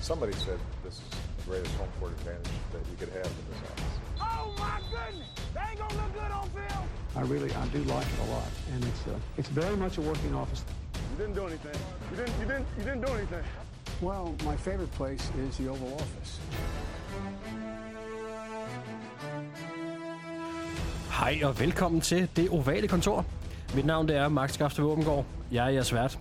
[0.00, 3.60] Somebody said this is the greatest home court advantage that you could have in this
[3.70, 3.94] office.
[4.20, 5.28] Oh my goodness!
[5.54, 6.84] They ain't gonna look good on film.
[7.16, 10.00] I really, I do like it a lot, and it's uh, it's very much a
[10.00, 10.64] working office.
[10.94, 11.80] You didn't do anything.
[12.10, 12.40] You didn't.
[12.40, 12.66] You didn't.
[12.78, 13.44] You didn't do anything.
[14.00, 16.40] Well, my favorite place is the Oval Office.
[21.10, 23.24] Hej og velkommen til det ovale kontor.
[23.74, 25.24] Mit navn det er Max Skafte Våbengård.
[25.52, 26.18] Jeg er jeres vært.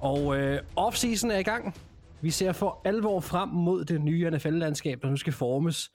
[0.00, 1.74] Og øh, off-season er i gang.
[2.22, 5.92] Vi ser for alvor frem mod det nye NFL-landskab, der nu skal formes.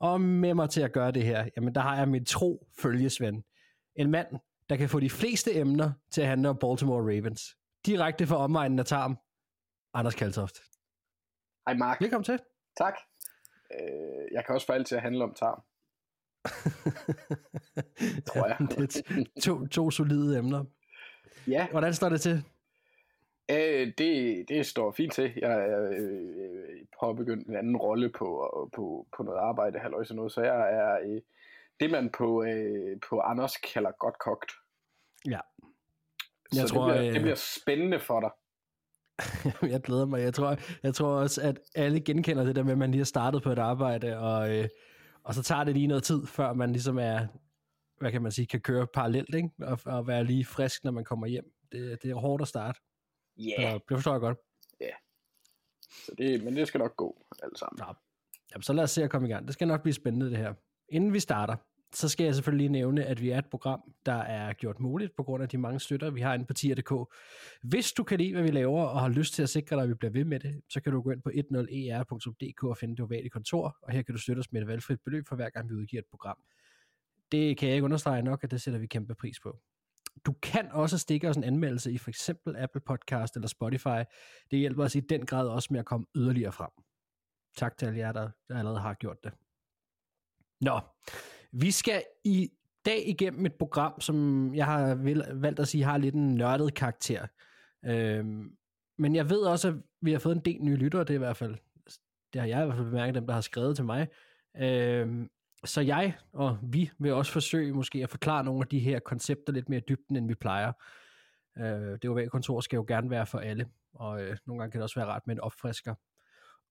[0.00, 3.42] Og med mig til at gøre det her, jamen der har jeg min tro følgesvend.
[3.96, 4.26] En mand,
[4.68, 7.42] der kan få de fleste emner til at handle om Baltimore Ravens.
[7.86, 9.18] Direkte fra omegnen af Tarm.
[9.94, 10.56] Anders Kaltoft.
[11.66, 12.00] Hej Mark.
[12.00, 12.38] Velkommen til.
[12.76, 12.94] Tak.
[13.74, 13.78] Øh,
[14.32, 15.62] jeg kan også få alt til at handle om tarm.
[18.26, 18.56] Tror jeg.
[18.58, 18.96] det
[19.36, 20.64] er to, to solide emner.
[21.46, 22.44] Ja, Hvordan står det til?
[23.50, 25.32] Øh, det, det står fint til.
[25.36, 28.28] Jeg er øh, påbegyndt en anden rolle på,
[28.74, 31.20] på, på noget arbejde, halløj, sådan noget, så jeg er øh,
[31.80, 34.52] det, man på, øh, på Anders kalder godt kogt.
[35.26, 35.40] Ja.
[36.52, 38.30] Så Jeg tror, det, bliver, øh, det bliver spændende for dig.
[39.72, 40.20] jeg glæder mig.
[40.20, 43.04] Jeg tror, jeg tror også, at alle genkender det der med, at man lige har
[43.04, 44.68] startet på et arbejde, og, øh,
[45.22, 47.26] og så tager det lige noget tid, før man ligesom er,
[47.98, 49.50] hvad kan man sige, kan køre parallelt, ikke?
[49.62, 51.44] Og, og være lige frisk, når man kommer hjem.
[51.72, 52.80] Det, det er hårdt at starte.
[53.38, 53.72] Ja, Yeah.
[53.74, 54.38] Det forstår jeg godt.
[55.90, 57.78] så det, men det skal nok gå alt sammen.
[57.86, 57.94] Nå.
[58.52, 59.46] Jamen, så lad os se at komme i gang.
[59.46, 60.54] Det skal nok blive spændende, det her.
[60.88, 61.56] Inden vi starter,
[61.94, 65.16] så skal jeg selvfølgelig lige nævne, at vi er et program, der er gjort muligt
[65.16, 66.92] på grund af de mange støtter, vi har inde på tier.dk.
[67.62, 69.88] Hvis du kan lide, hvad vi laver, og har lyst til at sikre dig, at
[69.88, 73.04] vi bliver ved med det, så kan du gå ind på 10er.dk og finde det
[73.04, 75.68] ovale kontor, og her kan du støtte os med et valgfrit beløb for hver gang,
[75.68, 76.38] vi udgiver et program.
[77.32, 79.58] Det kan jeg ikke understrege nok, at det sætter vi kæmpe pris på.
[80.24, 84.02] Du kan også stikke os en anmeldelse i for eksempel Apple Podcast eller Spotify.
[84.50, 86.70] Det hjælper os i den grad også med at komme yderligere frem.
[87.56, 89.32] Tak til alle jer, der der allerede har gjort det.
[90.60, 90.80] Nå,
[91.52, 92.50] vi skal i
[92.86, 94.94] dag igennem et program, som jeg har
[95.34, 97.26] valgt at sige har lidt en nørdet karakter.
[97.84, 98.56] Øhm,
[98.98, 101.18] men jeg ved også, at vi har fået en del nye lyttere, det er i
[101.18, 101.56] hvert fald,
[102.32, 104.08] det har jeg i hvert fald bemærket, dem der har skrevet til mig.
[104.56, 105.28] Øhm,
[105.66, 109.52] så jeg og vi vil også forsøge måske at forklare nogle af de her koncepter
[109.52, 110.72] lidt mere i dybden, end vi plejer.
[111.58, 114.78] Øh, det ovale kontor skal jo gerne være for alle, og øh, nogle gange kan
[114.78, 115.94] det også være rart med en opfrisker.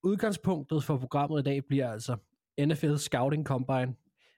[0.03, 2.17] Udgangspunktet for programmet i dag bliver altså
[2.59, 3.95] NFL Scouting Combine.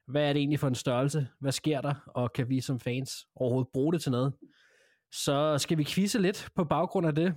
[0.07, 1.27] Hvad er det egentlig for en størrelse?
[1.39, 1.93] Hvad sker der?
[2.07, 4.33] Og kan vi som fans overhovedet bruge det til noget?
[5.11, 7.35] Så skal vi quizze lidt på baggrund af det.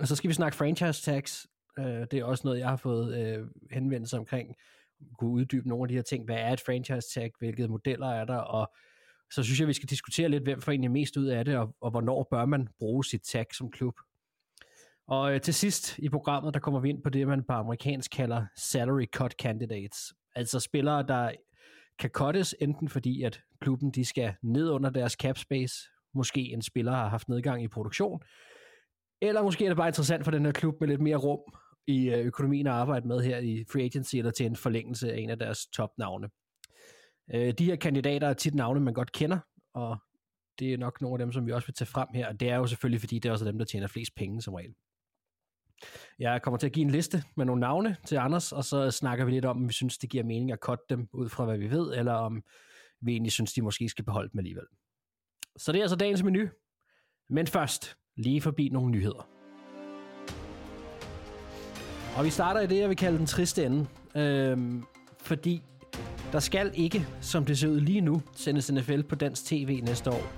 [0.00, 1.46] Og så skal vi snakke franchise tags.
[1.78, 4.56] Øh, det er også noget, jeg har fået øh, henvendelse omkring.
[5.18, 6.24] Kunne uddybe nogle af de her ting.
[6.24, 7.32] Hvad er et franchise tag?
[7.38, 8.36] Hvilke modeller er der?
[8.36, 8.72] Og
[9.32, 11.74] så synes jeg, vi skal diskutere lidt, hvem får egentlig mest ud af det, og,
[11.80, 13.94] og hvornår bør man bruge sit tag som klub.
[15.08, 18.10] Og øh, til sidst i programmet, der kommer vi ind på det, man på amerikansk
[18.10, 20.14] kalder salary cut candidates.
[20.34, 21.32] Altså spillere, der
[21.98, 25.74] kan cuttes, enten fordi, at klubben de skal ned under deres cap space,
[26.14, 28.20] måske en spiller har haft nedgang i produktion,
[29.20, 31.40] eller måske er det bare interessant for den her klub med lidt mere rum
[31.86, 35.18] i øh, økonomien at arbejde med her i free agency, eller til en forlængelse af
[35.18, 36.28] en af deres topnavne.
[37.34, 39.38] Øh, de her kandidater er tit navne, man godt kender,
[39.74, 39.96] og
[40.58, 42.50] det er nok nogle af dem, som vi også vil tage frem her, og det
[42.50, 44.74] er jo selvfølgelig, fordi det er også dem, der tjener flest penge som regel.
[46.18, 49.24] Jeg kommer til at give en liste med nogle navne til Anders, og så snakker
[49.24, 51.58] vi lidt om, om vi synes, det giver mening at cutte dem ud fra, hvad
[51.58, 52.42] vi ved, eller om
[53.00, 54.64] vi egentlig synes, de måske skal beholde dem alligevel.
[55.56, 56.48] Så det er altså dagens menu.
[57.30, 59.35] Men først, lige forbi nogle nyheder.
[62.16, 63.86] Og vi starter i det, jeg vil kalde den triste ende.
[64.14, 64.84] Øhm,
[65.22, 65.62] fordi
[66.32, 70.10] der skal ikke, som det ser ud lige nu, sendes NFL på dansk tv næste
[70.10, 70.32] år.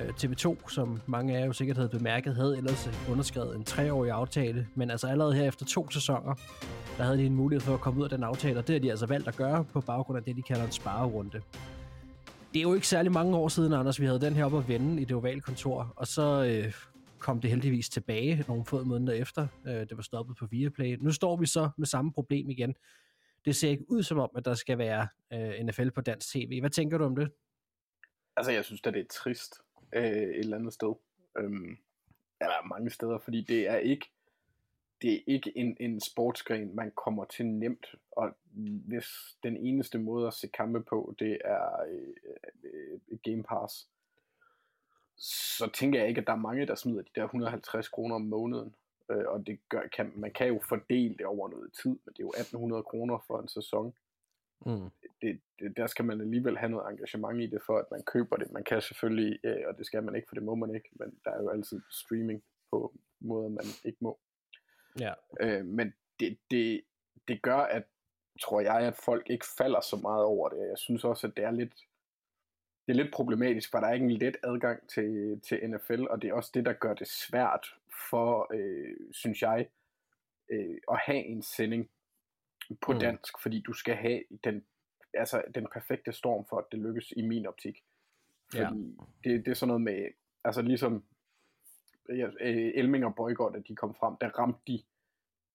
[0.00, 4.10] Øh, TV2, som mange af jer jo sikkert havde bemærket, havde ellers underskrevet en treårig
[4.10, 6.34] aftale, men altså allerede her efter to sæsoner,
[6.98, 8.80] der havde de en mulighed for at komme ud af den aftale, og det har
[8.80, 11.40] de altså valgt at gøre på baggrund af det, de kalder en sparerunde.
[12.52, 14.68] Det er jo ikke særlig mange år siden, Anders, vi havde den her op at
[14.68, 16.72] vende i det ovale kontor, og så øh,
[17.24, 19.46] kom det heldigvis tilbage nogle få måneder efter.
[19.66, 20.96] Øh, det var stoppet på Viaplay.
[21.00, 22.74] Nu står vi så med samme problem igen.
[23.44, 26.60] Det ser ikke ud som om, at der skal være øh, NFL på dansk tv.
[26.60, 27.30] Hvad tænker du om det?
[28.36, 29.54] Altså, jeg synes da, det er trist
[29.94, 30.94] øh, et eller andet sted.
[31.38, 31.76] Øhm,
[32.40, 34.06] eller mange steder, fordi det er ikke
[35.02, 38.36] det er ikke en, en sportsgren, man kommer til nemt, og
[38.88, 39.06] hvis
[39.42, 42.14] den eneste måde at se kampe på, det er øh,
[42.64, 43.88] øh, Game Pass,
[45.16, 48.22] så tænker jeg ikke, at der er mange, der smider de der 150 kroner om
[48.22, 48.74] måneden.
[49.10, 52.18] Øh, og det gør, kan, man kan jo fordele det over noget tid, men det
[52.18, 53.94] er jo 1800 kroner for en sæson.
[54.66, 54.90] Mm.
[55.22, 58.36] Det, det, der skal man alligevel have noget engagement i det, for at man køber
[58.36, 58.52] det.
[58.52, 61.18] Man kan selvfølgelig, øh, og det skal man ikke, for det må man ikke, men
[61.24, 64.18] der er jo altid streaming på måder, man ikke må.
[65.00, 65.12] Ja.
[65.40, 66.80] Øh, men det, det,
[67.28, 67.82] det gør, at
[68.40, 70.68] tror jeg, at folk ikke falder så meget over det.
[70.68, 71.74] Jeg synes også, at det er lidt,
[72.86, 76.22] det er lidt problematisk, for der er ikke en let adgang til, til NFL, og
[76.22, 77.66] det er også det, der gør det svært
[78.10, 79.68] for, øh, synes jeg,
[80.50, 81.90] øh, at have en sending
[82.80, 82.98] på Mm.
[82.98, 84.64] dansk, fordi du skal have den,
[85.14, 87.84] altså, den perfekte storm for, at det lykkes i min optik.
[88.54, 88.68] Ja.
[88.68, 90.08] Fordi det, det er sådan noget med,
[90.44, 91.04] altså ligesom
[92.08, 94.82] ja, øh, Elming og Boykott, at de kom frem, der ramte de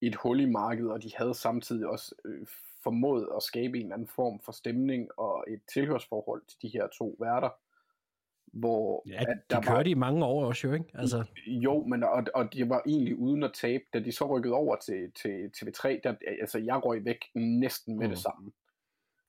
[0.02, 2.48] et hul i markedet, og de havde samtidig også øh,
[2.84, 6.88] formået at skabe en eller anden form for stemning og et tilhørsforhold til de her
[6.98, 7.50] to værter,
[8.54, 10.86] hvor Ja, de kørte i mange år også jo, ikke?
[10.94, 14.54] Altså, jo, men og, og det var egentlig uden at tabe, da de så rykkede
[14.54, 18.10] over til, til TV3, der, altså jeg røg væk næsten med mm.
[18.10, 18.52] Det samme.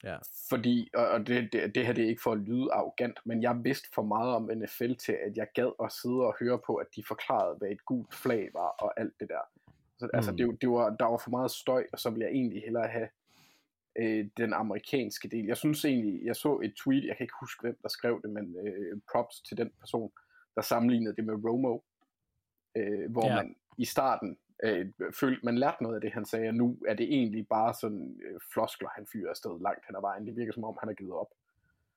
[0.05, 0.17] Ja.
[0.49, 3.43] Fordi, og, og det, det, det her det er ikke for at lyde arrogant, men
[3.43, 6.75] jeg vidste for meget om NFL til, at jeg gad at sidde og høre på,
[6.75, 9.45] at de forklarede, hvad et gult flag var, og alt det der.
[9.99, 10.11] Så, mm.
[10.15, 10.37] Altså, Mm.
[10.37, 13.09] det, det var, der var for meget støj, og så ville jeg egentlig hellere have
[13.99, 15.47] øh, den amerikanske del.
[15.47, 18.31] Jeg synes egentlig, jeg så et tweet, jeg kan ikke huske, hvem der skrev det,
[18.31, 20.13] men øh, props til den person,
[20.55, 21.79] der sammenlignede det med Romo,
[22.77, 23.35] øh, hvor Ja.
[23.37, 24.87] man i starten øh,
[25.21, 28.21] følte, man lærte noget af det, han sagde, og nu er det egentlig bare sådan
[28.25, 30.27] øh, floskler, han fyrer afsted langt hen ad vejen.
[30.27, 31.31] Det virker som om, han har givet op.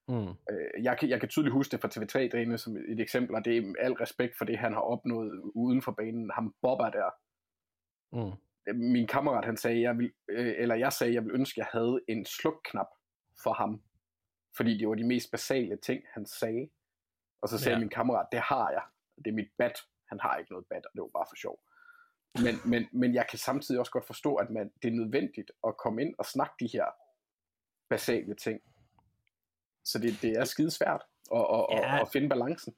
[0.08, 3.46] mm, Øh, jeg, kan, jeg kan tydeligt huske det fra TV3-drene som et eksempel, og
[3.46, 6.32] det er al respekt for det, han har opnået uden for banen.
[6.34, 7.10] Ham Bobber der,
[8.12, 8.32] mm,
[8.74, 12.00] min kammerat, han sagde, jeg vil, øh, eller jeg sagde, jeg vil ønske, jeg havde
[12.08, 12.88] en slukknap
[13.44, 13.82] for ham.
[14.58, 16.70] Fordi det var de mest basale ting, han sagde.
[17.42, 17.80] Og så sagde Ja.
[17.80, 18.82] min kammerat, det har jeg.
[19.18, 19.80] Det er mit bat.
[20.10, 21.60] Han har ikke noget bat, og det var bare for sjov.
[22.44, 25.78] Men, men, men jeg kan samtidig også godt forstå, at man, det er nødvendigt at
[25.78, 26.86] komme ind og snakke de her
[27.90, 28.62] basale ting.
[29.84, 31.02] Så det, det er skidesvært
[31.36, 31.96] at, at, ja.
[31.96, 32.76] at, at finde balancen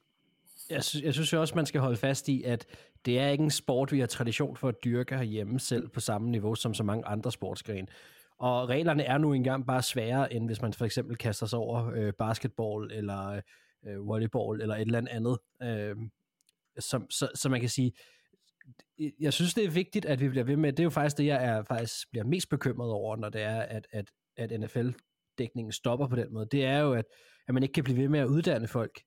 [0.70, 2.66] jeg, synes, jeg synes jo også, man skal holde fast i, at
[3.04, 6.30] det er ikke en sport, vi har tradition for at dyrke herhjemme selv på samme
[6.30, 7.86] niveau som så mange andre sportsgrene.
[8.38, 11.90] Og reglerne er nu engang bare sværere, end hvis man for eksempel kaster sig over
[11.94, 13.40] øh, basketball eller
[13.86, 15.38] øh, volleyball eller et eller andet.
[15.62, 15.96] Øh,
[16.78, 17.92] som, så, så man kan sige,
[19.20, 21.26] jeg synes, det er vigtigt, at vi bliver ved med, det er jo faktisk det,
[21.26, 26.06] jeg er, faktisk bliver mest bekymret over, når det er, at, at, at NFL-dækningen stopper
[26.06, 26.46] på den måde.
[26.52, 27.04] Det er jo, at,
[27.48, 29.00] at man ikke kan blive ved med at uddanne folk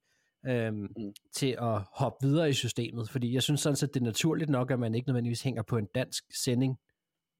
[0.47, 1.13] øhm, mm.
[1.35, 4.71] til at hoppe videre i systemet, fordi jeg synes sådan set, det er naturligt nok,
[4.71, 6.77] at man ikke nødvendigvis hænger på en dansk sending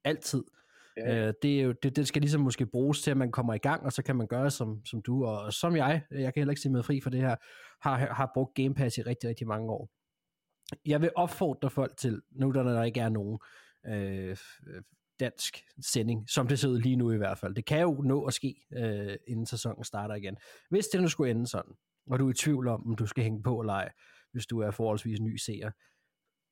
[0.03, 0.43] altid.
[0.97, 1.27] Ja.
[1.27, 3.57] Øh, det, er jo, det, det skal ligesom måske bruges til, at man kommer i
[3.57, 6.51] gang, og så kan man gøre som, som du, og, som jeg, jeg kan heller
[6.51, 7.35] ikke sige mig fri for det her,
[7.81, 9.89] har, har brugt Game Pass i rigtig, rigtig mange år.
[10.85, 13.39] Jeg vil opfordre folk til, nu der, der ikke er nogen
[13.87, 14.37] øh,
[15.19, 17.55] dansk sending, som det ser ud lige nu i hvert fald.
[17.55, 20.37] Det kan jo nå at ske, øh, inden sæsonen starter igen.
[20.69, 21.73] Hvis det nu skulle ende sådan,
[22.09, 23.91] og du er i tvivl om, om du skal hænge på eller ej,
[24.31, 25.71] hvis du er forholdsvis ny seer,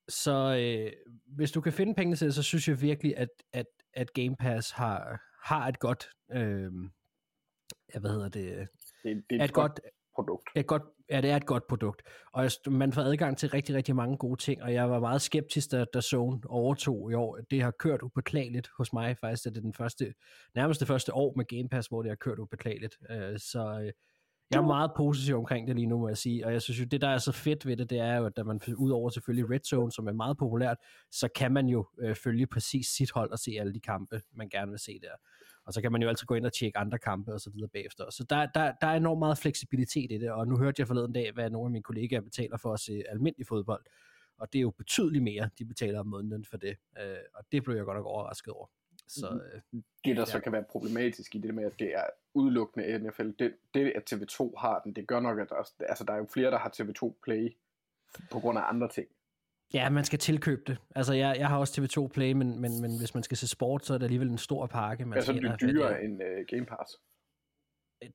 [0.09, 0.91] så øh,
[1.35, 4.35] hvis du kan finde pengene til det, så synes jeg virkelig, at, at, at Game
[4.39, 6.71] Pass har, har et godt, øh,
[7.99, 8.67] hvad hedder det,
[9.03, 9.79] Det, det er et godt,
[10.15, 10.49] produkt.
[10.55, 12.01] et godt, ja, det er et godt produkt.
[12.33, 15.21] Og jeg- man får adgang til rigtig, rigtig mange gode ting, og jeg var meget
[15.21, 17.37] skeptisk, da, da Zone overtog i år.
[17.51, 20.13] Det har kørt ubeklageligt hos mig, faktisk er det den første,
[20.55, 22.97] nærmest det første år med Game Pass, hvor det har kørt ubeklageligt.
[23.09, 23.91] Øh, Så øh,
[24.51, 26.45] jeg er meget positiv omkring det lige nu, må jeg sige.
[26.45, 28.45] Og jeg synes jo, det der er så fedt ved det, det er jo, at
[28.45, 30.77] man udover selvfølgelig Red Zone, som er meget populært,
[31.11, 34.49] så kan man jo øh, følge præcis sit hold og se alle de kampe, man
[34.49, 35.11] gerne vil se der.
[35.65, 37.69] Og så kan man jo altid gå ind og tjekke andre kampe og så videre
[37.69, 38.09] bagefter.
[38.09, 41.13] Så der, der, der er enormt meget fleksibilitet i det, og nu hørte jeg forleden
[41.13, 43.85] dag, hvad nogle af mine kollegaer betaler for at se almindelig fodbold.
[44.39, 46.75] Og det er jo betydeligt mere, de betaler om måneden for det.
[46.99, 48.67] Øh, og det blev jeg godt nok overrasket over.
[49.07, 50.41] Så øh, Det, der så Ja.
[50.43, 54.53] kan være problematisk i det med, at det er udelukkende NFL, det, det at TV2
[54.59, 56.69] har den, det gør nok, at der, er- altså, der er jo flere, der har
[56.81, 57.55] TV2 Play
[58.31, 59.07] på grund af andre ting.
[59.73, 60.77] ja, man skal tilkøbe det.
[60.95, 63.85] Altså, jeg, jeg har også TV2 Play, men, men, men hvis man skal se sport,
[63.85, 65.05] så er det alligevel en stor pakke.
[65.05, 66.99] Man Altså, skal det er dyrere end uh, Game Pass.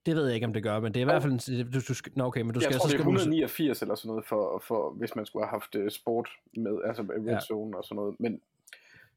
[0.06, 1.32] Det ved jeg ikke, om det gør, men det er i hvert fald...
[1.32, 3.04] En, du, du, skal- nå, okay, men du Jeg skal, tror, så det er skal
[3.04, 6.78] du, 189 eller sådan noget, for, for, hvis man skulle have haft uh, sport med,
[6.84, 7.40] altså Red Ja.
[7.40, 8.20] Zone og sådan noget.
[8.20, 8.40] Men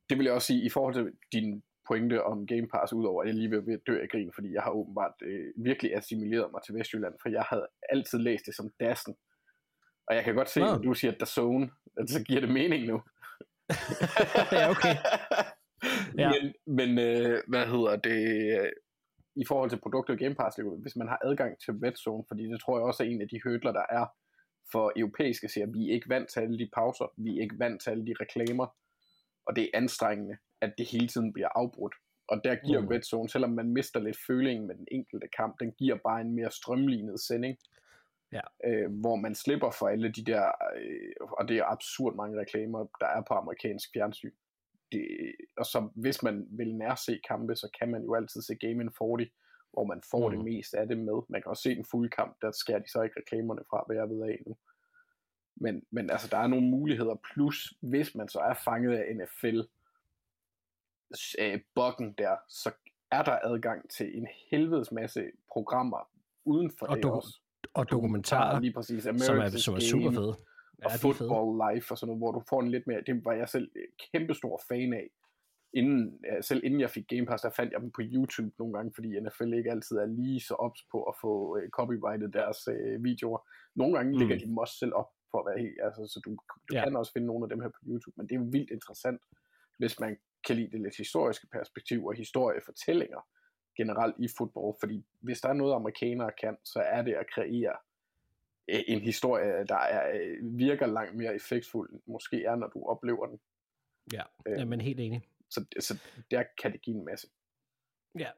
[0.10, 3.28] det vil jeg også sige, i forhold til din pointe om Game Pass, udover at
[3.28, 6.62] jeg lige ved at dø af grin, fordi jeg har åbenbart øh, virkelig assimileret mig
[6.66, 9.16] til Vestjylland, for jeg havde altid læst det som Dassen.
[10.08, 13.02] Og jeg kan godt se, når du siger Dazone, at så giver det mening nu.
[14.52, 14.96] ja, okay.
[16.18, 16.32] Ja.
[16.34, 18.22] Men, men øh, hvad hedder det,
[18.60, 18.70] øh,
[19.36, 22.44] i forhold til produkter og Game Pass, hvis man har adgang til Red Zone, fordi
[22.44, 24.06] det tror jeg også er en af de hurdler, der er
[24.72, 25.72] for europæiske serier.
[25.72, 28.16] Vi er ikke vant til alle de pauser, vi er ikke vant til alle de
[28.20, 28.68] reklamer,
[29.46, 31.96] og det er anstrengende, at det hele tiden bliver afbrudt.
[32.28, 32.88] Og der giver Mm.
[32.88, 36.36] Red Zone, selvom man mister lidt følingen med den enkelte kamp, den giver bare en
[36.36, 37.58] mere strømlignet sending,
[38.32, 38.42] Ja.
[38.66, 40.46] øh, hvor man slipper for alle de der,
[40.78, 44.32] øh, og det er absurd mange reklamer, der er på amerikansk fjernsyn.
[44.92, 45.08] det,
[45.58, 48.92] og så hvis man vil nærse kampe, så kan man jo altid se Game in
[48.92, 49.28] 40,
[49.74, 50.36] hvor man får mm.
[50.36, 51.18] det mest af det med.
[51.30, 53.96] Man kan også se den fulde kamp, der skærer de så ikke reklamerne fra, hvad
[53.96, 54.58] jeg ved af nu.
[55.56, 59.60] Men, men altså, der er nogle muligheder, plus hvis man så er fanget af NFL,
[61.40, 62.72] øh, bokken der, så
[63.12, 66.10] er der adgang til en helvedes masse programmer
[66.46, 67.40] uden for Og det også.
[67.74, 69.04] Og dokumentarer, lige præcis.
[69.04, 70.30] som er, America's som er super fede.
[70.30, 73.34] og Ja, Football Life og sådan noget, hvor du får en lidt mere, det var
[73.34, 73.72] jeg selv
[74.12, 75.10] kæmpestor fan af.
[75.74, 78.92] Inden, selv inden jeg fik Game Pass, der fandt jeg dem på YouTube nogle gange,
[78.96, 83.04] fordi NFL ikke altid er lige så ops på at få øh, copyrightet deres øh,
[83.04, 83.40] videoer.
[83.76, 84.18] Nogle gange mm.
[84.18, 86.32] lægger de dem også selv op, for at være helt, altså, så du,
[86.70, 86.84] du Ja.
[86.84, 89.22] kan også finde nogle af dem her på YouTube, men det er vildt interessant,
[89.77, 90.17] hvis man
[90.48, 93.27] kan lide det lidt historiske perspektiv og historiefortællinger
[93.77, 97.75] generelt i fodbold, fordi hvis der er noget, amerikanere kan, så er det at kreere
[98.67, 103.25] øh, en historie, der er, øh, virker langt mere effektfuld, måske er, når du oplever
[103.25, 103.39] den.
[104.13, 104.60] Ja, Øh.
[104.60, 105.22] jamen helt enig.
[105.50, 106.00] Så, så
[106.32, 107.27] der kan det give en masse.
[108.20, 108.29] Ja.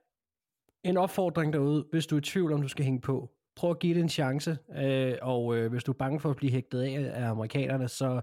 [0.83, 3.29] En opfordring derude, hvis du er i tvivl om, du skal hænge på.
[3.57, 6.35] Prøv at give det en chance, øh, og øh, hvis du er bange for at
[6.35, 8.21] blive hægtet af af amerikanerne, så,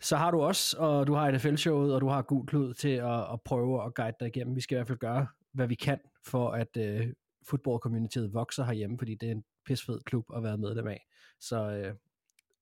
[0.00, 3.32] så har du os, og du har NFL-showet, og du har gul klud til at,
[3.32, 4.56] at prøve at guide dig igennem.
[4.56, 7.06] Vi skal i hvert fald gøre, hvad vi kan, for at øh,
[7.48, 11.06] football-communityet vokser herhjemme, fordi det er en pisfed klub at være medlem af.
[11.40, 11.94] Så, øh,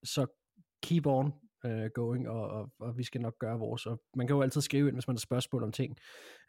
[0.04, 0.26] så
[0.82, 1.32] keep on
[1.64, 3.86] øh, going, og, og, og vi skal nok gøre vores.
[3.86, 5.96] Og man kan jo altid skrive ind, hvis man har spørgsmål om ting,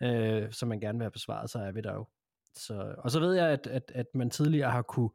[0.04, 2.08] øh, som man gerne vil have besvaret, så er vi der jo.
[2.56, 5.10] Så, og så ved jeg, at, at, at man tidligere har kunne,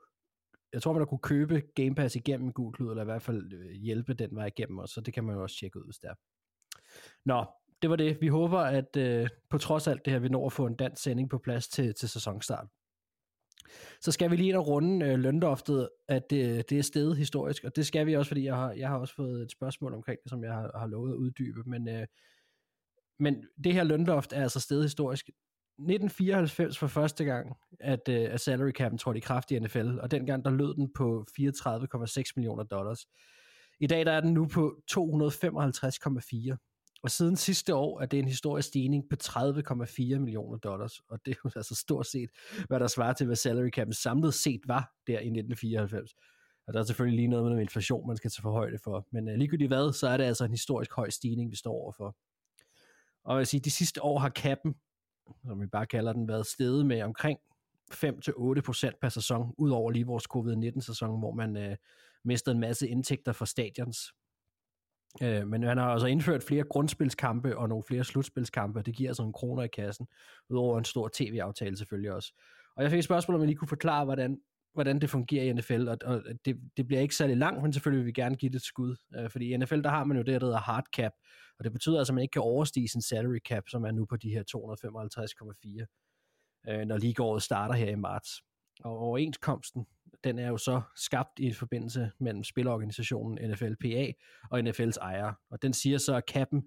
[0.73, 3.53] jeg tror, man har kunne købe Game Pass igennem Google Cloud, eller i hvert fald
[3.53, 5.99] øh, hjælpe den vej igennem os, så det kan man jo også tjekke ud, hvis
[5.99, 6.15] det er.
[7.25, 7.47] Nå,
[7.83, 8.19] det var det.
[8.21, 11.03] Vi håber, at øh, på trods alt det her, vi når at få en dansk
[11.03, 12.67] sending på plads til, til sæsonstart.
[14.01, 17.65] Så skal vi lige ind og runde øh, løndoftet, at det, det er stedet historisk,
[17.65, 20.19] og det skal vi også, fordi jeg har, jeg har også fået et spørgsmål omkring
[20.23, 22.07] det, som jeg har, har lovet at uddybe, men, øh,
[23.19, 25.31] men det her lønloft er altså stedet historisk.
[25.79, 30.11] 1994 for første gang, at, øh, at salary cap'en trådte i kraft i NFL, og
[30.11, 33.07] dengang der lød den på 34,6 millioner dollars.
[33.81, 36.57] I dag der er den nu på 255,4.
[37.03, 41.31] Og siden sidste år er det en historisk stigning på 30,4 millioner dollars, og det
[41.31, 42.31] er jo altså stort set,
[42.69, 46.15] hvad der svarer til, hvad salary cap'en samlet set var der i 1994.
[46.67, 49.07] Og der er selvfølgelig lige noget med noget inflation, man skal tage for højde for.
[49.13, 52.17] Men uh, ligegyldigt hvad, så er det altså en historisk høj stigning, vi står overfor.
[53.25, 54.75] Og jeg vil sige, de sidste år har kappen,
[55.47, 57.39] som vi bare kalder den, været steget med omkring
[57.93, 61.77] 5-8% per sæson, ud over lige vores covid-19-sæson, hvor man øh,
[62.25, 64.13] mistede en masse indtægter fra stadions.
[65.23, 69.11] Øh, men han har altså indført flere grundspilskampe og nogle flere slutspilskampe, og det giver
[69.11, 70.07] altså en kroner i kassen,
[70.49, 72.33] udover en stor tv-aftale selvfølgelig også.
[72.77, 74.41] Og jeg fik et spørgsmål, om jeg lige kunne forklare, hvordan,
[74.79, 77.99] hvordan det fungerer i NFL, og, og det, det bliver ikke særlig langt, men selvfølgelig
[77.99, 80.23] vil vi gerne give det et skud, øh, fordi i NFL, der har man jo
[80.23, 81.13] det, der hedder hard cap,
[81.59, 84.05] og det betyder altså, at man ikke kan overstige sin salary cap, som er nu
[84.05, 84.43] på de her
[86.67, 88.43] 255,4, øh, når ligeåret starter her i marts.
[88.85, 89.87] Og overenskomsten,
[90.25, 94.13] den er jo så skabt i forbindelse mellem spilorganisationen NFLPA
[94.51, 95.35] og NFL's ejere.
[95.51, 96.63] Og den siger så, at kappen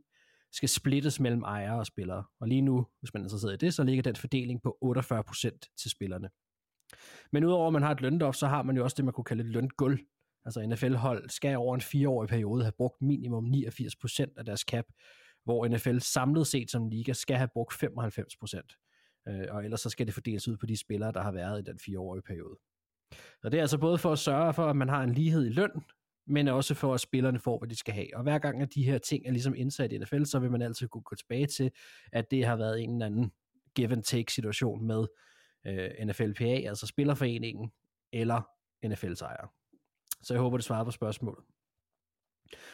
[0.52, 2.24] skal splittes mellem ejere og spillere.
[2.40, 5.76] Og lige nu, hvis man er interesseret i det, så ligger den fordeling på 48%
[5.82, 6.30] til spillerne.
[7.32, 9.24] Men udover at man har et lønloft, så har man jo også det, man kunne
[9.24, 10.00] kalde et løngulv.
[10.46, 14.86] Altså NFL-hold skal over en fireårig periode have brugt minimum 89% af deres cap,
[15.44, 19.24] hvor NFL samlet set som liga skal have brugt 95%.
[19.28, 21.72] Øh, og ellers så skal det fordeles ud på de spillere, der har været i
[21.72, 22.58] den fireårige periode.
[23.42, 25.50] Så det er altså både for at sørge for, at man har en lighed i
[25.50, 25.72] løn,
[26.28, 28.08] men også for, at spillerne får, hvad de skal have.
[28.16, 30.62] Og hver gang, at de her ting er ligesom indsat i NFL, så vil man
[30.62, 31.72] altid kunne gå tilbage til,
[32.12, 33.32] at det har været en eller anden
[33.76, 35.06] give-and-take situation med
[35.68, 37.72] øh, NFLPA, altså Spillerforeningen,
[38.14, 38.42] eller
[38.86, 39.54] NFL's ejer.
[40.22, 41.44] Så jeg håber, det svarer på spørgsmålet.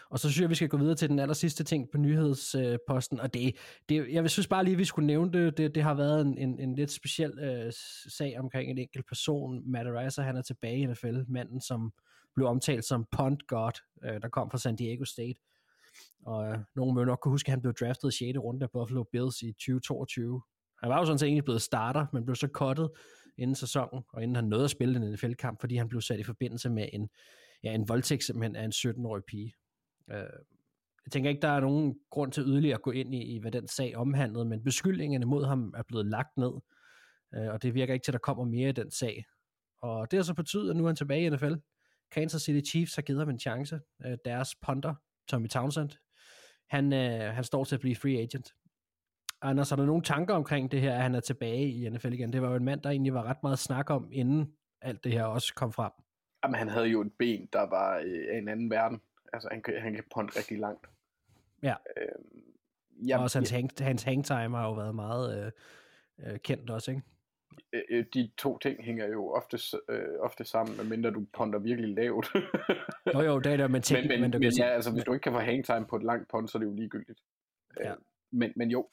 [0.09, 3.19] Og så synes jeg, vi skal gå videre til den aller sidste ting på nyhedsposten,
[3.19, 3.55] og det,
[3.89, 6.37] det, jeg synes bare lige, at vi skulle nævne det, det, det har været en,
[6.37, 7.73] en, en lidt speciel øh,
[8.17, 11.93] sag omkring en enkelt person, Matt Araiza, han er tilbage i NFL, manden som
[12.35, 13.71] blev omtalt som Punt God,
[14.03, 15.39] øh, der kom fra San Diego State,
[16.25, 18.37] og øh, nogen må nok kunne huske, at han blev draftet i 6.
[18.37, 20.41] runde af Buffalo Bills i 2022.
[20.81, 22.89] Han var jo sådan set egentlig blevet starter, men blev så kottet
[23.37, 26.23] inden sæsonen, og inden han nåede at spille en NFL-kamp, fordi han blev sat i
[26.23, 27.09] forbindelse med en,
[27.63, 29.53] ja, en voldtægt simpelthen af en 17-årig pige.
[30.11, 30.17] Øh,
[31.05, 33.51] jeg tænker ikke, der er nogen grund til yderligere at gå ind i, i hvad
[33.51, 36.51] den sag omhandlede, men beskyldningerne mod ham er blevet lagt ned,
[37.35, 39.25] øh, og det virker ikke til, at der kommer mere i den sag.
[39.81, 41.53] Og det har så betydet, at nu er han tilbage i NFL.
[42.11, 43.79] Kansas City Chiefs har givet ham en chance.
[44.05, 44.95] Øh, deres punter,
[45.27, 45.89] Tommy Townsend,
[46.69, 48.53] han, øh, han står til at blive free agent.
[49.41, 52.33] Anders, har du nogle tanker omkring det her, at han er tilbage i NFL igen?
[52.33, 55.11] Det var jo en mand, der egentlig var ret meget snak om, inden alt det
[55.11, 55.91] her også kom frem.
[56.43, 59.01] Jamen, han havde jo et ben, der var øh, af en anden verden.
[59.33, 60.87] Altså, han kan, han kan ponde rigtig langt.
[61.63, 61.75] Ja.
[61.97, 62.47] Øhm,
[63.07, 65.51] Ja, og også hans, hang, hans hangtime har jo været meget øh,
[66.31, 67.03] øh, kendt også, ikke?
[67.73, 69.57] Øh, øh, de to ting hænger jo ofte,
[69.89, 72.27] øh, ofte sammen, medmindre du ponder virkelig lavt.
[73.13, 75.23] jo jo, det er der, men, men, men, men, men ja, altså hvis du ikke
[75.23, 77.19] kan få hangtime på et langt pond, så er det jo ligegyldigt.
[77.79, 77.91] Ja.
[77.91, 77.97] Øh,
[78.31, 78.87] men, men jo,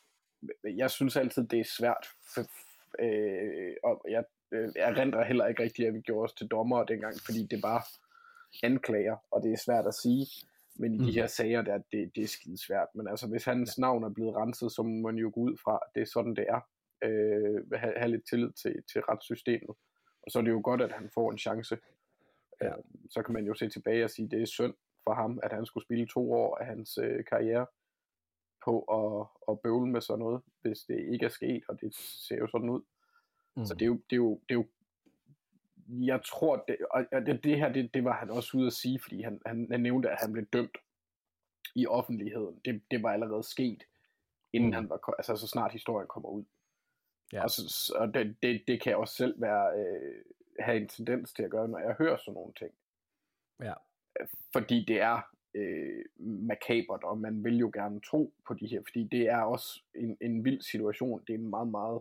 [0.76, 2.06] jeg synes altid, det er svært,
[3.00, 6.84] øh, og jeg, øh, jeg render heller ikke rigtigt, at vi gjorde os til dommer
[6.84, 7.88] dengang, fordi det var
[8.62, 10.26] anklager, og det er svært at sige.
[10.76, 12.88] Men i de her sager, der, det, det er skide svært.
[12.94, 15.74] Men altså, hvis hans navn er blevet renset, så må man jo gå ud fra,
[15.74, 16.60] at det er sådan, det er.
[17.04, 19.74] Øh, have, have lidt tillid til, til retssystemet.
[20.22, 21.78] Og så er det jo godt, at han får en chance.
[22.62, 22.66] Ja.
[22.66, 24.74] Øh, så kan man jo se tilbage og sige, at det er synd
[25.04, 27.66] for ham, at han skulle spille to år af hans øh, karriere
[28.64, 32.36] på at, at bøvle med sådan noget, hvis det ikke er sket, og det ser
[32.36, 32.82] jo sådan ud.
[33.56, 33.64] Mm.
[33.64, 34.66] Så det er jo, det er jo, det er jo
[35.88, 39.00] jeg tror, det, og det, det her, det, det var han også ude at sige,
[39.00, 40.78] fordi han, han, han nævnte, at han blev dømt
[41.74, 42.60] i offentligheden.
[42.64, 43.82] Det, det var allerede sket,
[44.52, 44.74] inden mm.
[44.74, 46.44] han var, altså så snart historien kommer ud.
[47.32, 47.42] Ja.
[47.42, 50.24] Og, så, og det, det, det kan jeg også selv være, øh,
[50.60, 52.72] have en tendens til at gøre, når jeg hører sådan nogle ting.
[53.60, 53.74] Ja.
[54.52, 59.04] Fordi det er øh, makabert, og man vil jo gerne tro på de her, fordi
[59.04, 61.24] det er også en, en vild situation.
[61.26, 62.00] Det er meget, meget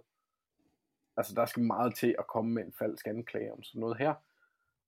[1.17, 4.13] Altså, der skal meget til at komme med en falsk anklage om sådan noget her.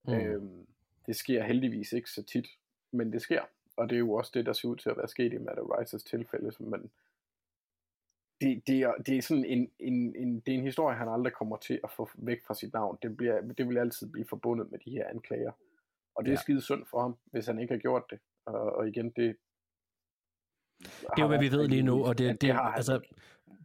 [0.07, 0.13] Mm.
[0.13, 0.67] Øhm,
[1.05, 2.47] det sker heldigvis ikke så tit,
[2.91, 3.41] men det sker.
[3.77, 5.59] Og det er jo også det, der ser ud til at være sket i Matt
[5.59, 6.51] Rices tilfælde.
[6.59, 6.91] Men
[8.41, 11.33] det, det, er, det er sådan en, en, en, det er en historie, han aldrig
[11.33, 12.97] kommer til at få væk fra sit navn.
[13.01, 15.51] Det, bliver, det vil altid blive forbundet med de her anklager.
[16.15, 16.41] Og det er ja.
[16.41, 18.19] skide synd for ham, hvis han ikke har gjort det.
[18.45, 19.35] Og, og igen, det...
[20.79, 22.99] Det er jo, hvad vi ved lige nu, og det, det, det har altså,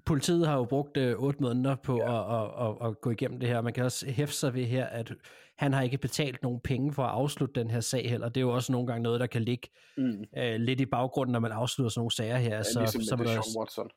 [0.07, 2.35] politiet har jo brugt øh, otte måneder på ja.
[2.35, 3.61] at, at, at, at gå igennem det her.
[3.61, 5.13] Man kan også hæfte sig ved her, at
[5.59, 8.29] han har ikke betalt nogen penge for at afslutte den her sag heller.
[8.29, 10.25] Det er jo også nogle gange noget, der kan ligge mm.
[10.37, 12.57] øh, lidt i baggrunden, når man afslutter sådan nogle sager her.
[12.57, 13.91] Ja, så, ligesom så, med det Sean Watson.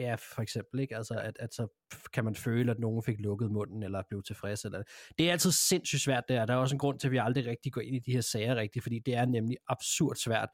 [0.00, 0.96] Ja, for eksempel, ikke?
[0.96, 1.68] Altså, at, at så
[2.12, 4.64] kan man føle, at nogen fik lukket munden, eller blev tilfreds.
[4.64, 4.82] Eller...
[5.18, 6.46] Det er altid sindssygt svært, der.
[6.46, 8.20] Der er også en grund til, at vi aldrig rigtig går ind i de her
[8.20, 10.48] sager rigtigt, fordi det er nemlig absurd svært.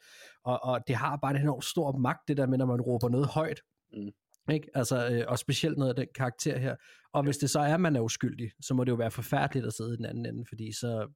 [0.44, 3.09] Og, og det har bare en enormt stor magt, det der med, når man råber
[3.09, 3.61] noget højt.
[3.92, 4.11] Mm.
[4.52, 4.68] Ikke?
[4.74, 6.76] Altså, øh, og specielt noget af den karakter her.
[7.12, 9.66] Og hvis det så er, at man er uskyldig, så må det jo være forfærdeligt
[9.66, 11.12] at sidde i den anden ende, fordi så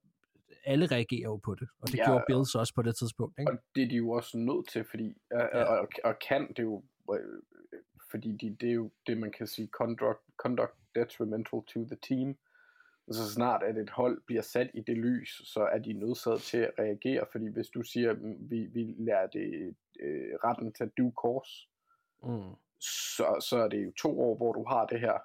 [0.64, 3.38] alle reagerer jo på det, og det ja, gjorde Bills også på det tidspunkt.
[3.38, 3.53] Ikke?
[3.53, 5.64] Og det er de jo også nødt til, fordi, ja.
[5.64, 7.43] og, og kan det jo, øh,
[8.11, 12.37] fordi de, det er jo det, man kan sige, conduct, conduct detrimental to the team.
[13.07, 16.40] Og så snart at et hold bliver sat i det lys, så er de nødsaget
[16.40, 21.12] til at reagere, fordi hvis du siger, vi, vi lærer det øh, retten til due
[21.16, 21.68] course,
[22.23, 25.18] mm så, så er det jo to år, hvor du har det her.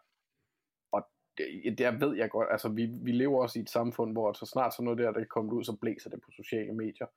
[0.92, 4.34] Og det, der ved jeg godt, altså vi, vi lever også i et samfund, hvor
[4.34, 7.08] så snart sådan noget der, der kommer ud, så blæser det på sociale medier.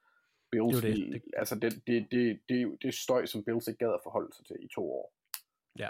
[0.50, 1.22] Bills, det, det, det.
[1.36, 4.56] altså det, det, det, det, det støj, som Bills ikke gad at forholde sig til
[4.60, 5.12] i to år.
[5.78, 5.88] Ja.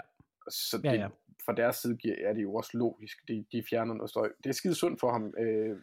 [0.49, 1.07] Så det, ja, ja.
[1.45, 4.31] fra deres side er det jo også logisk, de, de fjerner noget støj.
[4.43, 5.77] Det er skide sundt for ham, øh,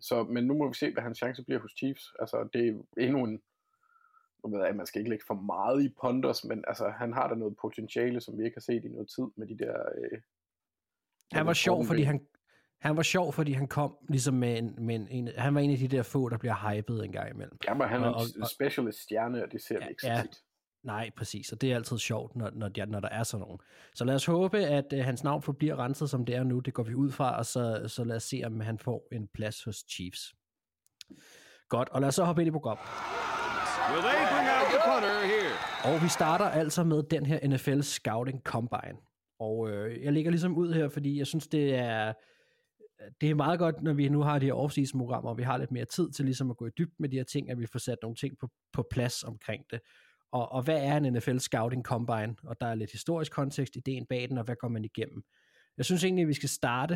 [0.00, 2.12] så, men nu må vi se, hvad hans chance bliver hos Chiefs.
[2.20, 3.42] Altså, det er endnu en,
[4.44, 7.28] nu ved jeg, man skal ikke lægge for meget i Ponders, men altså, han har
[7.28, 9.74] da noget potentiale, som vi ikke har set i noget tid med de der...
[9.98, 10.20] Øh,
[11.32, 12.26] han var sjov, fordi han,
[12.80, 15.70] han var sjov, fordi han kom ligesom med en, med en, en, han var en
[15.70, 17.58] af de der få, der bliver hypet en gang imellem.
[17.66, 20.22] Ja, men han er en specialist stjerne, og det ser ja, vi ikke så ja,
[20.22, 20.42] tit.
[20.82, 23.58] Nej, præcis, og det er altid sjovt, når, når, når der er sådan nogen.
[23.94, 26.60] Så lad os håbe, at uh, hans navn forbliver renset, som det er nu.
[26.60, 29.28] Det går vi ud fra, og så, så lad os se, om han får en
[29.34, 30.34] plads hos Chiefs.
[31.68, 32.86] Godt, og lad os så hoppe ind i programmet.
[33.90, 35.94] Will they bring out the punter here?
[35.94, 38.98] Og vi starter altså med den her NFL Scouting Combine.
[39.40, 42.12] Og øh, jeg ligger ligesom ud her, fordi jeg synes, det er,
[43.20, 45.56] det er meget godt, når vi nu har de her off programmer og vi har
[45.56, 47.66] lidt mere tid til ligesom at gå i dyb med de her ting, at vi
[47.66, 49.80] får sat nogle ting på, på plads omkring det.
[50.32, 52.36] Og, og hvad er en NFL Scouting Combine?
[52.44, 55.22] Og der er lidt historisk kontekst, ideen bag den, og hvad går man igennem?
[55.76, 56.94] Jeg synes egentlig, at vi skal starte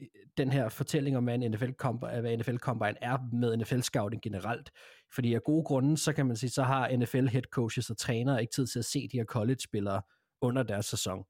[0.00, 3.80] øh, den her fortælling om, hvad en NFL, Combine, hvad NFL Combine er med NFL
[3.80, 4.70] Scouting generelt.
[5.14, 8.40] Fordi af gode grunde, så kan man sige, så har NFL head coaches og trænere
[8.40, 10.02] ikke tid til at se de her college-spillere
[10.40, 11.24] under deres sæson.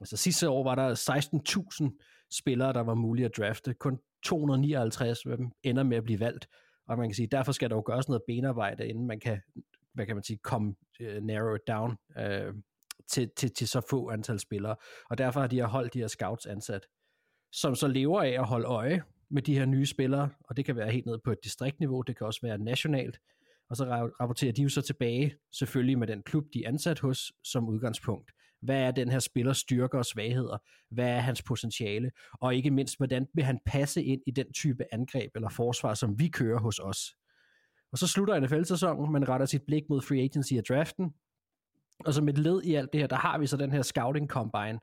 [0.00, 0.94] Altså sidste år var der
[1.90, 3.74] 16.000 spillere, der var mulige at drafte.
[3.74, 6.46] Kun 259 af dem ender med at blive valgt.
[6.88, 9.40] Og man kan sige, derfor skal der jo gøres noget benarbejde, inden man kan,
[9.94, 12.54] hvad kan man sige, come uh, narrow it down uh,
[13.10, 14.76] til, til, til så få antal spillere.
[15.10, 16.86] Og derfor har de her holdt de her scouts ansat
[17.52, 20.76] som så lever af at holde øje med de her nye spillere, og det kan
[20.76, 23.18] være helt ned på et distriktniveau, det kan også være nationalt,
[23.70, 23.84] og så
[24.20, 28.30] rapporterer de jo så tilbage, selvfølgelig med den klub, de er ansat hos, som udgangspunkt.
[28.62, 30.58] Hvad er den her spillers styrker og svagheder?
[30.90, 32.10] Hvad er hans potentiale?
[32.40, 36.18] Og ikke mindst, hvordan vil han passe ind i den type angreb eller forsvar, som
[36.18, 36.98] vi kører hos os?
[37.92, 41.14] Og så slutter NFL-sæsonen, man retter sit blik mod free agency og draften,
[42.06, 44.28] Og som et led i alt det her, der har vi så den her scouting
[44.28, 44.78] combine,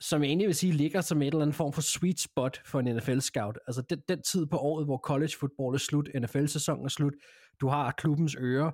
[0.00, 2.80] som jeg egentlig vil sige ligger som et eller andet form for sweet spot for
[2.80, 3.58] en NFL-scout.
[3.66, 7.12] Altså den, den tid på året, hvor college football er slut, NFL-sæsonen er slut,
[7.60, 8.72] du har klubbens øre,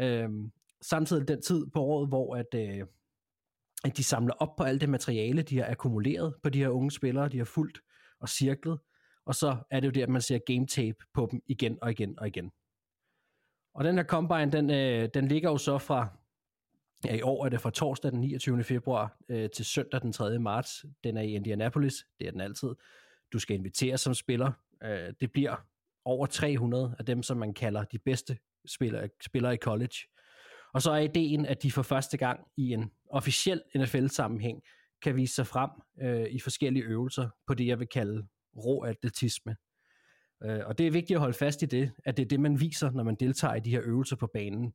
[0.00, 0.50] øhm,
[0.82, 2.86] samtidig den tid på året, hvor at, øh,
[3.84, 6.90] at de samler op på alt det materiale, de har akkumuleret på de her unge
[6.90, 7.78] spillere, de har fulgt
[8.20, 8.78] og cirklet,
[9.26, 11.90] og så er det jo der, at man ser game tape på dem igen og
[11.90, 12.50] igen og igen.
[13.74, 16.08] Og den her combine, den, øh, den ligger jo så fra,
[17.04, 18.64] ja i år er det fra torsdag den 29.
[18.64, 20.38] februar øh, til søndag den 3.
[20.38, 20.84] marts.
[21.04, 22.68] Den er i Indianapolis, det er den altid.
[23.32, 24.52] Du skal inviteres som spiller.
[24.84, 25.56] Øh, det bliver
[26.04, 29.96] over 300 af dem, som man kalder de bedste spillere, spillere i college.
[30.74, 34.62] Og så er ideen, at de for første gang i en officiel NFL-sammenhæng
[35.02, 35.70] kan vise sig frem
[36.02, 38.26] øh, i forskellige øvelser på det, jeg vil kalde
[38.56, 39.56] rå atletisme.
[40.44, 42.60] Øh, og det er vigtigt at holde fast i det, at det er det, man
[42.60, 44.74] viser, når man deltager i de her øvelser på banen.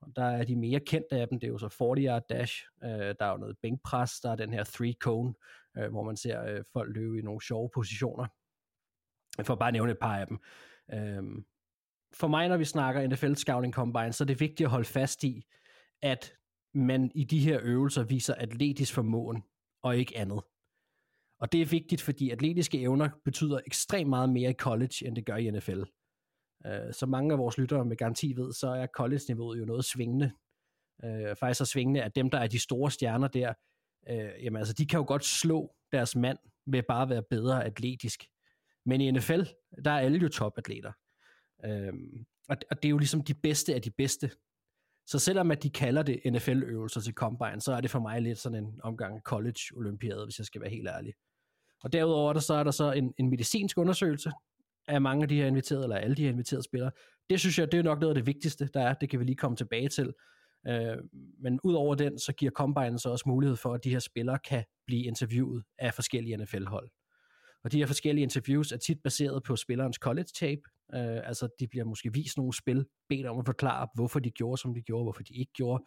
[0.00, 2.64] Og der er de mere kendte af dem, det er jo så 40 yard dash,
[2.84, 5.34] øh, der er jo noget bænkpres, der er den her three cone,
[5.78, 8.26] øh, hvor man ser øh, folk løbe i nogle sjove positioner.
[9.42, 10.38] For at bare nævne et par af dem.
[10.92, 11.42] Øh,
[12.14, 15.24] for mig, når vi snakker NFL Scouting Combine, så er det vigtigt at holde fast
[15.24, 15.46] i,
[16.02, 16.34] at
[16.74, 19.42] man i de her øvelser viser atletisk formåen,
[19.82, 20.40] og ikke andet.
[21.40, 25.26] Og det er vigtigt, fordi atletiske evner betyder ekstremt meget mere i college, end det
[25.26, 25.80] gør i NFL.
[25.80, 29.84] Uh, øh, som mange af vores lyttere med garanti ved, så er college-niveauet jo noget
[29.84, 30.32] svingende.
[31.04, 33.54] Uh, faktisk så svingende, at dem, der er de store stjerner der,
[34.10, 37.64] uh, jamen altså, de kan jo godt slå deres mand med bare at være bedre
[37.64, 38.24] atletisk.
[38.86, 39.42] Men i NFL,
[39.84, 40.92] der er alle jo topatleter.
[41.68, 41.94] Uh,
[42.48, 44.30] og, og det er jo ligesom de bedste af de bedste.
[45.08, 48.38] Så selvom at de kalder det NFL-øvelser til Combine, så er det for mig lidt
[48.38, 51.12] sådan en omgang college-olympiade, hvis jeg skal være helt ærlig.
[51.82, 54.30] Og derudover der, så er der så en, en medicinsk undersøgelse
[54.88, 56.90] af mange af de her inviterede, eller alle de her inviterede spillere.
[57.30, 58.94] Det synes jeg, det er nok noget af det vigtigste, der er.
[58.94, 60.12] Det kan vi lige komme tilbage til.
[60.68, 60.96] Øh,
[61.40, 64.64] men udover den, så giver Combine så også mulighed for, at de her spillere kan
[64.86, 66.90] blive interviewet af forskellige NFL-hold.
[67.64, 70.60] Og de her forskellige interviews er tit baseret på spillerens college tape.
[70.94, 74.60] Øh, altså, de bliver måske vist nogle spil, bedt om at forklare, hvorfor de gjorde,
[74.60, 75.84] som de gjorde, hvorfor de ikke gjorde.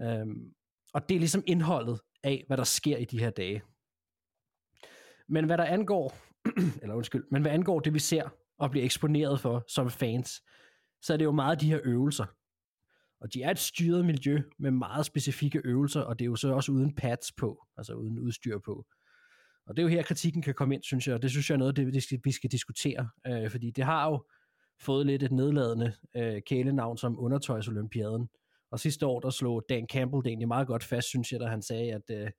[0.00, 0.26] Øh,
[0.94, 3.62] og det er ligesom indholdet af, hvad der sker i de her dage.
[5.28, 6.18] Men hvad der angår,
[6.82, 10.30] eller undskyld, men hvad angår det, vi ser og bliver eksponeret for som fans,
[11.02, 12.26] så er det jo meget de her øvelser.
[13.20, 16.54] Og de er et styret miljø med meget specifikke øvelser, og det er jo så
[16.54, 18.86] også uden pads på, altså uden udstyr på.
[19.66, 21.54] Og det er jo her, kritikken kan komme ind, synes jeg, og det synes jeg
[21.54, 24.24] er noget det, vi skal diskutere, øh, fordi det har jo
[24.80, 28.28] fået lidt et nedladende øh, kælenavn som undertøjsolympiaden.
[28.70, 31.46] Og sidste år, der slog Dan Campbell det egentlig meget godt fast, synes jeg, da
[31.46, 32.30] han sagde, at øh,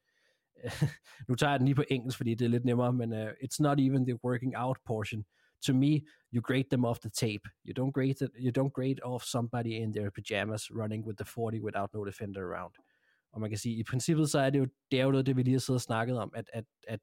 [1.30, 3.58] nu tager jeg den lige på engelsk, fordi det er lidt nemmere, men uh, it's
[3.60, 5.26] not even the working out portion.
[5.66, 6.02] To me,
[6.34, 7.50] you grade them off the tape.
[7.66, 11.26] You don't grade the, you don't grade off somebody in their pajamas running with the
[11.26, 12.74] 40 without no defender around.
[13.34, 15.38] Og man kan sige, i princippet så er det jo, det er jo noget, det
[15.38, 17.00] vi lige har siddet og snakket om, at, at, at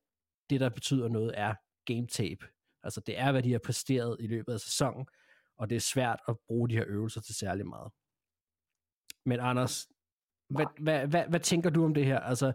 [0.52, 2.46] det, der betyder noget, er game tape.
[2.82, 5.06] Altså det er, hvad de har præsteret i løbet af sæsonen,
[5.56, 7.92] og det er svært at bruge de her øvelser til særlig meget.
[9.24, 9.88] Men Anders,
[10.48, 12.20] hvad, hvad, hvad, hvad tænker du om det her?
[12.20, 12.52] Altså,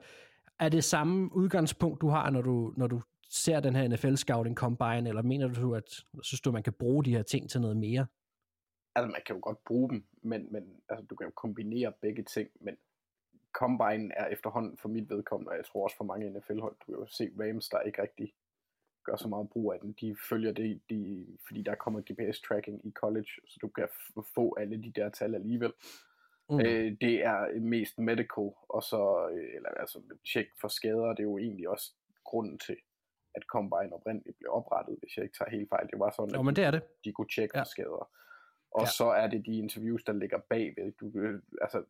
[0.60, 4.58] er det samme udgangspunkt, du har, når du, når du ser den her NFL Scouting
[4.58, 7.78] Combine, eller mener du, at synes du, man kan bruge de her ting til noget
[7.78, 8.06] mere?
[8.96, 12.24] Altså, man kan jo godt bruge dem, men, men altså, du kan jo kombinere begge
[12.24, 12.76] ting, men
[13.58, 16.96] Combine er efterhånden for mit vedkommende, og jeg tror også for mange NFL-hold, du kan
[16.96, 18.34] jo se Rams, der ikke rigtig
[19.04, 19.96] gør så meget brug af den.
[20.02, 23.88] De følger det, de, fordi der kommer GPS-tracking i college, så du kan
[24.36, 25.74] få alle de der tal alligevel.
[26.50, 26.60] Mm.
[26.60, 30.02] Øh, det er mest medical, og så, øh, eller altså
[30.34, 31.94] tjek for skader, det er jo egentlig også
[32.24, 32.78] grunden til,
[33.36, 35.88] at Combine oprindeligt blev oprettet, hvis jeg ikke tager helt fejl.
[35.92, 36.82] Det var sådan, at men det er det.
[37.06, 37.62] de kunne tjekke ja.
[37.62, 38.10] for skader.
[38.72, 38.92] Og ja.
[38.98, 40.92] så er det de interviews, der ligger bagved.
[40.92, 41.84] Du, øh, altså,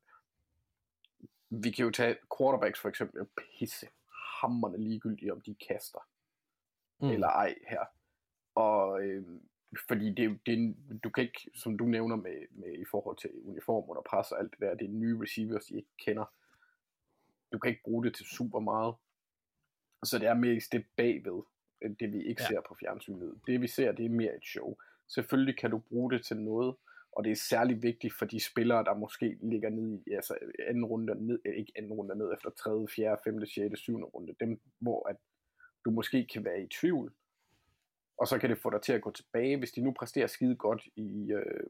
[1.49, 3.87] vi kan jo tage quarterbacks for eksempel, pisse
[4.41, 6.09] hammerne ligegyldigt, om de kaster
[6.99, 7.09] mm.
[7.09, 7.85] eller ej her.
[8.55, 9.25] Og øh,
[9.87, 13.89] fordi det, det, du kan ikke, som du nævner med, med i forhold til uniform
[13.89, 16.25] under pres og alt det der, det er nye receivers, de ikke kender.
[17.51, 18.95] Du kan ikke bruge det til super meget.
[20.03, 21.43] Så det er mest det bagved,
[21.99, 22.47] det vi ikke ja.
[22.47, 23.39] ser på fjernsynet.
[23.47, 24.77] Det vi ser, det er mere et show.
[25.07, 26.75] Selvfølgelig kan du bruge det til noget,
[27.11, 30.85] og det er særlig vigtigt for de spillere, der måske ligger ned i, altså anden
[30.85, 34.03] runde ned, ikke anden runde ned efter 3., 4., 5., 6., 7.
[34.03, 35.15] runde, dem hvor at
[35.85, 37.13] du måske kan være i tvivl,
[38.17, 40.55] og så kan det få dig til at gå tilbage, hvis de nu præsterer skide
[40.55, 41.63] godt i, øh,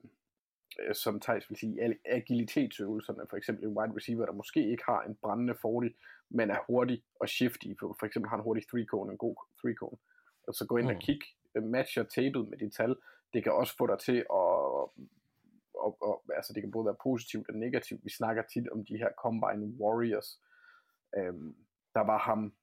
[0.79, 5.01] øh som Thijs vil sige, agilitetsøvelserne, for eksempel en wide receiver, der måske ikke har
[5.01, 5.89] en brændende 40,
[6.29, 9.97] men er hurtig og shifty, for, for eksempel har en hurtig 3-cone, en god 3-cone,
[10.47, 10.95] og så gå ind mm.
[10.95, 12.95] og kigge, øh, matcher tabet med de tal,
[13.33, 14.89] det kan også få dig til at,
[15.79, 18.03] og, og altså det kan både være positivt og negativt.
[18.03, 20.41] Vi snakker tit om de her Combine Warriors.
[21.17, 21.55] Øhm,
[21.93, 22.53] der var ham,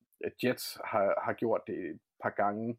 [0.44, 2.78] Jets har, har gjort det et par gange.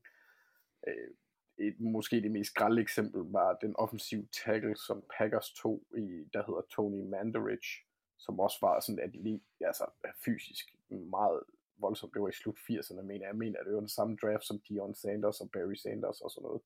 [0.87, 1.09] Øh,
[1.57, 6.43] et, måske det mest grælde eksempel var den offensive tackle, som Packers tog i, der
[6.47, 7.69] hedder Tony Mandarich,
[8.17, 9.85] som også var sådan atlet, altså
[10.25, 11.43] fysisk meget
[11.77, 12.13] voldsomt.
[12.13, 13.27] Det var i slut 80'erne, mener jeg.
[13.27, 16.31] Jeg mener, at det var den samme draft som Dion Sanders og Barry Sanders og
[16.31, 16.61] sådan noget.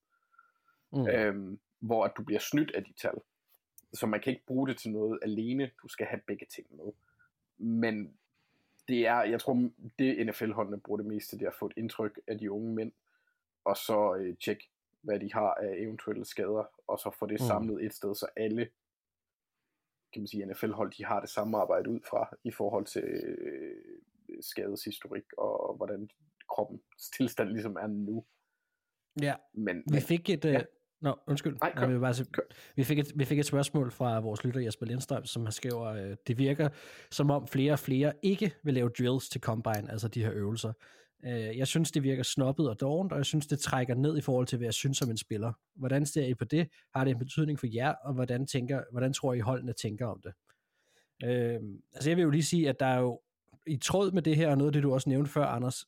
[0.91, 1.07] Mm.
[1.07, 3.17] Øhm, hvor at du bliver snydt af de tal.
[3.93, 5.71] Så man kan ikke bruge det til noget alene.
[5.83, 6.91] Du skal have begge ting med.
[7.57, 8.13] Men
[8.87, 11.73] det er, jeg tror, det NFL-holdene bruger det mest til, det er at få et
[11.77, 12.91] indtryk af de unge mænd,
[13.63, 14.69] og så øh, tjekke,
[15.01, 17.47] hvad de har af eventuelle skader, og så få det mm.
[17.47, 18.69] samlet et sted, så alle
[20.13, 23.75] kan man sige, NFL-hold, de har det samme arbejde ud fra, i forhold til øh,
[24.41, 26.09] skadeshistorik, og hvordan
[26.49, 28.25] kroppens tilstand ligesom er nu.
[29.21, 30.45] Ja, men, vi fik et...
[30.45, 30.61] Øh, ja.
[31.01, 31.57] Nå, undskyld.
[31.61, 32.27] Nej, Nej, vi, bare sige,
[32.75, 36.11] vi, fik et, vi fik et spørgsmål fra vores lytter Jesper Lindstrøm, som har skrevet,
[36.11, 36.69] øh, det virker
[37.11, 40.73] som om flere og flere ikke vil lave drills til Combine, altså de her øvelser.
[41.25, 44.21] Øh, jeg synes, det virker snobbet og dovent, og jeg synes, det trækker ned i
[44.21, 45.53] forhold til, hvad jeg synes som en spiller.
[45.75, 46.67] Hvordan ser I på det?
[46.95, 50.21] Har det en betydning for jer, og hvordan, tænker, hvordan tror I holdene tænker om
[50.23, 50.33] det?
[51.23, 51.59] Øh,
[51.93, 53.21] altså jeg vil jo lige sige, at der er jo
[53.67, 55.85] i tråd med det her, og noget af det, du også nævnte før, Anders,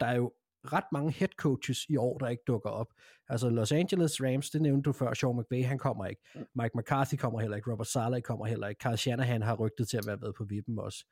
[0.00, 0.32] der er jo
[0.64, 2.86] ret mange head coaches i år, der ikke dukker op.
[3.28, 6.22] Altså Los Angeles Rams, det nævnte du før, Sean McVay, han kommer ikke.
[6.34, 6.40] Mm.
[6.54, 9.96] Mike McCarthy kommer heller ikke, Robert Saleh kommer heller ikke, Carl Shanahan har rygtet til
[9.96, 11.04] at være været på vippen også.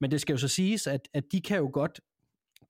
[0.00, 2.00] Men det skal jo så siges, at, at de kan jo godt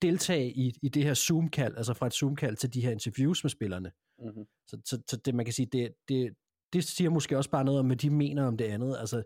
[0.02, 3.50] deltage i, i det her Zoom-kald, altså fra et Zoom-kald til de her interviews med
[3.50, 3.92] spillerne.
[4.18, 4.44] Mm-hmm.
[4.66, 6.34] Så, så, så det, man kan sige, det, det,
[6.72, 8.96] det siger måske også bare noget om, hvad de mener om det andet.
[9.00, 9.22] Altså,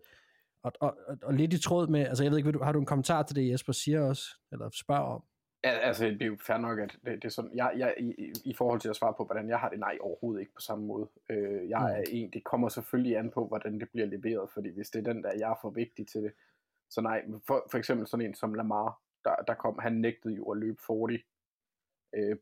[0.63, 2.87] og, og, og, og lidt i tråd med, altså jeg ved ikke, har du en
[2.87, 5.23] kommentar til det, Jesper siger også, eller spørger om?
[5.67, 8.33] Ja, altså, det er jo fair nok, at det, det er sådan, jeg, jeg, i,
[8.45, 10.87] i forhold til at svare på, hvordan jeg har det, nej, overhovedet ikke på samme
[10.87, 11.09] måde.
[11.31, 11.87] Øh, jeg mm.
[11.87, 15.13] er en, det kommer selvfølgelig an på, hvordan det bliver leveret, fordi hvis det er
[15.13, 16.33] den der, jeg er for vigtig til det,
[16.91, 20.45] så nej, for, for eksempel sådan en som Lamar, der, der kom, han nægtede jo
[20.45, 21.19] at løbe 40,
[22.15, 22.37] øh,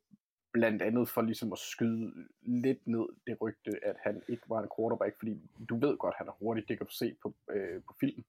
[0.52, 4.68] blandt andet for ligesom at skyde lidt ned det rygte, at han ikke var en
[4.78, 7.94] quarterback, fordi du ved godt, han er hurtig, det kan du se på, øh, på
[8.00, 8.24] film.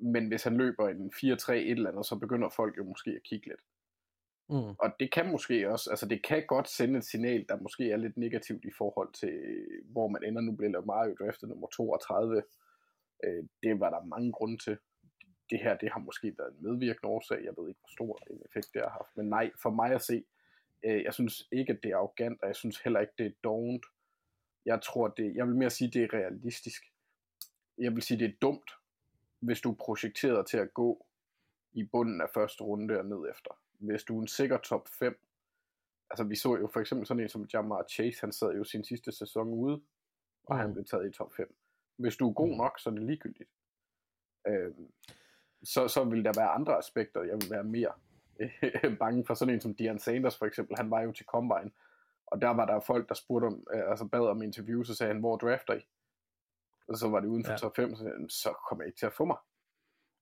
[0.00, 3.22] Men hvis han løber en 4-3 et eller andet, så begynder folk jo måske at
[3.22, 3.60] kigge lidt.
[4.50, 4.74] Mm.
[4.78, 7.96] Og det kan måske også, altså det kan godt sende et signal, der måske er
[7.96, 9.32] lidt negativt i forhold til,
[9.84, 10.40] hvor man ender.
[10.42, 12.42] Nu bliver Mario draftet nummer 32.
[13.24, 14.78] Øh, det var der mange grunde til
[15.50, 17.44] det her, det har måske været en medvirkende årsag.
[17.44, 19.16] Jeg ved ikke, hvor stor en effekt det har haft.
[19.16, 20.24] Men nej, for mig at se,
[20.84, 23.36] øh, jeg synes ikke, at det er arrogant, og jeg synes heller ikke, det er
[23.44, 23.86] dovent.
[24.64, 26.82] Jeg tror, det, jeg vil mere sige, det er realistisk.
[27.78, 28.70] Jeg vil sige, det er dumt,
[29.40, 31.06] hvis du er projekteret til at gå
[31.72, 33.50] i bunden af første runde og ned efter.
[33.78, 35.20] Hvis du er en sikker top 5,
[36.10, 38.84] altså vi så jo for eksempel sådan en som Jamar Chase, han sad jo sin
[38.84, 39.80] sidste sæson ude,
[40.44, 40.60] og mm.
[40.60, 41.54] han blev taget i top 5.
[41.96, 42.56] Hvis du er god mm.
[42.56, 43.50] nok, så er det ligegyldigt.
[44.46, 44.92] Øhm,
[45.62, 47.92] så, så vil der være andre aspekter, jeg vil være mere
[48.40, 49.34] øh, bange for.
[49.34, 51.70] Sådan en som Dion Sanders for eksempel, han var jo til Combine,
[52.26, 55.12] og der var der folk, der spurgte om, øh, altså bad om interview, så sagde
[55.12, 55.86] han, hvor drafter I?
[56.88, 57.58] Og så var det uden for ja.
[57.58, 59.36] top 5, så, så kommer jeg ikke til at få mig.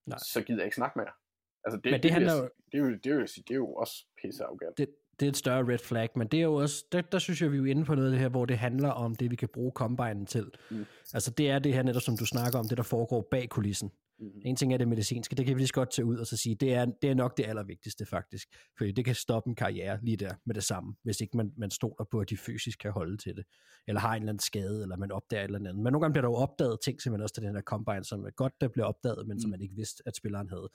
[0.05, 0.17] Nej.
[0.17, 1.15] Så gider jeg ikke snakke med jer.
[1.63, 2.43] Altså det, men det, det, handler jo...
[2.71, 4.77] det, er jo, det, er jo, det er jo også pisse arrogant.
[4.77, 7.41] Det, det er et større red flag, men det er jo også, der, der synes
[7.41, 9.35] jeg, vi er inde på noget af det her, hvor det handler om det, vi
[9.35, 10.51] kan bruge kombinen til.
[10.71, 10.85] Mm.
[11.13, 13.91] Altså det er det her netop, som du snakker om, det der foregår bag kulissen.
[14.19, 14.31] Mm.
[14.45, 16.37] En ting er det medicinske, det kan vi lige så godt tage ud og så
[16.37, 19.99] sige, det er, det er nok det allervigtigste faktisk, fordi det kan stoppe en karriere
[20.03, 22.91] lige der med det samme, hvis ikke man, man stoler på, at de fysisk kan
[22.91, 23.45] holde til det,
[23.87, 25.75] eller har en eller anden skade, eller man opdager et eller andet.
[25.75, 28.25] Men nogle gange bliver der jo opdaget ting, simpelthen også til den her combine, som
[28.25, 29.39] er godt, der bliver opdaget, men mm.
[29.39, 30.69] som man ikke vidste, at spilleren havde.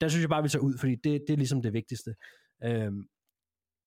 [0.00, 2.14] Der synes jeg bare, vi tager ud, fordi det, det er ligesom det vigtigste.
[2.64, 3.08] Øhm,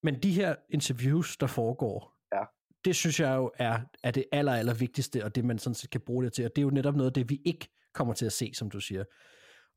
[0.02, 2.42] men de her interviews, der foregår, ja.
[2.84, 5.90] det synes jeg jo er, er det aller, aller vigtigste, og det man sådan set
[5.90, 8.14] kan bruge det til, og det er jo netop noget af det, vi ikke kommer
[8.14, 9.04] til at se, som du siger.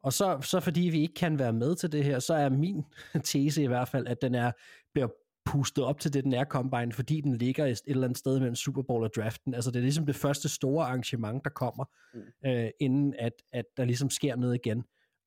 [0.03, 2.83] Og så, så fordi vi ikke kan være med til det her, så er min
[3.23, 4.51] tese i hvert fald, at den er
[4.93, 5.09] bliver
[5.45, 8.55] pustet op til det, den er Combine, fordi den ligger et eller andet sted mellem
[8.55, 9.53] Super Bowl og draften.
[9.53, 12.49] Altså det er ligesom det første store arrangement, der kommer, mm.
[12.49, 14.83] øh, inden at, at der ligesom sker noget igen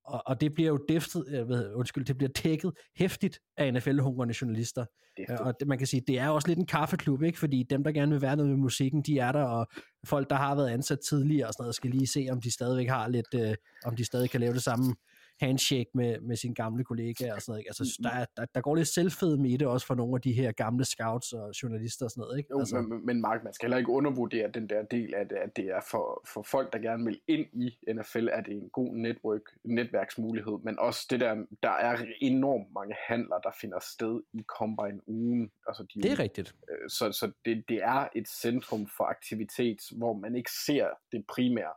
[0.06, 4.34] og, og det bliver jo deftet, jeg ved, undskyld, det bliver tækket hæftigt af NFL-hungrende
[4.40, 4.84] journalister.
[5.16, 5.38] Deftet.
[5.40, 7.38] Og det, man kan sige, det er også lidt en kaffeklub, ikke?
[7.38, 9.66] Fordi dem, der gerne vil være noget med musikken, de er der, og
[10.06, 12.88] folk, der har været ansat tidligere og sådan noget, skal lige se, om de stadigvæk
[12.88, 14.94] har lidt, øh, om de stadig kan lave det samme
[15.40, 17.60] handshake med, med sine gamle kollegaer og sådan noget.
[17.60, 17.68] Ikke?
[17.68, 20.32] Altså, der, er, der, der går lidt selvfedme i det også for nogle af de
[20.32, 22.38] her gamle scouts og journalister og sådan noget.
[22.38, 22.48] Ikke?
[22.50, 25.36] Jo, altså, men, men Mark, man skal heller ikke undervurdere den der del af det,
[25.36, 28.60] at det er for, for folk, der gerne vil ind i NFL, at det er
[28.60, 33.78] en god network, netværksmulighed, men også det der, der er enormt mange handler, der finder
[33.80, 35.50] sted i Combine-ugen.
[35.66, 36.54] Altså de, det er rigtigt.
[36.70, 41.24] Øh, så så det, det er et centrum for aktivitet, hvor man ikke ser det
[41.28, 41.72] primære.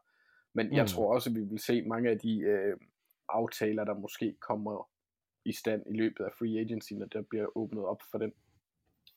[0.54, 0.74] Men mm.
[0.74, 2.78] jeg tror også, at vi vil se mange af de øh,
[3.30, 4.90] aftaler, der måske kommer
[5.46, 8.34] i stand i løbet af free agency, når der bliver åbnet op for den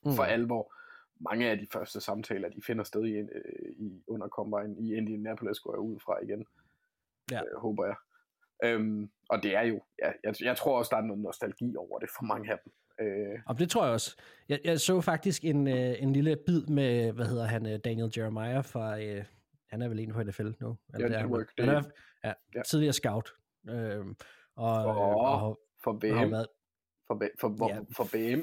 [0.05, 0.13] mm.
[0.13, 0.75] for alvor.
[1.21, 5.61] Mange af de første samtaler, de finder sted i, øh, i under Combine i Indianapolis,
[5.61, 6.47] går jeg ud fra igen.
[7.31, 7.41] Ja.
[7.41, 7.97] Øh, håber jeg.
[8.65, 11.99] Øhm, og det er jo, ja, jeg, jeg tror også, der er noget nostalgi over
[11.99, 12.73] det for mange af dem.
[13.07, 13.39] Øh.
[13.47, 14.17] Og det tror jeg også.
[14.49, 18.13] Jeg, jeg så faktisk en, øh, en lille bid med, hvad hedder han, øh, Daniel
[18.17, 19.25] Jeremiah fra, øh,
[19.67, 20.77] han er vel en på NFL nu.
[20.93, 21.83] Ja, det er, han, han er,
[22.25, 22.63] ja, ja.
[22.63, 23.33] tidligere scout.
[23.69, 24.07] Øh,
[24.57, 24.93] og, for,
[25.27, 26.33] og, for BM.
[26.33, 26.47] Været,
[27.07, 28.41] for, B, for, for, ja, for BM.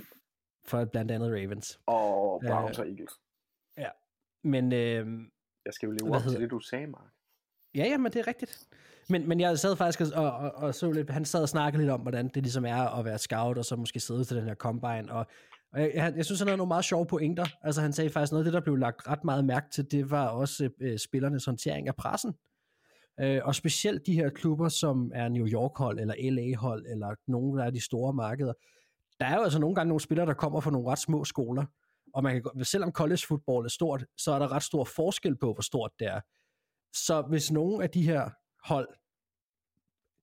[0.65, 1.79] For blandt andet Ravens.
[1.86, 3.13] Og Browns øh, og Eagles.
[3.77, 3.89] Ja,
[4.43, 4.73] men...
[4.73, 5.08] Øh,
[5.65, 7.12] jeg skal jo leve op til det, du sagde, Mark.
[7.75, 8.67] Ja, ja, men det er rigtigt.
[9.10, 11.91] Men, men jeg sad faktisk og, og, og så lidt, han sad og snakkede lidt
[11.91, 14.55] om, hvordan det ligesom er at være scout, og så måske sidde til den her
[14.55, 15.25] combine, og,
[15.73, 17.45] og jeg, jeg, jeg synes, han havde nogle meget sjove pointer.
[17.62, 20.12] Altså han sagde faktisk noget af det, der blev lagt ret meget mærke til, det
[20.12, 22.34] var også øh, spillernes håndtering af pressen.
[23.21, 27.71] Øh, og specielt de her klubber, som er New York-hold, eller LA-hold, eller nogle af
[27.71, 28.53] de store markeder.
[29.19, 31.65] Der er jo altså nogle gange nogle spillere, der kommer fra nogle ret små skoler,
[32.13, 35.53] og man kan, selvom college football er stort, så er der ret stor forskel på,
[35.53, 36.19] hvor stort det er.
[36.93, 38.29] Så hvis nogle af de her
[38.63, 38.88] hold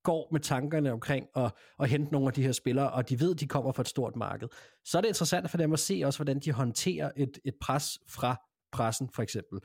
[0.03, 3.35] går med tankerne omkring at, at hente nogle af de her spillere, og de ved,
[3.35, 4.49] at de kommer fra et stort marked,
[4.85, 7.99] så er det interessant for dem at se også, hvordan de håndterer et, et pres
[8.09, 8.37] fra
[8.77, 9.59] pressen, for eksempel.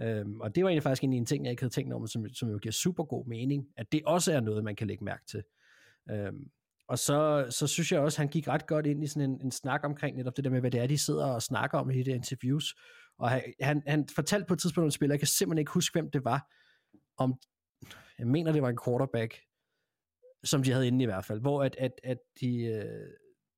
[0.00, 2.48] Øhm, og det var egentlig faktisk en ting, jeg ikke havde tænkt om, som, som
[2.50, 5.42] jo giver super god mening, at det også er noget, man kan lægge mærke til.
[6.10, 6.44] Øhm,
[6.88, 9.40] og så, så synes jeg også, at han gik ret godt ind i sådan en,
[9.44, 11.90] en snak omkring netop det der med, hvad det er, de sidder og snakker om
[11.90, 12.74] i de interviews.
[13.18, 15.72] Og han, han, han fortalte på et tidspunkt om en spiller, jeg kan simpelthen ikke
[15.72, 16.50] huske, hvem det var,
[17.16, 17.34] om,
[18.18, 19.40] jeg mener, det var en quarterback,
[20.44, 23.08] som de havde inde i hvert fald, hvor at, at, at de, øh,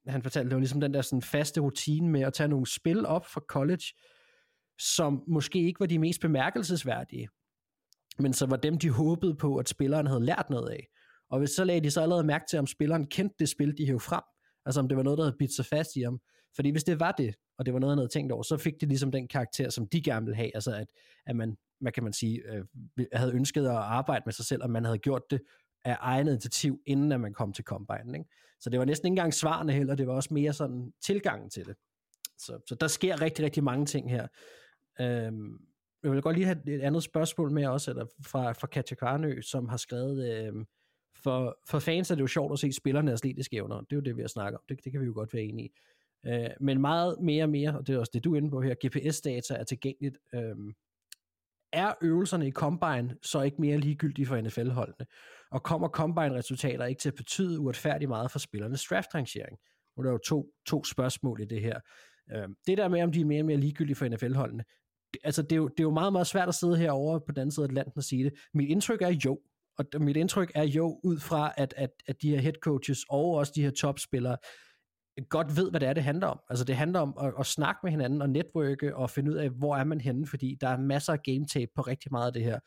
[0.07, 3.07] han fortalte, det var ligesom den der sådan faste rutine med at tage nogle spil
[3.07, 3.85] op fra college,
[4.79, 7.29] som måske ikke var de mest bemærkelsesværdige,
[8.19, 10.87] men så var dem, de håbede på, at spilleren havde lært noget af.
[11.31, 13.87] Og hvis så lagde de så allerede mærke til, om spilleren kendte det spil, de
[13.87, 14.23] hævde frem,
[14.67, 16.21] altså om det var noget, der havde bidt sig fast i ham.
[16.57, 18.75] Fordi hvis det var det, og det var noget, han havde tænkt over, så fik
[18.81, 20.87] det ligesom den karakter, som de gerne ville have, altså at,
[21.27, 22.65] at man, hvad kan man sige, øh,
[23.13, 25.41] havde ønsket at arbejde med sig selv, og man havde gjort det
[25.85, 28.19] af egen initiativ, inden at man kom til Combine.
[28.19, 28.31] Ikke?
[28.61, 31.67] Så det var næsten ikke engang svarene heller, det var også mere sådan tilgangen til
[31.67, 31.77] det.
[32.39, 34.27] Så, så der sker rigtig, rigtig mange ting her.
[35.01, 35.59] Øhm,
[36.03, 39.43] jeg vil godt lige have et andet spørgsmål med også, eller fra, fra Katja Kvarnø,
[39.43, 40.67] som har skrevet, øhm,
[41.17, 43.81] for, for fans er det jo sjovt at se spillerne atletiske evner.
[43.81, 44.63] Det er jo det, vi har snakket om.
[44.69, 45.73] Det, det kan vi jo godt være enige i.
[46.27, 48.61] Øh, men meget mere og mere, og det er også det, du er inde på
[48.61, 50.19] her, GPS-data er tilgængeligt.
[50.35, 50.57] Øh,
[51.73, 55.07] er øvelserne i Combine så ikke mere ligegyldige for NFL-holdene?
[55.51, 59.59] Og kommer Combine-resultater ikke til at betyde uretfærdigt meget for spillernes draft-rangering?
[59.97, 61.81] Nu er der jo to, to spørgsmål i det her.
[62.33, 64.65] Øh, det der med, om de er mere og mere ligegyldige for NFL-holdene,
[65.25, 67.41] altså det er, jo, det er jo meget, meget svært at sidde herovre på den
[67.41, 68.33] anden side af Atlanten og sige det.
[68.55, 69.41] Mit indtryk er jo,
[69.79, 73.35] og mit indtryk er jo ud fra, at, at, at de her head coaches og
[73.35, 74.37] også de her topspillere
[75.29, 76.41] godt ved, hvad det er, det handler om.
[76.51, 79.51] Altså det handler om at, at snakke med hinanden og netværke og finde ud af,
[79.51, 82.33] hvor er man henne, fordi der er masser af game tape på rigtig meget af
[82.33, 82.59] det her.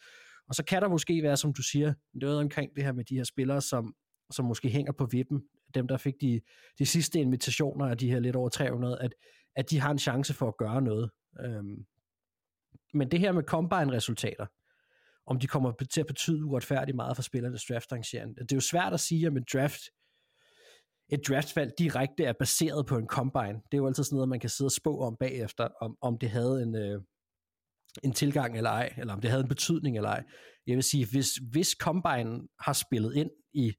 [0.50, 3.16] Og så kan der måske være, som du siger, noget omkring det her med de
[3.16, 3.94] her spillere, som,
[4.32, 5.42] som måske hænger på vippen,
[5.76, 6.42] dem der fik de,
[6.80, 9.14] de sidste invitationer af de her lidt over 300, at,
[9.56, 11.10] at de har en chance for at gøre noget.
[11.46, 11.86] Øhm,
[12.94, 14.46] men det her med combine-resultater,
[15.26, 18.94] om de kommer til at betyde uretfærdigt meget for spillernes draft Det er jo svært
[18.94, 19.82] at sige, om en draft
[21.12, 23.54] et draftvalg direkte er baseret på en combine.
[23.54, 26.18] Det er jo altid sådan noget, man kan sidde og spå om bagefter, om, om
[26.18, 27.02] det havde en, øh,
[28.04, 30.24] en tilgang eller ej, eller om det havde en betydning eller ej.
[30.68, 33.74] Jeg vil sige, hvis, hvis combine har spillet ind i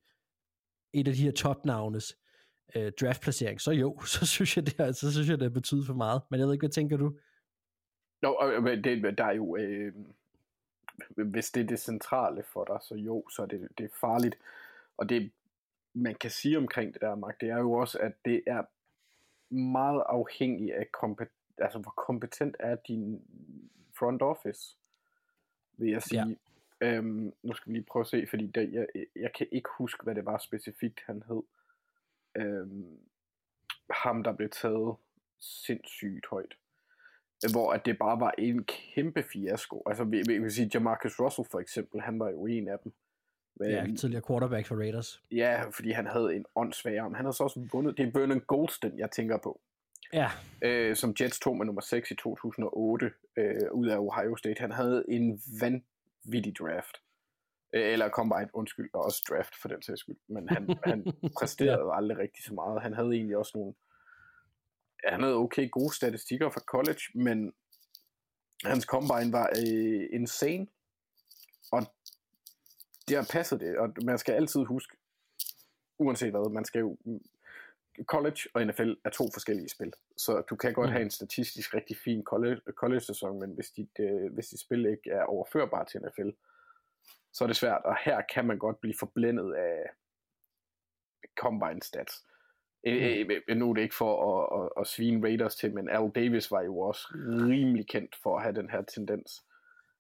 [0.95, 2.17] et af de her topnavnes
[2.77, 5.95] øh, draftplacering, så jo, så synes jeg, det, er, så synes jeg, det betyder for
[5.95, 6.23] meget.
[6.31, 7.13] Men jeg ved ikke, hvad tænker du?
[8.23, 9.95] Nå, det, der er jo, øh,
[11.17, 14.39] hvis det er det centrale for dig, så jo, så er det, det er farligt.
[14.97, 15.31] Og det
[15.93, 18.63] man kan sige omkring det der, Mark, det er jo også, at det er
[19.55, 23.23] meget afhængigt af, kompet- altså hvor kompetent er din
[23.99, 24.77] front office,
[25.77, 26.39] vil jeg sige.
[26.81, 26.87] Ja.
[26.87, 28.87] Øhm, nu skal vi lige prøve at se, fordi der, jeg,
[29.17, 31.43] jeg kan ikke huske, hvad det var specifikt, han hed.
[32.35, 32.99] Øhm,
[33.91, 34.97] ham, der blev taget
[35.39, 36.57] sindssygt højt.
[37.53, 39.83] Hvor at det bare var en kæmpe fiasko.
[39.87, 42.93] Altså, vi, vi kan sige, Jamarcus Russell for eksempel, han var jo en af dem
[43.61, 45.23] Men, Ja, tidligere quarterback for Raiders.
[45.31, 47.15] ja, fordi han havde en åndssvag arm.
[47.15, 47.97] Han havde så også vundet.
[47.97, 49.61] Det er Vernon Goldston, jeg tænker på.
[50.13, 50.29] Ja,
[50.63, 54.61] øh, som Jets tog med nummer 6 i 2008 øh, ud af Ohio State.
[54.61, 56.97] Han havde en vanvittig draft.
[57.75, 60.17] Øh, eller combine, undskyld, og også draft for den sags skyld.
[60.29, 61.05] Men han, han
[61.39, 61.97] præsterede ja.
[61.97, 62.83] aldrig rigtig så meget.
[62.83, 63.75] Han havde egentlig også nogle...
[65.05, 67.53] Han havde okay gode statistikker fra college, men
[68.65, 70.67] hans combine var øh, insane.
[71.73, 71.83] Og
[73.09, 74.97] det har passet det, og man skal altid huske,
[75.99, 76.97] uanset hvad, man skal jo
[78.05, 79.93] college og NFL er to forskellige spil.
[80.17, 80.93] Så du kan godt Mm.
[80.93, 85.11] have en statistisk rigtig fin college, college-sæson, men hvis dit, øh, hvis dit spil ikke
[85.11, 86.31] er overførbart til NFL,
[87.33, 87.83] så er det svært.
[87.85, 89.91] Og her kan man godt blive forblændet af
[91.39, 92.25] combine stats.
[92.87, 92.93] Mm.
[93.49, 96.51] Øh, nu er det ikke for at, at, at svine Raiders til, men Al Davis
[96.51, 97.03] var jo også
[97.49, 99.43] rimelig kendt for at have den her tendens.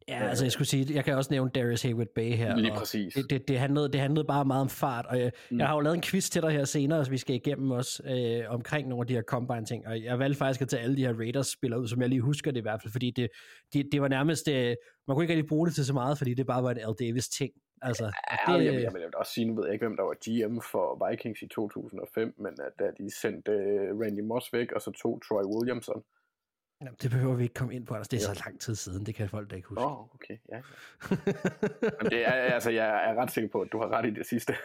[0.08, 2.56] ja altså jeg skulle sige, jeg kan også nævne Darius Haywood Bay her.
[2.56, 3.14] Lige præcis.
[3.14, 5.58] Det, det, det, handlede, det handlede bare meget om fart, og jeg, mm.
[5.58, 8.02] jeg har jo lavet en quiz til dig her senere, så vi skal igennem også
[8.06, 11.06] øh, omkring nogle af de her combine-ting, og jeg valgte faktisk at tage alle de
[11.06, 13.28] her Raiders-spillere ud, som jeg lige husker det i hvert fald, fordi det,
[13.72, 14.76] det, det var nærmest, øh,
[15.06, 16.94] man kunne ikke rigtig bruge det til så meget, fordi det bare var en Al
[17.00, 17.52] Davis-ting.
[17.82, 20.02] Altså, Ja, det, jeg, jeg, jeg vil også sige, nu ved jeg ikke, hvem der
[20.02, 24.72] var GM for Vikings i 2005, men at da de sendte uh, Randy Moss væk,
[24.72, 26.02] og så tog Troy Williamson.
[26.80, 29.06] Jamen, det behøver vi ikke komme ind på, altså, det er så lang tid siden,
[29.06, 29.84] det kan folk da ikke huske.
[29.84, 30.56] Åh, oh, okay, ja.
[30.56, 30.62] ja.
[32.00, 34.26] Men det er, altså, jeg er ret sikker på, at du har ret i det
[34.26, 34.52] sidste.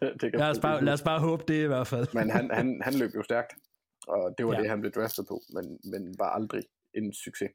[0.00, 2.06] det, det kan lad, os bare, lad os bare håbe det i hvert fald.
[2.14, 3.52] Men han, han, han løb jo stærkt,
[4.08, 4.56] og det var Ja.
[4.56, 4.62] ja.
[4.62, 6.62] det, han blev draftet på, men, men var aldrig
[6.94, 7.50] en succes.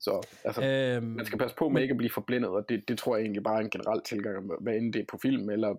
[0.00, 2.98] Så altså, Øhm, man skal passe på med ikke at blive forblændet, og det, det
[2.98, 5.74] tror jeg egentlig bare er en generel tilgang, hvad enten det er på film eller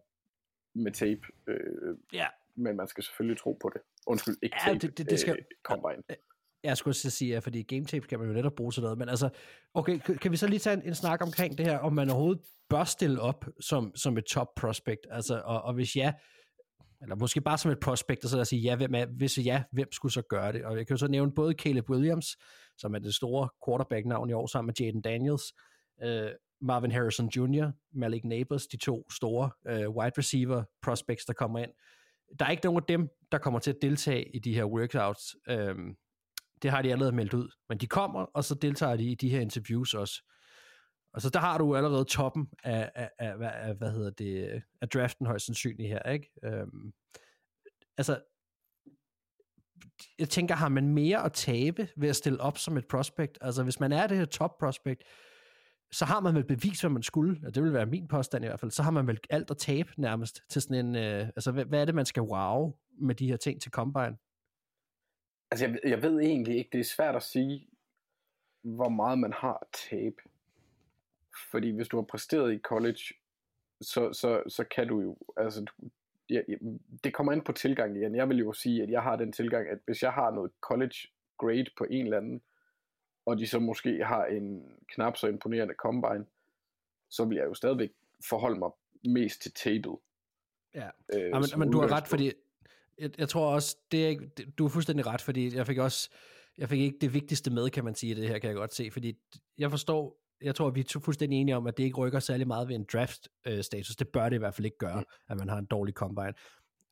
[0.76, 1.22] med tape.
[1.48, 3.82] Øh, ja, men man skal selvfølgelig tro på det.
[4.08, 6.04] Undskyld, ikke Ja, tape, det- det- det skal- øh, combine.
[6.64, 8.98] jeg skulle også sige, ja, fordi game tape kan man jo netop bruge til noget,
[8.98, 9.30] men altså,
[9.74, 12.10] okay, kan- kan vi så lige tage en, en snak omkring det her, om man
[12.10, 16.14] overhovedet bør stille op som, som et top prospect, altså, og, og hvis ja,
[17.02, 19.38] eller måske bare som et prospect, og så lad os sige ja, hvem er, hvis
[19.46, 20.66] ja, hvem skulle så gøre det?
[20.66, 22.38] Og jeg kan jo så nævne både Caleb Williams,
[22.78, 25.54] som er det store quarterback-navn i år, sammen med Jaden Daniels,
[26.04, 31.60] øh, Marvin Harrison Jr., Malik Neighbors, de to store øh, wide receiver prospects, der kommer
[31.60, 31.72] ind.
[32.40, 35.36] Der er ikke nogen af dem, der kommer til at deltage i de her workouts.
[35.50, 35.98] Øhm,
[36.62, 37.50] det har de allerede meldt ud.
[37.70, 40.24] Men de kommer, og så deltager de i de her interviews også.
[41.14, 44.64] Og så der har du allerede toppen af, af, af, af, af hvad hedder det,
[44.82, 46.30] af draften højst sandsynligt her, ikke?
[46.44, 46.94] Øhm,
[47.98, 48.22] altså,
[50.20, 53.38] jeg tænker, har man mere at tabe ved at stille op som et prospect?
[53.42, 55.04] Altså, hvis man er det her top prospect,
[55.92, 58.48] så har man vel bevis, hvad man skulle, og det vil være min påstand i
[58.48, 61.52] hvert fald, så har man vel alt at tabe nærmest til sådan en, øh, altså
[61.52, 64.18] hvad, hvad er det, man skal wow med de her ting til Combine?
[65.52, 67.68] Altså, jeg, jeg ved egentlig ikke, det er svært at sige,
[68.62, 70.22] hvor meget man har at tabe.
[71.52, 73.02] Fordi hvis du har præsteret i college,
[73.82, 75.90] så, så, så kan du jo, altså, du,
[76.30, 76.42] ja,
[77.04, 78.16] det kommer ind på tilgang igen.
[78.16, 80.96] Jeg vil jo sige, at jeg har den tilgang, at hvis jeg har noget college
[81.38, 82.42] grade på en eller anden,
[83.26, 86.26] og de så måske har en knap så imponerende combine,
[87.10, 87.92] så vil jeg jo stadigvæk
[88.30, 88.70] forholde mig
[89.04, 89.98] mest til tabet.
[90.76, 90.90] Ja.
[91.14, 92.32] Øh, Ja, men, men du har ret, fordi
[92.98, 96.10] jeg, jeg tror også, det er ikke, du er fuldstændig ret, fordi jeg fik også,
[96.58, 98.92] jeg fik ikke det vigtigste med, kan man sige, det her kan jeg godt se,
[98.92, 99.18] fordi
[99.58, 102.68] jeg forstår, jeg tror, vi er fuldstændig enige om, at det ikke rykker særlig meget
[102.68, 103.96] ved en draft-status.
[103.96, 106.34] Det bør det i hvert fald ikke gøre, at man har en dårlig combine.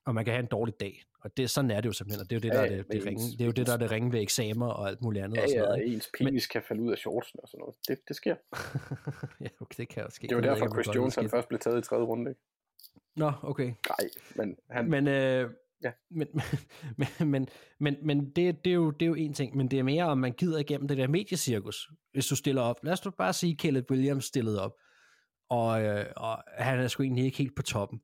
[0.06, 1.04] Og man kan have en dårlig dag.
[1.22, 2.22] Og det, sådan er det jo simpelthen.
[2.22, 3.46] Og det er jo det, Ja, der er ja, det, men det, ringe, det, er
[3.46, 5.38] jo det, der er det ringe ved eksamer og alt muligt andet.
[5.38, 5.96] og Ja, sådan ja, noget, og ikke?
[5.96, 7.76] ens penis kan falde ud af shortsen og sådan noget.
[7.88, 8.36] Det, det sker.
[9.46, 10.28] ja, okay, det kan jo ske.
[10.28, 12.32] Det var derfor, ikke, Chris Jones han først blev taget i tredje runde.
[12.32, 12.42] Ikke?
[13.16, 13.74] Nå, okay.
[13.90, 14.90] Nej, men han...
[14.90, 15.50] Men, øh,
[15.84, 15.92] Ja.
[16.12, 16.28] men,
[16.98, 17.48] men, men,
[17.80, 20.04] men, men det, det, er jo, det er jo en ting, men det er mere,
[20.04, 22.76] om man gider igennem det der mediecirkus, hvis du stiller op.
[22.84, 24.72] Lad os bare sige, at Caleb Williams stillede op,
[25.50, 28.00] og, øh, og han er sgu egentlig ikke helt på toppen.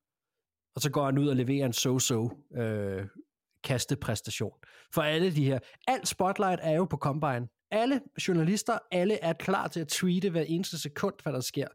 [0.76, 3.08] Og så går han ud og leverer en so-so øh,
[3.64, 4.54] kastepræstation.
[4.94, 7.48] For alle de her, alt spotlight er jo på Combine.
[7.72, 11.68] Alle journalister, alle er klar til at tweete hver eneste sekund, hvad der sker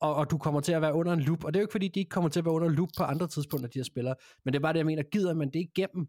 [0.00, 1.44] og, og du kommer til at være under en loop.
[1.44, 2.88] Og det er jo ikke, fordi de ikke kommer til at være under en loop
[2.98, 4.14] på andre tidspunkter, de her spillere.
[4.44, 6.08] Men det er bare det, jeg mener, gider man det igennem,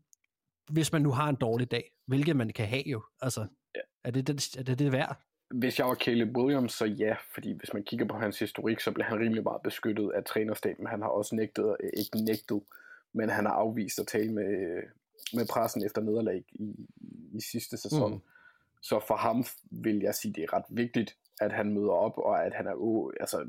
[0.72, 1.92] hvis man nu har en dårlig dag?
[2.08, 3.04] Hvilket man kan have jo.
[3.22, 3.80] Altså, Ja.
[4.04, 5.22] er, det, det, er det det værd?
[5.56, 8.92] Hvis jeg var Caleb Williams, så ja, fordi hvis man kigger på hans historik, så
[8.92, 10.88] bliver han rimelig meget beskyttet af trænerstaben.
[10.88, 12.62] Han har også nægtet, øh, ikke nægtet,
[13.14, 14.82] men han har afvist at tale med,
[15.34, 16.88] med pressen efter nederlag i,
[17.34, 18.14] i sidste sæson.
[18.14, 18.22] Mm.
[18.82, 22.46] Så for ham vil jeg sige, det er ret vigtigt, at han møder op, og
[22.46, 23.40] at han er uh, altså,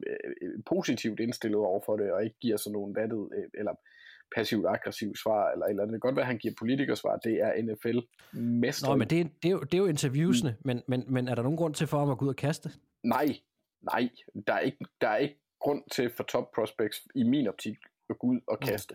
[0.43, 3.75] øh, positivt indstillet over for det, og ikke giver sådan nogle vattet, øh, eller
[4.37, 7.63] passivt aggressivt svar, eller, eller det kan godt være, at han giver politikersvar, det er
[7.63, 7.99] NFL
[8.39, 8.89] mester.
[8.89, 10.67] Nå, men det, er- det, er jo, det er jo interviewsene, mm.
[10.67, 12.71] men, men, men er der nogen grund til for ham at gå ud og kaste?
[13.03, 13.27] Nej,
[13.83, 14.09] nej,
[14.47, 17.77] der er ikke, der er ikke grund til for top prospects, i min optik,
[18.11, 18.67] at gå ud og Mm.
[18.67, 18.95] kaste.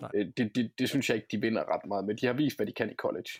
[0.00, 0.10] Nej.
[0.14, 2.56] Øh, Det, det, det synes jeg ikke, de vinder ret meget, men de har vist,
[2.58, 3.30] hvad de kan i college.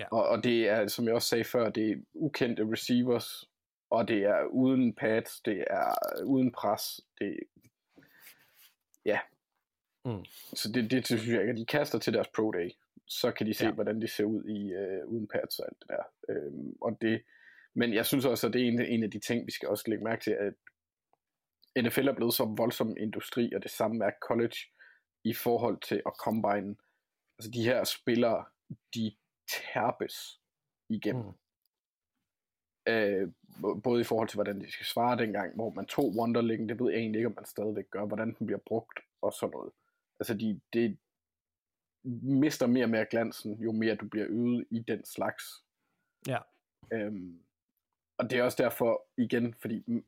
[0.00, 0.04] Ja.
[0.10, 3.48] Og, og det er, som jeg også sagde før, det er ukendte receivers,
[3.90, 7.38] og det er uden pads, det er uden pres, det
[9.04, 9.20] ja.
[10.04, 10.24] Mm.
[10.54, 12.70] Så det, det synes jeg ikke, at de kaster til deres pro day,
[13.06, 13.72] så kan de se, Ja.
[13.72, 16.02] hvordan det ser ud i øh, uden pads og alt det der.
[16.28, 17.22] Øhm, og det,
[17.74, 19.84] men jeg synes også, at det er en, en af de ting, vi skal også
[19.86, 20.54] lægge mærke til, at
[21.84, 24.56] NFL er blevet så voldsom industri, og det samme er college
[25.24, 26.76] i forhold til at combine.
[27.38, 28.44] Altså de her spillere,
[28.94, 29.16] de
[29.50, 30.40] tærpes
[30.88, 31.24] igennem.
[31.24, 31.32] Mm.
[32.92, 33.32] Øh,
[33.82, 36.90] både i forhold til, hvordan de skal svare dengang, hvor man tog Wonderling, det ved
[36.90, 39.72] jeg egentlig ikke, om man stadigvæk gør, hvordan den bliver brugt og sådan noget.
[40.20, 40.96] Altså, de, det
[42.22, 45.44] mister mere og mere glansen, jo mere du bliver øvet i den slags.
[46.26, 46.38] Ja.
[46.92, 47.38] Øhm,
[48.18, 50.02] og det er også derfor, igen, fordi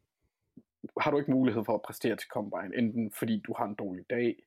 [1.00, 4.10] har du ikke mulighed for at præstere til Combine, enten fordi du har en dårlig
[4.10, 4.42] dag,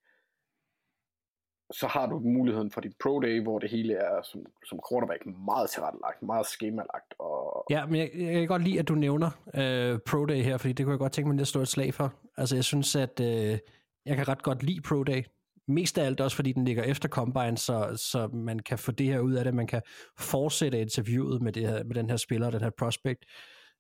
[1.72, 5.26] så har du muligheden for din pro day, hvor det hele er som, som quarterback
[5.26, 7.14] meget tilrettelagt, meget skemalagt.
[7.20, 10.58] Og, Ja, men jeg, jeg kan godt lide, at du nævner øh, Pro Day her,
[10.58, 12.14] fordi det kunne jeg godt tænke mig at slå et slag for.
[12.38, 13.58] Altså, jeg synes, at øh,
[14.06, 15.24] jeg kan ret godt lide Pro Day.
[15.68, 19.06] Mest af alt også, fordi den ligger efter Combine, så, så man kan få det
[19.06, 19.54] her ud af det.
[19.54, 19.82] Man kan
[20.20, 23.26] fortsætte interviewet med, det her, med den her spiller, den her prospect,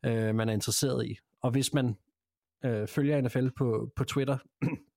[0.05, 1.17] øh, man er interesseret i.
[1.43, 1.97] Og hvis man
[2.65, 4.37] øh, følger NFL på, på Twitter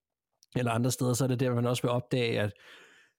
[0.57, 2.53] eller andre steder, så er det der, man også vil opdage, at,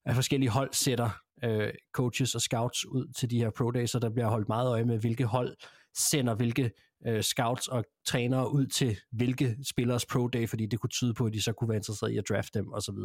[0.05, 1.09] at forskellige hold sætter
[1.43, 4.69] øh, coaches og scouts ud til de her pro days, så der bliver holdt meget
[4.69, 5.55] øje med, hvilke hold
[5.95, 6.71] sender hvilke
[7.07, 11.25] øh, scouts og trænere ud til hvilke spillers pro day, fordi det kunne tyde på,
[11.25, 12.95] at de så kunne være interesseret i at drafte dem osv.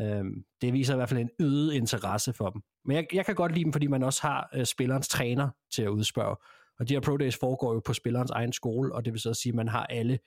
[0.00, 2.62] Øhm, det viser i hvert fald en øget interesse for dem.
[2.84, 5.82] Men jeg, jeg kan godt lide dem, fordi man også har øh, spillerens træner til
[5.82, 6.36] at udspørge.
[6.78, 9.34] Og de her pro days foregår jo på spillerens egen skole, og det vil så
[9.34, 10.18] sige, at man har alle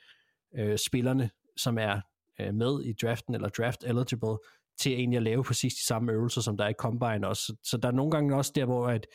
[0.55, 2.01] øh, spillerne, som er
[2.39, 4.37] øh, med i draften eller draft eligible,
[4.81, 7.41] til egentlig at lave præcis de samme øvelser, som der er i Combine også.
[7.43, 9.07] Så, så der er nogle gange også der, hvor at,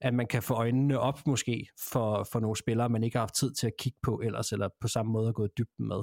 [0.00, 3.34] at man kan få øjnene op måske for, for nogle spillere, man ikke har haft
[3.34, 6.02] tid til at kigge på ellers, eller på samme måde at gå i dybden med.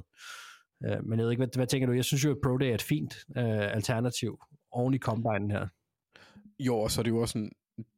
[0.86, 1.94] Øh, men jeg ved ikke, hvad, hvad tænker du?
[1.94, 4.40] Jeg synes jo, at Pro Day er et fint øh, alternativ
[4.72, 5.68] oven i Combine her.
[6.60, 7.52] Jo, og så er det jo også en,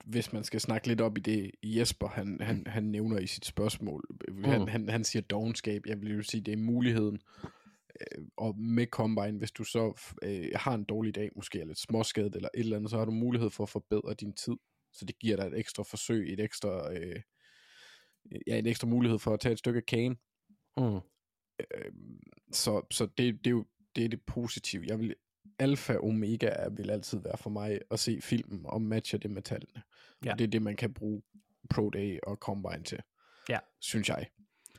[0.05, 3.45] hvis man skal snakke lidt op i det, Jesper han, han, han nævner i sit
[3.45, 4.03] spørgsmål.
[4.45, 4.67] Han, Mm.
[4.67, 5.81] han, han siger dogenskab.
[5.87, 7.19] Jeg vil jo sige, det er muligheden.
[8.01, 11.79] Øh, og med Combine, hvis du så øh, har en dårlig dag, måske er lidt
[11.79, 14.55] småskadet eller et eller andet, så har du mulighed for at forbedre din tid.
[14.93, 17.21] Så det giver dig et ekstra forsøg, et ekstra, øh,
[18.47, 20.17] ja, en ekstra mulighed for at tage et stykke af kagen.
[20.77, 20.95] Mm.
[21.59, 21.91] Øh,
[22.51, 24.83] så så det, det er jo det, er det positive.
[24.87, 25.15] Jeg vil,
[25.59, 29.41] alfa omega er, vil altid være for mig at se filmen og matche det med
[29.41, 29.81] tallene.
[30.25, 30.31] Ja.
[30.31, 31.21] Og det er det, man kan bruge
[31.69, 32.99] Pro Day og Combine til,
[33.49, 33.59] Ja.
[33.81, 34.27] synes jeg.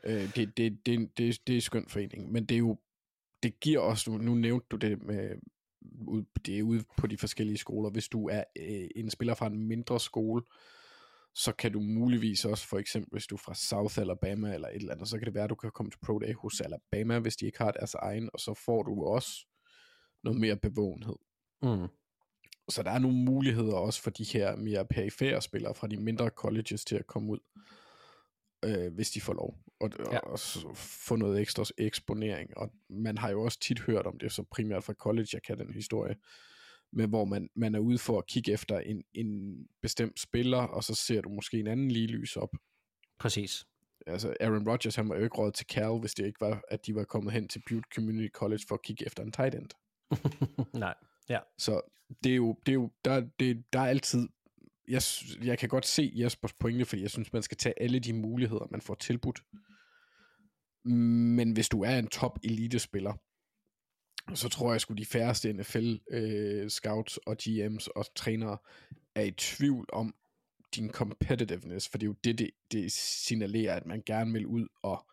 [0.05, 2.79] Øh, det, det, det, det, det er skønt forening, men det er jo,
[3.43, 5.31] det giver også, nu, nu nævnte du det med,
[6.07, 9.47] ud- det er ude på de forskellige skoler, hvis du er øh, en spiller fra
[9.47, 10.43] en mindre skole,
[11.35, 14.77] så kan du muligvis også, for eksempel hvis du er fra South Alabama eller et
[14.77, 17.19] eller andet, så kan det være, at du kan komme til Pro Day hos Alabama,
[17.19, 19.31] hvis de ikke har deres egen, og så får du også
[20.25, 21.17] noget mere bevågenhed.
[21.63, 21.89] Mm.
[22.69, 26.29] Så der er nogle muligheder også for de her mere perifære spillere fra de mindre
[26.29, 27.39] colleges til at komme ud,
[28.65, 29.59] øh, hvis de får lov.
[29.81, 30.19] Og, Ja.
[30.19, 30.39] og
[30.77, 32.57] få noget ekstra eksponering.
[32.57, 35.59] Og man har jo også tit hørt om det, så primært fra college, jeg kan
[35.59, 36.17] den historie,
[36.93, 40.85] med hvor man, man er ude for at kigge efter en, en bestemt spiller, og
[40.85, 42.51] så ser du måske en anden lige lys op.
[43.19, 43.67] Præcis.
[44.07, 46.87] Altså Aaron Rodgers, han var jo ikke råd til Cal, hvis det ikke var, at
[46.87, 49.69] de var kommet hen til Butte Community College for at kigge efter en tight end.
[50.85, 50.95] Nej.
[51.29, 51.39] Ja.
[51.59, 51.81] Så
[52.25, 54.29] det er jo, det er jo der, det, der er altid,
[54.89, 55.03] jeg,
[55.43, 58.67] jeg kan godt se Jespers pointe, fordi jeg synes, man skal tage alle de muligheder,
[58.71, 59.43] man får tilbudt.
[60.85, 63.13] Men hvis du er en top elite-spiller,
[64.35, 68.59] så tror jeg sgu de færreste NFL øh, scouts og GM's og trænere
[69.15, 70.15] er i tvivl om
[70.75, 74.69] din competitiveness, for det er jo det, det, det signalerer, at man gerne vil ud
[74.83, 75.07] og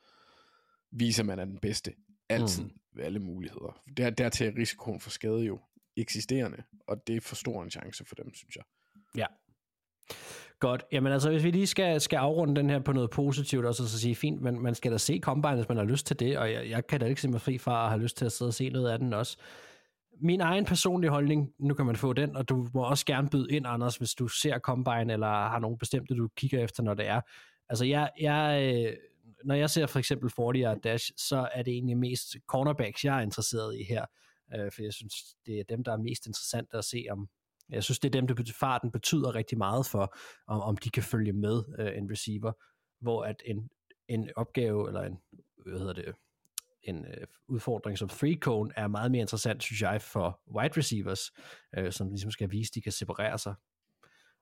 [0.91, 1.93] vise, at man er den bedste.
[2.29, 2.79] Altid mm.
[2.93, 3.81] ved alle muligheder.
[3.97, 5.59] Der, dertil er risikoen for skade jo
[5.97, 8.63] eksisterende, og det er for stor en chance for dem, synes jeg.
[9.17, 9.25] Ja.
[10.59, 10.85] Godt.
[10.91, 13.99] Jamen altså, hvis vi lige skal, skal afrunde den her på noget positivt, og så
[13.99, 16.51] sige, fint, men man skal da se Combine, hvis man har lyst til det, og
[16.51, 18.49] jeg, jeg kan da ikke se mig fri fra at have lyst til at sidde
[18.49, 19.37] og se noget af den også.
[20.21, 23.47] Min egen personlige holdning, nu kan man få den, og du må også gerne byde
[23.51, 27.07] ind, Anders, hvis du ser Combine, eller har nogle bestemte, du kigger efter, når det
[27.07, 27.21] er.
[27.69, 28.93] Altså, jeg, jeg, øh,
[29.43, 33.21] når jeg ser for eksempel 40 dash, så er det egentlig mest cornerbacks, jeg er
[33.21, 34.05] interesseret i her,
[34.55, 35.13] øh, for jeg synes,
[35.45, 37.27] det er dem, der er mest interessant at se, om,
[37.69, 40.15] jeg synes, det er dem, der farten betyder rigtig meget for,
[40.47, 42.51] om, om de kan følge med øh, en receiver,
[43.01, 43.69] hvor at en,
[44.07, 45.17] en opgave, eller en,
[45.65, 46.15] hvad hedder det,
[46.83, 51.31] en øh, udfordring som free cone er meget mere interessant, synes jeg, for wide receivers,
[51.77, 53.55] øh, som ligesom skal vise, at de kan separere sig.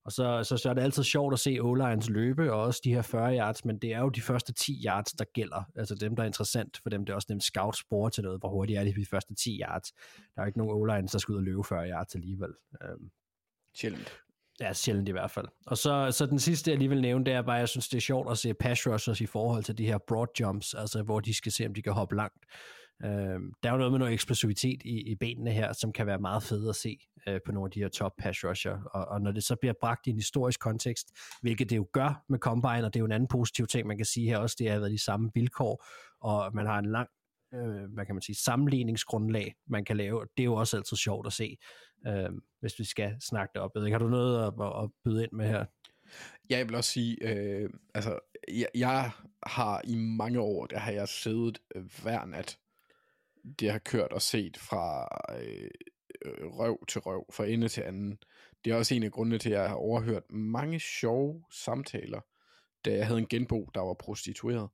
[0.06, 1.74] Og så, så, så er det altid sjovt at se o
[2.08, 5.12] løbe, og også de her 40 yards, men det er jo de første 10 yards,
[5.12, 5.64] der gælder.
[5.76, 8.40] Altså dem, der er interessant for dem, det er også nemt scout spore til noget,
[8.40, 9.92] hvor hurtigt er det de første 10 yards.
[9.92, 12.54] Der er jo ikke nogen o der skal ud og løbe 40 yards alligevel.
[12.84, 13.10] Øhm,
[13.76, 14.18] Sjældent.
[14.60, 15.48] Ja, sjældent i hvert fald.
[15.68, 17.90] Og så, så den sidste, jeg lige vil nævne, det er bare, at jeg synes,
[17.90, 21.04] det er sjovt at se pass rushers i forhold til de her broad jumps, altså
[21.04, 22.46] hvor de skal se, om de kan hoppe langt.
[23.04, 23.10] Øh,
[23.64, 26.44] der er jo noget med noget eksplosivitet i, i benene her, som kan være meget
[26.44, 26.98] fedt at se
[27.28, 28.78] øh, på nogle af de her top pass rusher.
[28.94, 31.08] Og, og når det så bliver bragt i en historisk kontekst,
[31.42, 33.98] hvilket det jo gør med Combine, og det er jo en anden positiv ting, man
[33.98, 35.86] kan sige her også, det har været de samme vilkår,
[36.22, 37.10] og man har en lang
[37.54, 40.26] øh, hvad kan man sige, sammenligningsgrundlag, man kan lave.
[40.38, 41.58] Det er jo også altid sjovt at se,
[42.08, 43.72] øh, hvis vi skal snakke det op.
[43.76, 45.66] Ved ikke, har du noget at, at, at byde ind med her?
[46.50, 49.12] Ja, jeg vil også sige, øh, altså, jeg, jeg
[49.46, 52.58] har i mange år, der har jeg siddet øh, hver nat,
[53.60, 55.08] det har kørt og set fra
[55.40, 55.70] øh,
[56.44, 58.18] røv til røv, fra ende til anden.
[58.66, 62.20] Det er også en af grundene til, at jeg har overhørt mange sjove samtaler,
[62.86, 64.70] da jeg havde en genbo, der var prostitueret.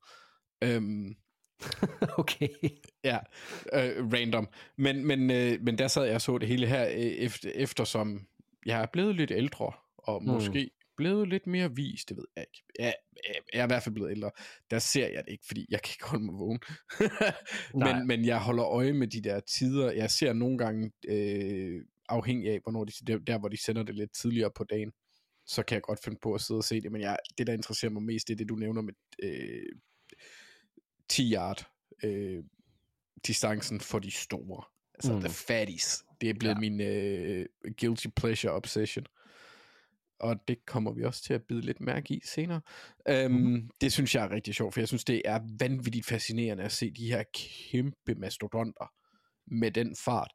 [0.63, 1.15] Øhm,
[2.19, 2.47] okay.
[3.03, 3.19] Ja,
[3.73, 4.47] øh, random.
[4.77, 8.27] Men, men, øh, men der sad jeg og så det hele her, øh, efter, eftersom
[8.65, 10.29] jeg er blevet lidt ældre, og mm.
[10.29, 12.63] måske blevet lidt mere vis, det ved jeg ikke.
[12.79, 12.93] Jeg,
[13.53, 14.31] jeg er i hvert fald blevet ældre.
[14.71, 16.59] Der ser jeg det ikke, fordi jeg kan ikke holde mig vågen.
[17.85, 19.91] men, men jeg holder øje med de der tider.
[19.91, 23.95] Jeg ser nogle gange, øh, afhængig af, hvornår de, der, der hvor de sender det
[23.95, 24.91] lidt tidligere på dagen,
[25.45, 26.91] så kan jeg godt finde på at sidde og se det.
[26.91, 28.93] Men jeg, det, der interesserer mig mest, det er det, du nævner med
[29.23, 29.75] øh,
[31.09, 31.67] 10 yard
[32.03, 32.43] øh,
[33.27, 34.63] distancen for de store.
[34.93, 35.19] Altså mm.
[35.19, 36.03] the fatties.
[36.21, 36.59] Det er blevet ja.
[36.59, 37.45] min øh,
[37.79, 39.05] guilty pleasure obsession.
[40.19, 42.61] Og det kommer vi også til at bide lidt mærke i senere.
[43.25, 43.69] Um, mm.
[43.81, 46.91] Det synes jeg er rigtig sjovt, for jeg synes, det er vanvittigt fascinerende at se
[46.91, 48.91] de her kæmpe mastodonter
[49.47, 50.31] med den fart.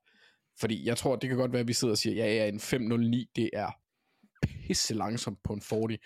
[0.61, 2.61] Fordi jeg tror, det kan godt være, at vi sidder og siger, ja, ja, en
[2.61, 3.70] 509, det er
[4.43, 5.89] pisse langsomt på en 40.
[5.89, 5.99] Det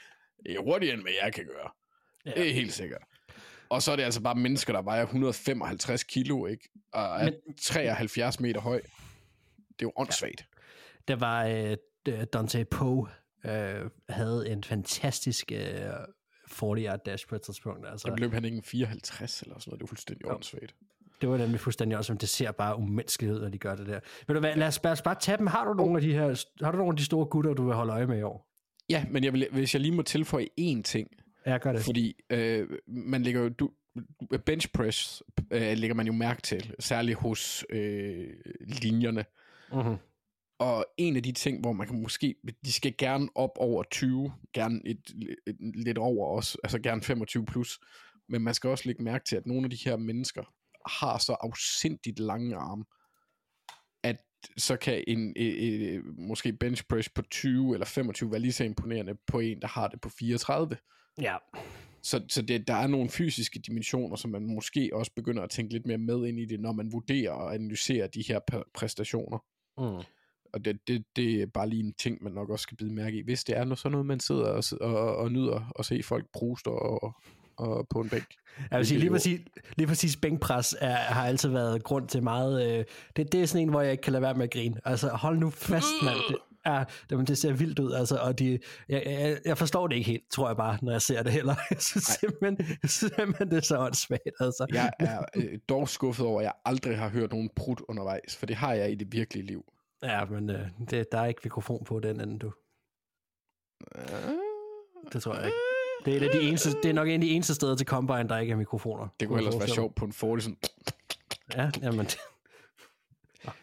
[0.47, 1.71] er hurtigere, end hvad jeg kan gøre.
[2.27, 2.31] Ja.
[2.31, 3.03] Det er helt sikkert.
[3.69, 6.69] Og så er det altså bare mennesker, der vejer 155 kilo, ikke?
[6.93, 8.81] Og er Men, 73 meter høj.
[8.81, 8.83] Det
[9.69, 10.41] er jo åndssvagt.
[10.41, 11.15] Ja.
[11.15, 11.47] Der var
[12.09, 13.09] uh, Dante Poe,
[13.45, 15.59] uh, havde en fantastisk uh,
[16.49, 17.87] 40 yard dash på et tidspunkt.
[17.89, 18.09] Altså.
[18.09, 19.81] Der blev han ikke 54 eller sådan noget.
[19.81, 20.35] Det er fuldstændig jo.
[20.35, 20.75] åndssvagt.
[21.21, 24.01] Det var nemlig fuldstændig også, det ser bare umenneskeligt ud, når de gør det der.
[24.27, 25.47] Ved du hvad, lad os, lad os bare tage dem.
[25.47, 27.75] Har du nogle af de her, har du nogle af de store gutter, du vil
[27.75, 28.49] holde øje med i år?
[28.91, 31.09] Ja, men jeg vil, hvis jeg lige må tilføje én ting,
[31.49, 31.81] Ja, gør det.
[31.81, 33.71] Fordi øh, man lægger jo, du,
[34.47, 38.29] bench press øh, lægger man jo mærke til, særligt hos øh,
[38.61, 39.25] linjerne.
[39.73, 39.97] Uh-huh.
[40.59, 42.35] Og en af de ting, hvor man kan måske,
[42.65, 45.15] de skal gerne op over 20, gerne et,
[45.47, 47.81] et, lidt over os, altså gerne 25 plus,
[48.29, 50.43] men man skal også lægge mærke til, at nogle af de her mennesker
[50.89, 52.85] har så afsindigt lange arme,
[54.03, 54.17] at
[54.57, 58.65] så kan en, et, et, måske bench press på 20 eller 25 være lige så
[58.65, 60.77] imponerende på en, der har det på 34.
[61.21, 61.37] Ja.
[62.03, 65.73] Så, så det, der er nogle fysiske dimensioner, som man måske også begynder at tænke
[65.73, 68.41] lidt mere med ind i det, når man vurderer og analyserer de her
[68.75, 69.39] præstationer.
[69.79, 70.05] Mm.
[70.53, 73.19] Og det, det, det er bare lige en ting, man nok også skal bide mærke
[73.19, 73.23] i.
[73.23, 76.27] Hvis det er noget, sådan noget, man sidder og, og, og nyder og se folk
[76.33, 77.15] bruste og,
[77.57, 78.35] og på en bænk.
[78.71, 79.41] Jeg vil sige, lige præcis,
[79.77, 82.79] lige præcis bænkpres er, har altid været grund til meget...
[82.79, 82.85] Øh,
[83.17, 84.81] det, det er sådan en, hvor jeg ikke kan lade være med at grine.
[84.85, 86.17] Altså, hold nu fast, mand.
[86.29, 86.37] Det,
[86.67, 90.11] Ja, det, det ser vildt ud, altså, og de, jeg, jeg, jeg forstår det ikke
[90.11, 91.55] helt, tror jeg bare, når jeg ser det heller.
[91.71, 94.67] Jeg synes simpelthen, simpelthen, det er så åndssvagt, altså.
[94.73, 98.47] Jeg er øh, dog skuffet over, at jeg aldrig har hørt nogen prut undervejs, for
[98.47, 99.65] det har jeg i det virkelige liv.
[100.03, 102.53] Ja, men øh, det, der er ikke mikrofon på den anden, du.
[105.13, 105.57] Det tror jeg ikke.
[106.05, 108.39] Det er, de eneste, det er nok en af de eneste steder til Combine, der
[108.39, 109.09] ikke er mikrofoner.
[109.21, 110.59] Det kunne ellers være sjovt på en Ford, sådan...
[111.57, 112.07] Ja, jamen...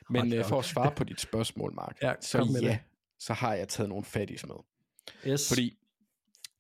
[0.10, 2.80] Men øh, for at svare på dit spørgsmål, Mark, ja, så ja, det
[3.20, 4.56] så har jeg taget nogle fattis med.
[5.28, 5.48] Yes.
[5.48, 5.78] Fordi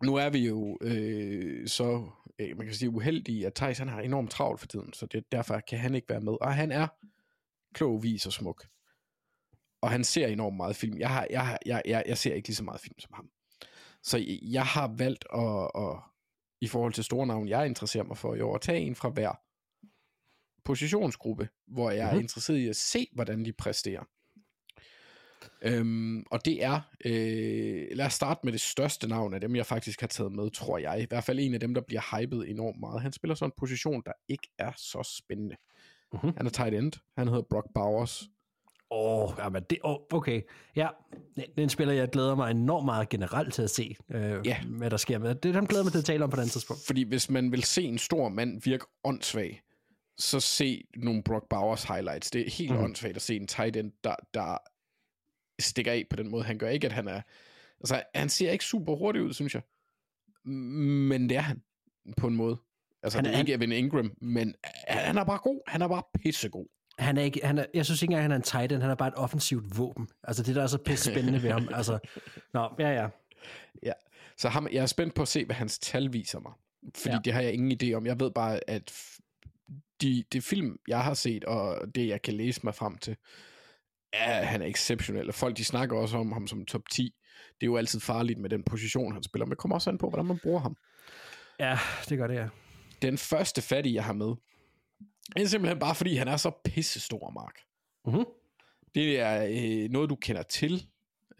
[0.03, 2.07] nu er vi jo øh, så,
[2.39, 5.31] øh, man kan sige uheldige, at Thijs han har enormt travlt for tiden, så det,
[5.31, 6.33] derfor kan han ikke være med.
[6.41, 6.87] Og han er
[7.73, 8.65] klog, vis og smuk.
[9.85, 10.97] Og han ser enormt meget film.
[10.97, 13.29] Jeg, har, jeg, jeg, jeg, jeg ser ikke lige så meget film som ham.
[14.03, 15.97] Så jeg har valgt at, at
[16.61, 19.09] i forhold til store navn, jeg interesserer mig for i år, at tage en fra
[19.09, 19.41] hver
[20.63, 22.17] positionsgruppe, hvor jeg mm-hmm.
[22.17, 24.03] er interesseret i at se, hvordan de præsterer.
[25.61, 29.65] Øhm, og det er, øh, lad os starte med det største navn af dem, jeg
[29.65, 31.01] faktisk har taget med, tror jeg.
[31.01, 33.01] I hvert fald en af dem, der bliver hypet enormt meget.
[33.01, 35.55] Han spiller så en position, der ikke er så spændende.
[36.13, 36.33] Mm-hmm.
[36.37, 36.93] Han er tight end.
[37.17, 38.29] Han hedder Brock Bowers.
[38.91, 40.41] Åh, oh, men det, oh, okay.
[40.75, 40.87] Ja,
[41.57, 44.63] den spiller jeg glæder mig enormt meget generelt til at se, øh, ja.
[44.63, 45.17] hvad der sker.
[45.17, 45.35] med.
[45.35, 46.81] Det han glæder mig til at tale om på den tidspunkt.
[46.85, 49.61] Fordi hvis man vil se en stor mand virke åndssvag,
[50.17, 52.31] så se nogle Brock Bowers highlights.
[52.31, 52.77] Det er helt mm.
[52.77, 54.57] åndssvagt at se en tight end, der, der
[55.61, 56.43] stikker af på den måde.
[56.43, 57.21] Han gør ikke, at han er...
[57.79, 59.61] Altså, han ser ikke super hurtig ud, synes jeg.
[60.45, 61.61] Men det er han,
[62.17, 62.57] på en måde.
[63.03, 64.55] Altså, Han han er- er ikke Evan Ingram, men
[64.87, 65.61] han han er bare god.
[65.67, 66.65] Han er bare pissegod.
[66.99, 68.81] Han er ikke, han er, jeg synes ikke engang, han er en tight end.
[68.81, 70.07] Han er bare et offensivt våben.
[70.23, 71.67] Altså, det der er så pisse spændende ved ham.
[71.75, 71.99] Altså,
[72.53, 73.07] nå, ja, ja.
[74.37, 76.51] Så ham, jeg er spændt på at se, hvad hans tal viser mig.
[76.95, 77.13] Fordi Ja.
[77.15, 77.19] ja.
[77.25, 78.05] det har jeg ingen idé om.
[78.05, 78.93] Jeg ved bare, at
[80.01, 83.15] de, de film, jeg har set, og det, jeg kan læse mig frem til,
[84.13, 85.27] er, han er exceptionel.
[85.27, 87.01] Og folk, de snakker også om ham som top 10.
[87.01, 87.11] Det
[87.61, 89.45] er jo altid farligt med den position, han spiller.
[89.45, 90.77] Men det kommer også an på, hvordan man bruger ham.
[91.59, 91.77] Ja,
[92.09, 92.47] det gør det, ja.
[93.01, 94.33] Den første fattige, jeg har med,
[95.33, 97.59] det er simpelthen bare, fordi han er så pissestor, Mark.
[98.05, 98.25] Mhm.
[98.95, 99.45] Det er
[99.83, 100.87] øh, noget, du kender til.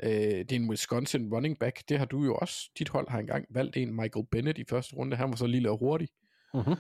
[0.04, 1.90] Øh, det er en Wisconsin running back.
[1.90, 2.70] Det har du jo også.
[2.80, 5.16] Dit hold har engang valgt en, Michael Bennett, i første runde.
[5.18, 6.08] Han var så lille og hurtig.
[6.54, 6.74] Mhm.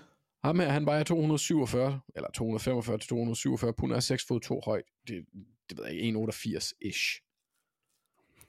[0.43, 4.83] Ham her, han vejer 247, eller 245 til 247 pund, er 6 fod 2 højt.
[5.07, 5.25] Det,
[5.69, 7.21] det ved jeg ikke, 1,88-ish.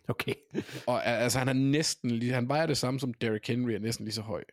[0.09, 0.34] Okay.
[0.86, 4.04] Og altså, han er næsten lige, han vejer det samme som Derrick Henry, er næsten
[4.04, 4.44] lige så høj.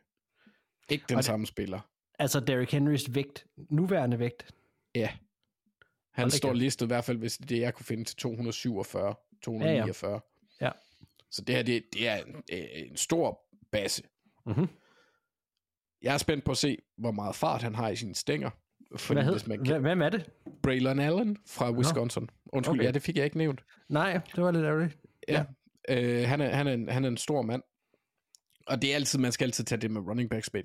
[0.89, 1.80] Ikke den Og det- samme spiller.
[2.20, 4.53] Altså, Derrick Henrys vægt, nuværende vægt.
[4.95, 5.09] Ja.
[6.11, 10.22] Han står listet i hvert fald, hvis det jeg kunne finde til 247, 249.
[10.61, 10.70] Ja.
[11.32, 13.41] Så det her, det, det er en, øh, en stor
[13.72, 14.03] base.
[14.45, 14.68] Mhm.
[16.01, 18.49] Jeg er spændt på at se, hvor meget fart han har i sine stænger.
[18.95, 19.82] Fordi Hvad hed, hvis man kan...
[19.82, 20.30] Hvem er det?
[20.64, 22.30] Braylon Allen fra Wisconsin.
[22.45, 22.84] Undskyld, Okay.
[22.86, 23.64] ja, det fik jeg ikke nævnt.
[23.89, 24.97] Nej, det var lidt ærgerligt.
[25.28, 25.45] Ja.
[25.89, 27.64] Øh, han, er, han, er en, han er en stor mand.
[28.68, 30.64] Og det er altid, man skal altid tage det med running backs med.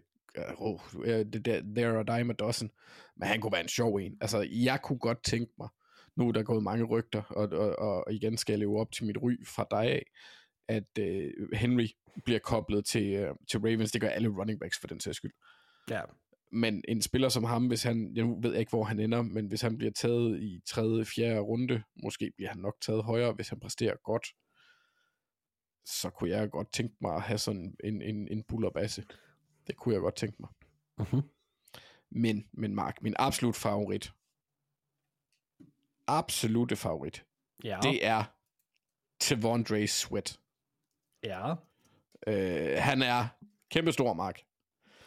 [0.58, 2.70] Oh, det der, there are dime a dozen.
[3.16, 4.18] Men han kunne være en sjov en.
[4.20, 5.68] Altså, jeg kunne godt tænke mig,
[6.16, 9.06] nu er der gået mange rygter, og, og, og igen skal jeg leve op til
[9.06, 10.02] mit ry fra dig af,
[10.68, 11.86] at uh, Henry
[12.24, 13.92] bliver koblet til, uh, til Ravens.
[13.92, 15.32] Det gør alle running backs for den sags skyld.
[15.90, 16.00] Ja.
[16.52, 19.60] Men en spiller som ham, hvis han, jeg ved ikke, hvor han ender, men hvis
[19.60, 23.60] han bliver taget i tredje, fjerde runde, måske bliver han nok taget højere, hvis han
[23.60, 24.26] præsterer godt,
[25.86, 29.04] så kunne jeg godt tænke mig at have sådan en, en, en bullerbasse.
[29.68, 30.50] Det kunne jeg godt tænke mig.
[30.98, 31.22] Mhm.
[32.10, 34.12] Men, men Mark, min absolut favorit,
[36.06, 37.24] absolute favorit,
[37.64, 37.78] Ja.
[37.82, 38.24] det er
[39.20, 40.40] Tavondre Sweat.
[41.24, 41.54] ja.
[42.26, 43.26] Øh, han er
[43.70, 44.40] kæmpestor, Mark.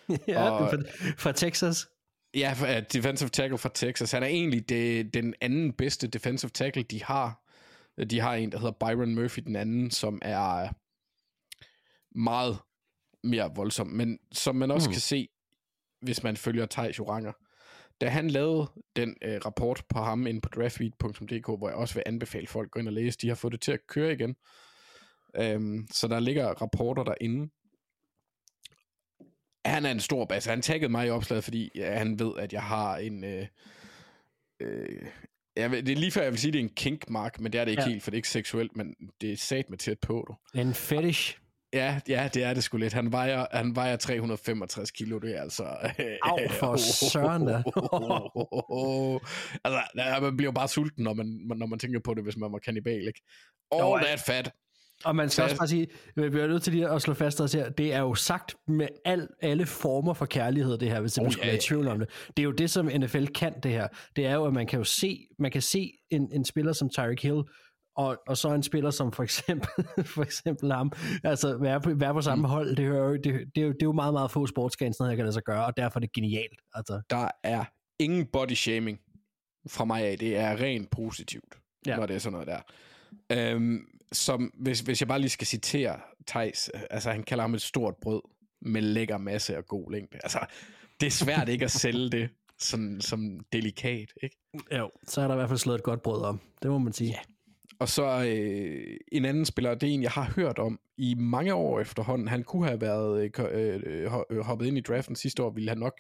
[0.28, 0.78] ja, Og- fra,
[1.18, 1.88] fra Texas.
[2.34, 4.12] Ja, for, uh, defensive tackle fra Texas.
[4.12, 7.44] Han er egentlig det, den anden bedste defensive tackle, de har.
[8.10, 10.70] De har en, der hedder Byron Murphy, den anden, som er
[12.20, 12.60] meget
[13.24, 13.88] mere voldsom.
[13.88, 14.94] Men som man også mm.
[14.94, 15.30] kan se,
[16.02, 17.32] hvis man følger Thijs Joranger,
[18.02, 22.04] da han lavede den øh, rapport på ham inde på draftbeat.dk, hvor jeg også vil
[22.06, 24.36] anbefale folk at gå ind og læse, de har fået det til at køre igen.
[25.36, 27.50] Øhm, så der ligger rapporter derinde,
[29.66, 30.50] han er en stor basse.
[30.50, 33.24] Han taggede mig i opslaget, fordi ja, han ved, at jeg har en...
[33.24, 33.48] Øh,
[34.60, 35.06] øh,
[35.56, 37.40] jeg ved, det er lige før, jeg vil sige, at det er en kink, Mark,
[37.40, 37.90] men det er det ikke ja.
[37.90, 40.60] helt, for det er ikke seksuelt, men det er sat med tæt på, du.
[40.60, 41.41] En fetish.
[41.74, 42.94] Ja, ja, det er det sgu lidt.
[42.94, 45.64] Han vejer, han vejer 365 kilo, det er altså...
[46.30, 46.76] Au, for
[47.10, 47.54] søren da.
[49.66, 52.58] altså, man bliver bare sulten, når man, når man tænker på det, hvis man var
[52.60, 53.22] kannibal, ikke?
[53.72, 54.52] All Jo, that fat.
[55.06, 57.42] Og man skal Så- også bare sige, vi bliver nødt til lige at slå fast
[57.42, 61.18] os her, det er jo sagt med al, alle former for kærlighed, det her, hvis
[61.18, 62.10] man Oh, skulle ja, være i tvivl om det.
[62.28, 63.88] Det er jo det, som NFL kan, det her.
[64.16, 66.90] Det er jo, at man kan jo se, man kan se en, en spiller som
[66.90, 67.42] Tyreek Hill,
[67.96, 69.70] og, og så en spiller som for eksempel,
[70.16, 70.92] for eksempel ham,
[71.24, 72.50] altså være på, være på samme mm.
[72.50, 74.96] hold, det, hører jo, det, det, er jo, det er jo meget, meget få sådan
[75.00, 76.60] noget, her kan lade sig gøre, og derfor er det genialt.
[76.74, 77.66] Altså, Der er
[78.00, 79.00] ingen body shaming
[79.70, 80.18] fra mig af.
[80.18, 81.96] Det er rent positivt, Ja.
[81.96, 82.62] når det er sådan noget der.
[83.32, 86.00] Øhm, som, hvis, hvis jeg bare lige skal citere
[86.74, 88.22] øh, altså han kalder ham et stort brød
[88.62, 90.18] med lækker masse og god længde.
[90.24, 90.40] Altså,
[91.00, 92.30] det er svært ikke at sælge det
[92.60, 94.38] som, som delikat, ikke?
[94.78, 96.40] jo, så er der i hvert fald slået et godt brød om.
[96.62, 97.10] Det må man sige.
[97.10, 97.20] Ja.
[97.82, 101.54] Og så øh, en anden spiller, det er en, jeg har hørt om i mange
[101.54, 102.28] år efterhånden.
[102.28, 105.70] Han kunne have været øh, øh, øh, ho- hoppet ind i draften sidste år, ville
[105.70, 105.94] han nok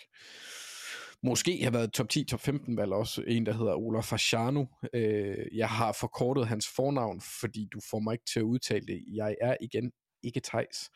[1.23, 3.23] måske have været top 10, top 15 valg også.
[3.27, 4.65] En, der hedder Olaf Fasciano.
[4.93, 9.03] Øh, jeg har forkortet hans fornavn, fordi du får mig ikke til at udtale det.
[9.13, 9.91] Jeg er igen
[10.23, 10.89] ikke Thijs.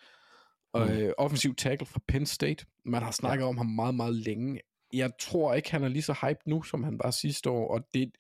[0.73, 2.65] Og, øh, offensiv tackle fra Penn State.
[2.85, 3.49] Man har snakket ja.
[3.49, 4.59] om ham meget, meget længe.
[4.97, 7.87] Jeg tror ikke, han er lige så hype nu, som han var sidste år, og
[7.93, 8.11] det,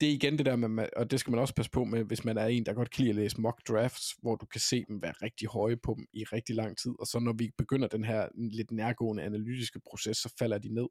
[0.00, 2.24] det er igen det der med, og det skal man også passe på med, hvis
[2.24, 4.84] man er en, der godt kan lide at læse mock drafts, hvor du kan se
[4.88, 7.88] dem være rigtig høje på dem i rigtig lang tid, og så når vi begynder
[7.88, 10.86] den her lidt nærgående analytiske proces, så falder de ned.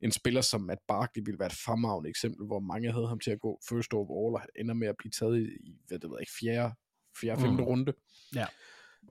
[0.00, 3.30] En spiller som Matt Barkley ville være et fremragende eksempel, hvor mange havde ham til
[3.30, 5.46] at gå first overall, og han ender med at blive taget i,
[5.86, 6.74] hvad det ved jeg ikke, fjerde,
[7.20, 7.68] fjerde, femte Mm.
[7.68, 7.92] runde.
[8.34, 8.46] Ja.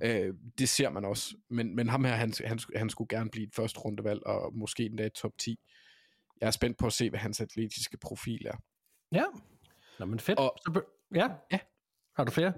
[0.02, 1.36] Øh, det ser man også.
[1.50, 4.86] Men, men ham her, han, han, han skulle gerne blive et første rundevalg, og måske
[4.86, 5.60] endda et top 10.
[6.42, 8.56] Jeg er spændt på at se, hvad hans atletiske profil er.
[9.12, 9.24] Ja.
[10.00, 10.40] Nå, men fedt.
[10.40, 10.82] Og- Så,
[11.16, 11.28] ja.
[11.52, 11.60] Ja.
[12.16, 12.54] Har du flere?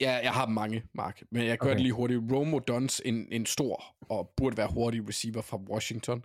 [0.00, 1.74] Ja, jeg har mange, Mark, men jeg gør Okay.
[1.74, 2.20] det lige hurtigt.
[2.32, 6.24] Romo Duns, en, en stor og burde være hurtig receiver fra Washington.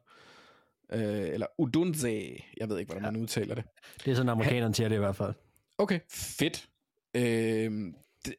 [0.92, 3.12] Øh, eller Udunze, jeg ved ikke, hvordan ja.
[3.12, 3.64] man udtaler det.
[4.06, 5.34] Det er sådan, amerikanerne siger det i hvert fald.
[5.78, 6.70] Okay, fedt.
[7.16, 7.94] Øh,
[8.26, 8.36] det,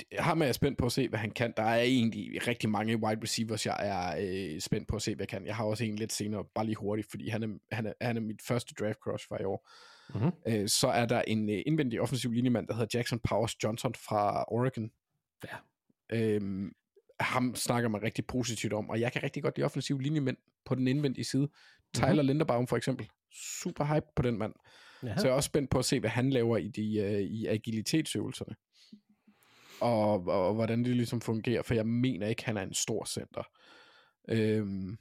[0.00, 1.52] det, ham er jeg spændt på at se, hvad han kan.
[1.56, 5.26] Der er egentlig rigtig mange wide receivers, jeg er øh, spændt på at se, hvad
[5.30, 5.46] han kan.
[5.46, 8.16] Jeg har også en lidt senere, bare lige hurtigt, fordi han er, han er, han
[8.16, 9.70] er mit første draft crush fra i år.
[10.14, 10.32] Mhm.
[10.48, 14.44] Øh, så er der en øh, indvendig offensiv linjemand, der hedder Jackson Powers Johnson fra
[14.48, 14.90] Oregon.
[15.44, 15.56] Ja.
[16.12, 16.72] Øhm,
[17.20, 20.74] ham snakker man rigtig positivt om, og jeg kan rigtig godt lide offensiv linjemænd på
[20.74, 21.48] den indvendige side.
[21.94, 22.26] Tyler mm-hmm.
[22.26, 23.08] Linderbaum for eksempel.
[23.62, 24.52] Super hype på den mand.
[25.02, 25.16] Ja.
[25.16, 27.46] Så jeg er også spændt på at se, hvad han laver i, de, uh, i
[27.46, 28.54] agilitetsøvelserne.
[29.80, 33.04] Og, og, og hvordan det ligesom fungerer, for jeg mener ikke, han er en stor
[33.04, 33.42] center.
[34.28, 34.98] Øhm,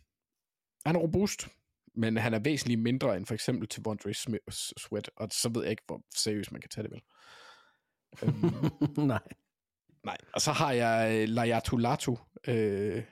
[0.85, 1.47] han er robust,
[1.95, 4.13] men han er væsentligt mindre end for eksempel til Vondre
[4.77, 7.01] Sweat, og så ved jeg ikke, hvor seriøst man kan tage det vel.
[8.23, 9.23] øhm, Nej.
[10.03, 12.15] Nej, og så har jeg øh, Layatu Latu
[12.47, 13.03] øh,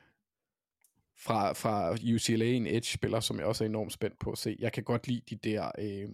[1.18, 4.55] fra, fra UCLA, en edge-spiller, som jeg også er enormt spændt på at se.
[4.59, 6.09] Jeg kan godt lide de der, øh,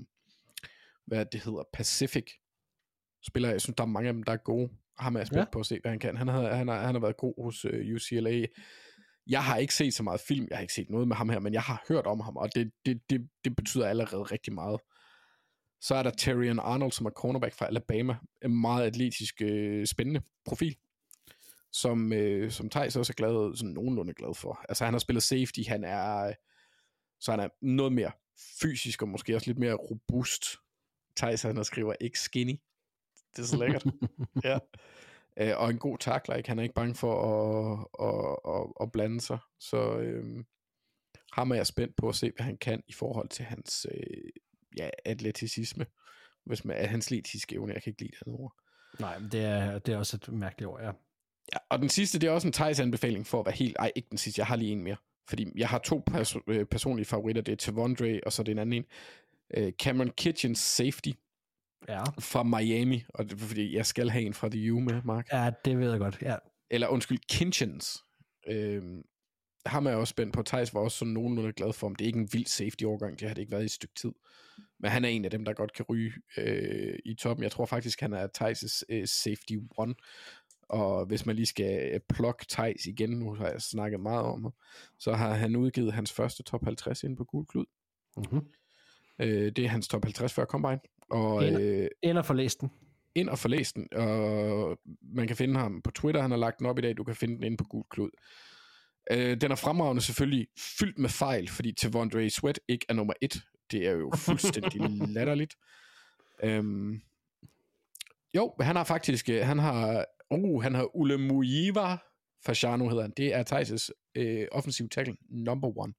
[1.05, 2.31] hvad det hedder, Pacific
[3.23, 3.51] spillere.
[3.51, 4.69] Jeg synes, der er mange af dem, der er gode.
[4.99, 5.51] Ham er jeg spændt Ja.
[5.51, 6.17] på at se, hvad han kan.
[6.17, 8.45] Han har, han har, han har været god hos øh, UCLA.
[9.27, 11.39] Jeg har ikke set så meget film, jeg har ikke set noget med ham her,
[11.39, 14.79] men jeg har hørt om ham, og det, det, det, det betyder allerede rigtig meget.
[15.81, 18.15] Så er der Terrion Arnold, som er cornerback fra Alabama.
[18.45, 20.75] En meget atletisk, øh, spændende profil,
[21.71, 24.65] som, øh, som Thijs også er glad, sådan nogenlunde glad for.
[24.69, 26.33] Altså han har spillet safety, han er, øh,
[27.19, 28.11] så han er noget mere
[28.61, 30.43] fysisk, og måske også lidt mere robust.
[31.17, 32.53] Thijs, han skriver ikke skinny.
[33.35, 33.85] Det er så lækkert.
[34.43, 34.57] ja.
[35.37, 36.49] Øh, og en god tackler, ikke?
[36.49, 39.37] Han er ikke bange for at, at, at, at blande sig.
[39.59, 40.43] Så øh,
[41.31, 44.29] ham er jeg spændt på at se, hvad han kan i forhold til hans øh,
[44.77, 45.85] ja, atleticisme.
[46.45, 48.53] Hvis man, hans atletiske evne, jeg kan ikke lide det ord.
[48.99, 50.91] Nej, men det er, det er også et mærkeligt ord, ja.
[51.53, 53.75] Ja, og den sidste, det er også en Thijs anbefaling for at være helt...
[53.79, 54.95] Ej, ikke den sidste, jeg har lige en mere.
[55.29, 57.41] Fordi jeg har to pers- øh, personlige favoritter.
[57.41, 58.85] Det er Tavondre, og så er det en anden en.
[59.53, 61.09] Øh, Cameron Kitchens safety
[61.87, 62.03] Ja.
[62.19, 63.03] fra Miami.
[63.09, 65.27] Og det er fordi, jeg skal have en fra The U med, Mark.
[65.31, 66.35] Ja, det ved jeg godt, ja.
[66.69, 67.97] Eller undskyld, Kinchens.
[68.47, 69.03] Øhm,
[69.65, 70.43] ham er jeg også spændt på.
[70.43, 73.19] Thijs var også sådan nogenlunde glad for, om det er ikke en vild safety-overgang.
[73.19, 74.11] Det har det ikke været i et stykke tid.
[74.79, 77.43] Men han er en af dem, der godt kan ryge øh, i toppen.
[77.43, 79.95] Jeg tror faktisk, han er Thijs' øh, safety one.
[80.69, 84.43] Og hvis man lige skal øh, plukke Thijs igen, nu har jeg snakket meget om
[84.43, 84.53] ham,
[84.99, 87.65] så har han udgivet hans første top 50 ind på Gul Klud.
[88.17, 88.47] Mm-hmm.
[89.19, 90.79] Øh, det er hans top 50 før Combine.
[91.11, 92.71] Og Ind- øh, Ind og få læst den.
[93.15, 93.87] ind og få læst den.
[93.93, 94.77] Og
[95.15, 96.97] man kan finde ham på Twitter, han har lagt den op i dag.
[96.97, 98.09] Du kan finde den inde på Gul Klud.
[99.11, 100.47] Øh, den er fremragende selvfølgelig
[100.79, 103.41] fyldt med fejl, fordi Tavondre Sweat ikke er nummer et.
[103.71, 104.81] Det er jo fuldstændig
[105.15, 105.55] latterligt.
[106.43, 107.01] Øhm,
[108.35, 111.97] jo, han har faktisk, øh, han har, uh, han har Ule Muiva
[112.45, 113.13] Fashano hedder han.
[113.17, 115.93] Det er Thijs' øh, offensive tackle number one.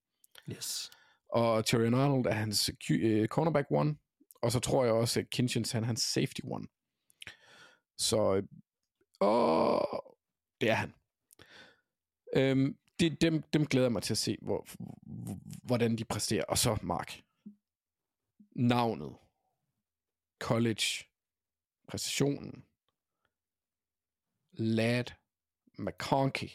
[0.52, 0.90] Yes.
[1.28, 3.94] Og Tyrion Arnold er hans øh, cornerback one.
[4.42, 6.66] Og så tror jeg også, at Kinchens han er hans safety one.
[7.98, 8.42] Så, øh,
[9.20, 9.98] åh,
[10.60, 10.94] det er han.
[12.36, 14.66] Øhm, det, dem, dem glæder jeg mig til at se, hvor,
[15.02, 16.44] hvor, hvordan de præsterer.
[16.44, 17.22] Og så Mark.
[18.56, 19.16] Navnet.
[20.40, 21.04] College.
[21.88, 22.64] Præstationen.
[24.52, 25.04] Lad
[25.78, 26.48] McConkey.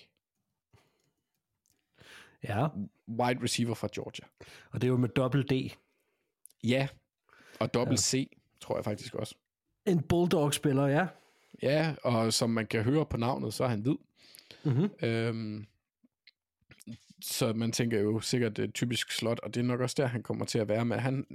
[2.44, 2.68] Ja,
[3.08, 4.28] Wide receiver fra Georgia.
[4.72, 5.54] og det er jo med dobbelt D.
[6.64, 6.88] Ja,
[7.60, 8.02] og dobbelt Ja.
[8.02, 9.36] C, tror jeg faktisk også.
[9.86, 11.08] En Bulldog-spiller, ja.
[11.62, 13.96] Ja, og som man kan høre på navnet, så er han hvid.
[14.64, 14.90] Mm-hmm.
[15.02, 15.66] Øhm,
[17.22, 20.24] så man tænker jo sikkert et typisk slot, og det er nok også der, han
[20.24, 20.98] kommer til at være med.
[20.98, 21.26] Han,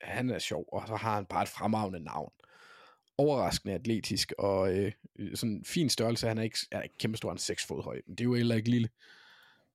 [0.00, 2.32] han er sjov, og så har han bare et fremragende navn.
[3.18, 4.92] Overraskende atletisk, og øh,
[5.34, 6.28] sådan en fin størrelse.
[6.28, 8.28] Han er ikke, er ikke kæmpe stor, han er 6 fod høj, men det er
[8.28, 8.88] jo heller ikke lille.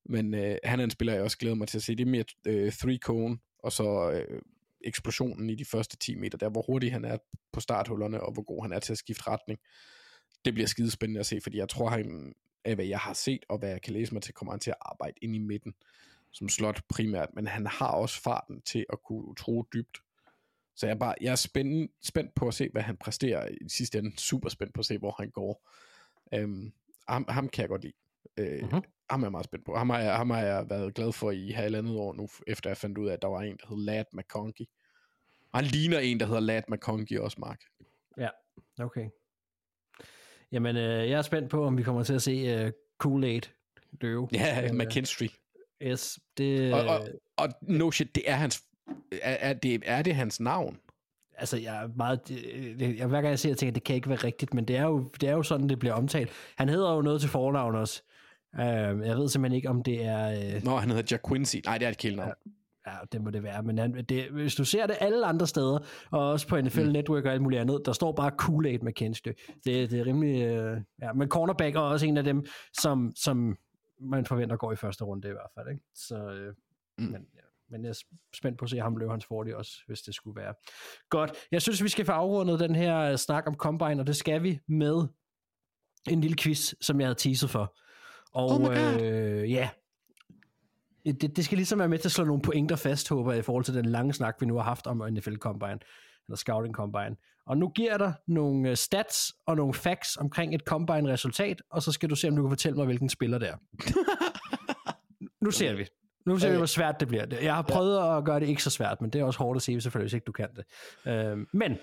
[0.05, 1.95] Men øh, han er en spiller, jeg også glæder mig til at se.
[1.95, 4.41] Det er mere øh, three cone, og så øh,
[4.83, 7.17] eksplosionen i de første 10 meter, der hvor hurtig han er
[7.53, 9.59] på starthullerne, og hvor god han er til at skifte retning.
[10.45, 12.33] Det bliver skidespændende at se, fordi jeg tror, han,
[12.65, 14.69] af hvad jeg har set, og hvad jeg kan læse mig til, kommer han til
[14.71, 15.73] at arbejde ind i midten,
[16.31, 19.97] som slot primært, men han har også farten til at kunne tro dybt.
[20.75, 23.69] Så jeg er, bare, jeg er spændt, spændt på at se, hvad han præsterer i
[23.69, 24.19] sidste ende.
[24.19, 25.69] Super spændt på at se, hvor han går.
[26.33, 26.71] Øhm,
[27.07, 27.93] ham, ham kan jeg godt lide.
[28.37, 28.81] Øh, Mhm.
[29.11, 29.75] Ham er jeg meget spændt på.
[29.75, 32.77] Ham har, jeg, ham har jeg været glad for i halvandet år nu, efter jeg
[32.77, 34.65] fandt ud af, at der var en, der hed Lad McConkey.
[35.53, 37.61] Og han ligner en, der hedder Lad McConkey også, Mark.
[38.17, 38.29] Ja,
[38.79, 39.09] okay.
[40.51, 42.71] Jamen, øh, jeg er spændt på, om vi kommer til at se øh,
[43.03, 43.49] Kool-Aid
[44.01, 44.27] løbe.
[44.33, 45.27] Ja, Øh, McKinstry.
[45.81, 46.73] Yes, det...
[46.73, 47.07] Og, og,
[47.37, 48.63] og no shit, det er hans
[49.11, 50.79] Er, er, det, er det hans navn?
[51.37, 52.27] Altså, jeg er meget...
[52.27, 54.75] Det, jeg, hver gang jeg ser, jeg tænker, det kan ikke være rigtigt, men det
[54.75, 56.31] er, jo, det er jo sådan, det bliver omtalt.
[56.57, 58.03] Han hedder jo noget til fornavn også.
[58.53, 60.55] Uh, jeg ved simpelthen ikke, om det er...
[60.55, 61.55] Uh, Nå, han hedder Jack Quincy.
[61.65, 62.33] Nej, det er et kælenavn.
[62.87, 65.79] Ja, det må det være, men han, det, hvis du ser det alle andre steder,
[66.11, 66.91] og også på NFL mm.
[66.91, 69.31] Network og alt muligt andet, der står bare Kool-Aid McKinstry.
[69.65, 70.41] Det, det er rimelig...
[70.41, 73.57] Øh, ja, men cornerback er også en af dem, som, som
[73.99, 75.67] man forventer går i første runde i hvert fald.
[75.69, 75.83] Ikke?
[75.95, 76.53] Så, øh,
[76.97, 77.03] mm.
[77.03, 77.41] men, ja.
[77.69, 78.03] men jeg er
[78.35, 80.53] spændt på at se ham løbe hans 40 også, hvis det skulle være.
[81.09, 81.31] Godt.
[81.51, 84.43] Jeg synes, vi skal få afrundet den her øh, snak om Combine, og det skal
[84.43, 85.07] vi med
[86.09, 87.75] en lille quiz, som jeg havde teaset for.
[88.33, 89.01] Og Oh my God.
[89.01, 89.69] øh, ja,
[91.05, 93.41] det, det skal ligesom være med til at slå nogle pointer fast, håber jeg, i
[93.41, 95.79] forhold til den lange snak, vi nu har haft om NFL Combine,
[96.27, 97.15] eller Scouting Combine.
[97.45, 101.91] Og nu giver dig nogle øh, stats og nogle facts omkring et Combine-resultat, og så
[101.91, 103.57] skal du se, om du kan fortælle mig, hvilken spiller det er.
[105.45, 105.85] nu ser vi.
[106.25, 107.25] Nu ser vi, hvor svært det bliver.
[107.41, 109.61] Jeg har prøvet at gøre det ikke så svært, men det er også hårdt at
[109.61, 110.65] sige, selvfølgelig, hvis ikke du kan det.
[111.11, 111.77] Øhm, men,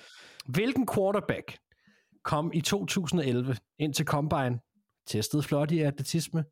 [0.47, 1.59] hvilken quarterback
[2.25, 4.59] kom i 2011 ind til Combine,
[5.09, 6.45] testede flot i atletisme,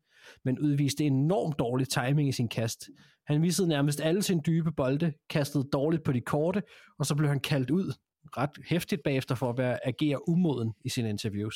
[0.45, 2.89] men udviste enormt dårlig timing i sin kast.
[3.27, 6.63] Han missede nærmest alle sine dybe bolde, kastede dårligt på de korte,
[6.99, 7.93] og så blev han kaldt ud
[8.37, 11.55] ret hæftigt bagefter for at være, agere umoden i sine interviews.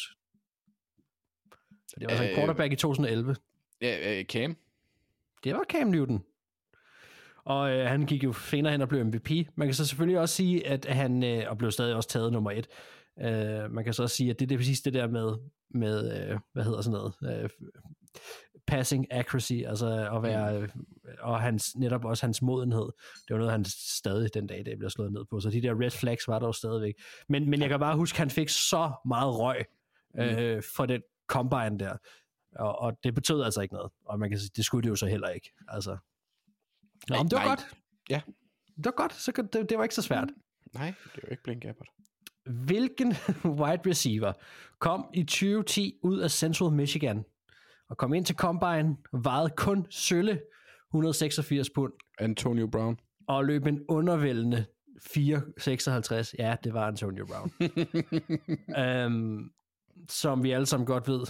[1.88, 3.36] Så det var altså en Øh, quarterback i 2011.
[3.82, 4.58] Ja, øh, Cam.
[5.44, 6.24] Det var Cam Newton.
[7.46, 9.30] Og øh, han gik jo senere hen og blev MVP.
[9.56, 12.52] Man kan så selvfølgelig også sige, at han, øh, og blev stadig også taget nummer
[12.52, 12.68] et,
[13.20, 15.34] øh, man kan så også sige, at det, det er præcis det der med,
[15.74, 17.50] med øh, hvad hedder sådan noget, øh,
[18.68, 20.70] passing accuracy, altså at være, øh,
[21.20, 22.90] og hans, netop også hans modenhed,
[23.28, 25.82] det var noget, han stadig den dag, det blev slået ned på, så de der
[25.82, 26.94] red flags var der jo stadigvæk.
[27.30, 29.66] Men, men jeg kan bare huske, at han fik så meget røg
[30.20, 31.98] øh, for den combine der,
[32.56, 34.96] og, og det betød altså ikke noget, og man kan sige, det skulle det jo
[34.96, 35.98] så heller ikke, altså.
[37.10, 37.48] Nå, men det var Nej.
[37.48, 37.68] godt.
[38.10, 38.22] Ja.
[38.78, 40.30] Det var godt, så det, det var ikke så svært.
[40.74, 41.90] Nej, det er jo ikke Blink Abbott.
[42.46, 43.08] Hvilken
[43.60, 44.34] wide receiver
[44.80, 47.26] kom i 2010 ud af Central Michigan
[47.90, 50.42] og kom ind til Combine, vejede kun sølle
[50.90, 53.00] 186 pund Antonio Brown.
[53.28, 54.66] og løb en undervældende
[55.02, 56.34] 4,56.
[56.40, 57.52] Ja, det var Antonio Brown.
[59.08, 59.52] um,
[60.10, 61.22] som vi alle sammen godt ved,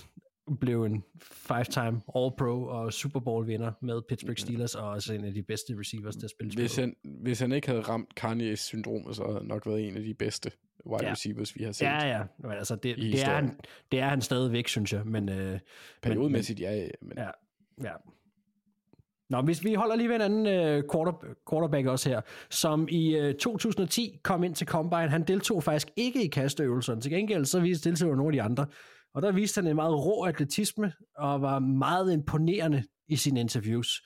[0.60, 5.34] blev en five-time All-Pro og Super Bowl vinder med Pittsburgh Steelers og også en af
[5.34, 6.96] de bedste receivers, der spiller Hvis spillet.
[7.04, 10.04] han, hvis han ikke havde ramt Kanye's syndrom, så havde han nok været en af
[10.04, 10.52] de bedste
[10.92, 11.12] wide Ja.
[11.12, 11.86] receivers, vi har set.
[11.86, 12.24] Ja, ja.
[12.40, 13.60] Men altså, det, det, er han,
[13.92, 15.06] det er han stadigvæk, synes jeg.
[15.06, 15.60] Men, øh,
[16.02, 17.30] Periodemæssigt, ja, men Ja,
[17.84, 17.94] ja.
[19.30, 21.12] Nå, hvis vi holder lige ved en anden øh, quarter,
[21.50, 25.10] quarterback også her, som i øh, 2010 kom ind til Combine.
[25.10, 27.02] Han deltog faktisk ikke i kasteøvelserne.
[27.02, 28.66] Til gengæld så viste deltog nogle af de andre.
[29.14, 34.02] Og der viste han en meget rå atletisme, og var meget imponerende i sine interviews.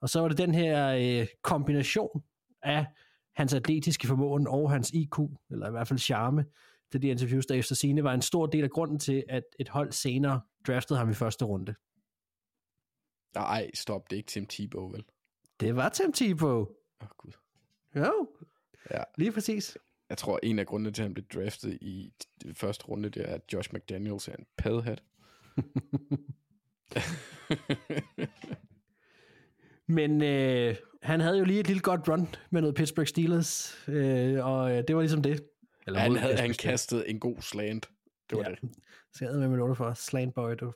[0.00, 0.88] Og så var det den her
[1.20, 2.24] øh, kombination
[2.62, 2.86] af
[3.36, 5.18] hans atletiske formåen og hans IQ,
[5.50, 6.44] eller i hvert fald charme,
[6.92, 9.68] til de interviews, der efter sine var en stor del af grunden til, at et
[9.68, 11.74] hold senere draftede ham i første runde.
[13.34, 15.04] nej, stop, det er ikke Tim Tebow, vel?
[15.60, 16.58] Det var Tim Tebow.
[16.60, 16.66] Åh,
[17.00, 17.32] oh, gud.
[17.96, 18.28] Jo,
[18.90, 19.02] Ja.
[19.18, 19.78] lige præcis.
[20.10, 23.30] Jeg tror, en af grundene til, at han blev draftet i den første runde, det
[23.30, 25.02] er, at Josh McDaniels er en padhat.
[29.88, 34.46] Men øh, han havde jo lige et lille godt run med noget Pittsburgh Steelers, øh,
[34.46, 35.44] og øh, det var ligesom det.
[35.86, 37.88] Eller han havde han kastet en god slant.
[38.30, 38.50] Det var Ja.
[38.50, 38.58] det.
[39.14, 39.94] Så jeg havde med min for.
[39.94, 40.72] Slant boy, du.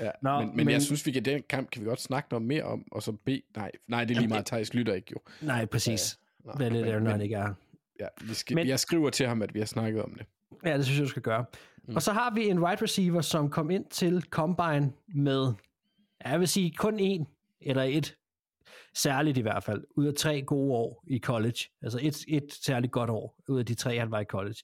[0.00, 0.10] Ja.
[0.22, 2.42] Nå, men, men, men- jeg synes, vi kan den kamp kan vi godt snakke noget
[2.46, 3.28] mere om, og så B.
[3.56, 5.18] Nej, nej det er lige meget, Thijs lytter ikke jo.
[5.46, 6.18] Nej, præcis.
[6.44, 7.54] Nå, Hvad er det der, når han ikke er?
[8.00, 10.26] Ja, vi skal, Men- jeg skriver til ham, at vi har snakket om det.
[10.64, 11.44] Ja, det synes jeg, du skal gøre.
[11.88, 11.96] Mm.
[11.96, 15.52] Og så har vi en wide receiver, som kom ind til Combine med,
[16.24, 17.26] ja, jeg vil sige, kun en
[17.60, 18.16] eller et,
[18.94, 21.58] særligt i hvert fald, ud af tre gode år i college.
[21.82, 24.56] Altså et, et særligt godt år, ud af de tre, han var i college.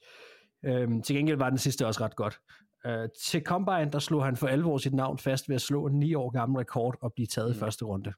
[0.65, 2.41] Øhm, til gengæld var den sidste også ret godt.
[2.87, 5.99] Øh, til Combine, der slog han for alvor sit navn fast ved at slå en
[5.99, 7.57] ni år gammel rekord og blive taget mm.
[7.57, 8.13] i første runde.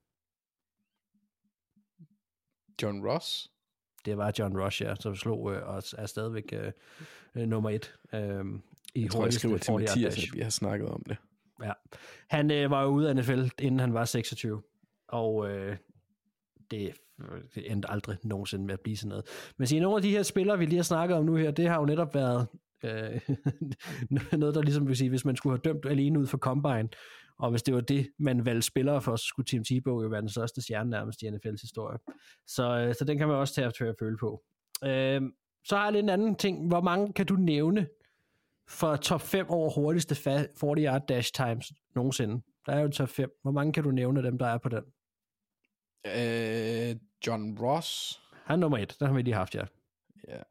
[2.82, 3.51] John Ross?
[4.04, 6.72] Det var John Rush, ja, som slog øh, og er stadigvæk øh,
[7.34, 8.44] øh, nummer et øh,
[8.94, 11.16] i Jeg tror, jeg skriver til 40 yard Mathias, at vi har snakket om det.
[11.62, 11.72] Ja.
[12.28, 14.62] Han øh, var jo ude af NFL, inden han var 26,
[15.08, 15.76] og øh,
[16.70, 16.92] det,
[17.54, 19.24] det endte aldrig nogensinde med at blive sådan noget.
[19.56, 21.68] Men sige, nogle af de her spillere, vi lige har snakket om nu her, det
[21.68, 22.46] har jo netop været
[22.84, 23.20] øh,
[24.40, 26.88] noget, der ligesom vil sige, hvis man skulle have dømt alene ud for Combine,
[27.42, 30.20] og hvis det var det, man valgte spillere for, så skulle Tim Tebow jo være
[30.20, 31.98] den største stjerne nærmest i NFL's historie.
[32.46, 34.42] Så, øh, så den kan man også tage at føle på.
[34.84, 35.22] Øh,
[35.64, 36.68] så har jeg lidt en anden ting.
[36.68, 37.88] Hvor mange kan du nævne
[38.68, 42.42] for top 5 over hurtigste fa- 40 yard dash times nogensinde?
[42.66, 43.38] Der er jo top 5.
[43.42, 44.84] Hvor mange kan du nævne af dem, der er på den?
[46.06, 48.20] Øh, John Ross?
[48.44, 48.96] Han er nummer et.
[48.98, 49.64] Den har vi lige haft, ja.
[50.28, 50.42] Ja.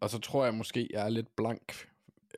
[0.00, 1.88] Og så tror jeg måske, jeg er lidt blank,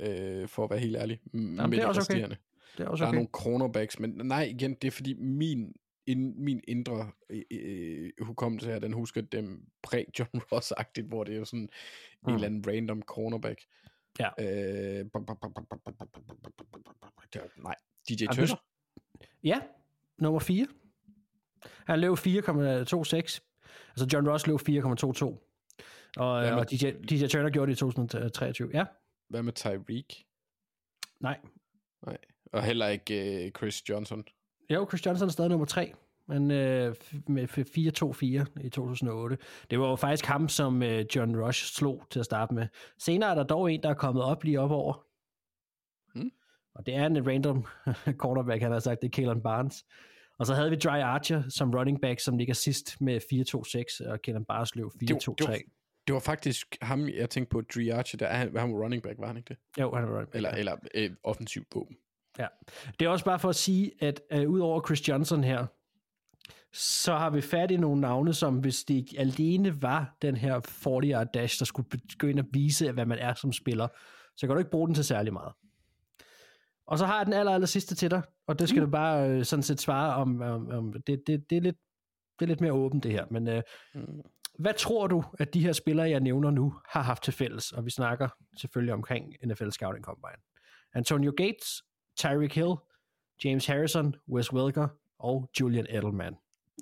[0.01, 2.37] øh, for at være helt ærlig, m- med det er også okay.
[2.79, 3.11] Det er også okay.
[3.11, 5.75] Der er nogle cornerbacks, men nej, igen, det er fordi min,
[6.07, 7.11] ind, min indre
[7.51, 11.68] øh, hukommelse her, den husker dem præ-John Ross-agtigt, hvor det er sådan
[12.22, 12.29] mm.
[12.29, 13.61] en eller anden random cornerback.
[14.18, 14.29] Ja.
[14.39, 15.07] Øh,
[17.57, 17.75] nej,
[18.09, 18.62] DJ Tønder.
[19.45, 19.61] Ja,
[20.18, 20.66] nummer 4.
[21.87, 23.41] Han løb 4,26.
[23.89, 25.25] Altså John Ross løb 4,22.
[26.16, 28.70] Og, og DJ, DJ Turner gjorde det i 2023.
[28.75, 28.85] Ja.
[29.29, 30.25] Hvad med Tyreek?
[31.20, 31.39] Nej.
[32.07, 32.18] Nej.
[32.55, 34.24] Og heller ikke øh, Chris Johnson.
[34.70, 35.92] Jo, Chris Johnson er stadig nummer 3,
[36.28, 36.94] men øh,
[37.28, 39.38] med f- 4-2-4 i 2008.
[39.70, 42.66] Det var jo faktisk ham, som øh, John Rush slog til at starte med.
[42.98, 45.07] Senere er der dog en, der er kommet op lige op over.
[46.14, 46.30] Hmm.
[46.74, 47.66] Og det er en random
[48.22, 49.84] quarterback, han har sagt, det er Kalen Barnes.
[50.38, 53.20] Og så havde vi Dry Archer som running back, som ligger sidst med
[54.05, 54.98] 4-2-6, og Kalen Barnes løb 4-2-3.
[55.00, 55.59] Det var- det var-
[56.07, 59.18] Det var faktisk ham, jeg tænkte på, Dre Archer, der er han, var running back,
[59.18, 59.57] var han ikke det?
[59.82, 60.34] Jo, han er running back.
[60.36, 60.57] Eller, ja.
[60.59, 61.96] eller øh, offensiv våben.
[62.39, 62.47] Ja.
[63.01, 65.66] Det er også bare for at sige, at øh, udover Chris Johnson her,
[66.72, 71.26] så har vi fat i nogle navne, som hvis det alene var den her 40-yard
[71.35, 73.89] dash, der skulle ind og vise, hvad man er som spiller,
[74.37, 75.53] så kan du ikke bruge den til særlig meget.
[76.87, 78.87] Og så har jeg den aller, aller sidste til dig, og det skal mm.
[78.87, 80.41] du bare øh, sådan set svare om.
[80.41, 81.76] om, om det, det, det, er lidt,
[82.39, 83.62] det er lidt mere åbent det her, men øh,
[83.95, 84.20] Mm.
[84.59, 87.72] hvad tror du, at de her spillere, jeg nævner nu, har haft til fælles?
[87.72, 88.28] Og vi snakker
[88.61, 90.43] selvfølgelig omkring NFL Scouting Combine.
[90.95, 91.82] Antonio Gates,
[92.17, 92.75] Tyreek Hill,
[93.45, 94.89] James Harrison, Wes Welker
[95.19, 96.35] og Julian Edelman.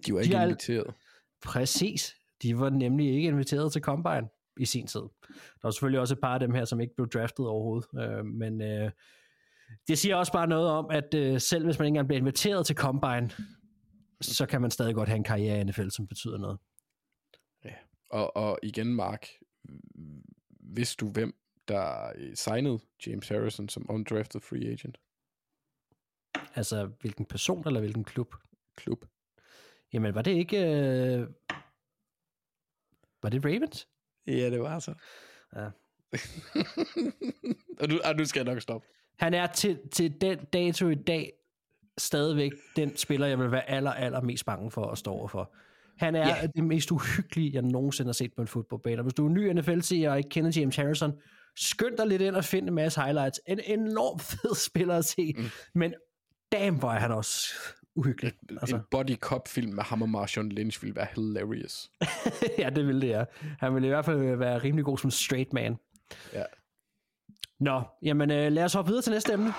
[0.07, 0.95] De var De ikke al- inviteret.
[1.43, 2.17] Præcis.
[2.43, 5.01] De var nemlig ikke inviteret til Combine i sin tid.
[5.01, 7.89] Der var selvfølgelig også et par af dem her, som ikke blev draftet overhovedet.
[8.19, 8.91] Øh, men øh,
[9.89, 12.67] det siger også bare noget om, at øh, selv hvis man ikke engang bliver inviteret
[12.67, 13.31] til Combine,
[14.21, 16.59] så kan man stadig godt have en karriere i NFL, som betyder noget.
[18.11, 19.27] Og, og igen, Mark,
[20.61, 21.35] vidste du, hvem
[21.69, 24.99] der øh, signede James Harrison som undrafted free agent?
[26.55, 28.35] Altså, hvilken person eller hvilken klub?
[28.77, 29.05] Klub.
[29.93, 30.57] Jamen, var det ikke...
[30.57, 31.27] Øh...
[33.23, 33.89] Var det Ravens?
[34.27, 34.95] Ja, det var så.
[35.57, 35.65] Ja.
[37.81, 38.87] og, nu, og nu skal jeg nok stoppe.
[39.19, 41.33] Han er til, til den dato i dag
[41.99, 45.55] stadigvæk den spiller, jeg vil være aller, aller mest bange for at stå over for.
[45.99, 46.49] Han er yeah.
[46.57, 49.03] det mest uhyggelige, jeg nogensinde har set på en fodboldbane.
[49.03, 51.13] Hvis du er ny NFL-seer og ikke kender James Harrison,
[51.57, 53.41] skynd dig lidt ind og find en masse highlights.
[53.47, 55.45] En enormt fed spiller at se, mm.
[55.75, 55.95] men
[56.53, 57.55] damn, hvor er han også
[57.95, 58.33] uhyggelig.
[58.51, 58.59] Altså.
[58.61, 61.91] Altså, En body cop film med ham og Marshawn Lynch ville være hilarious.
[62.59, 63.25] ja, det ville det, ja.
[63.61, 65.77] Han ville i hvert fald være rimelig god som straight man.
[66.33, 66.45] Ja.
[67.61, 69.53] Nå, jamen øh, lad os hoppe videre til næste emne.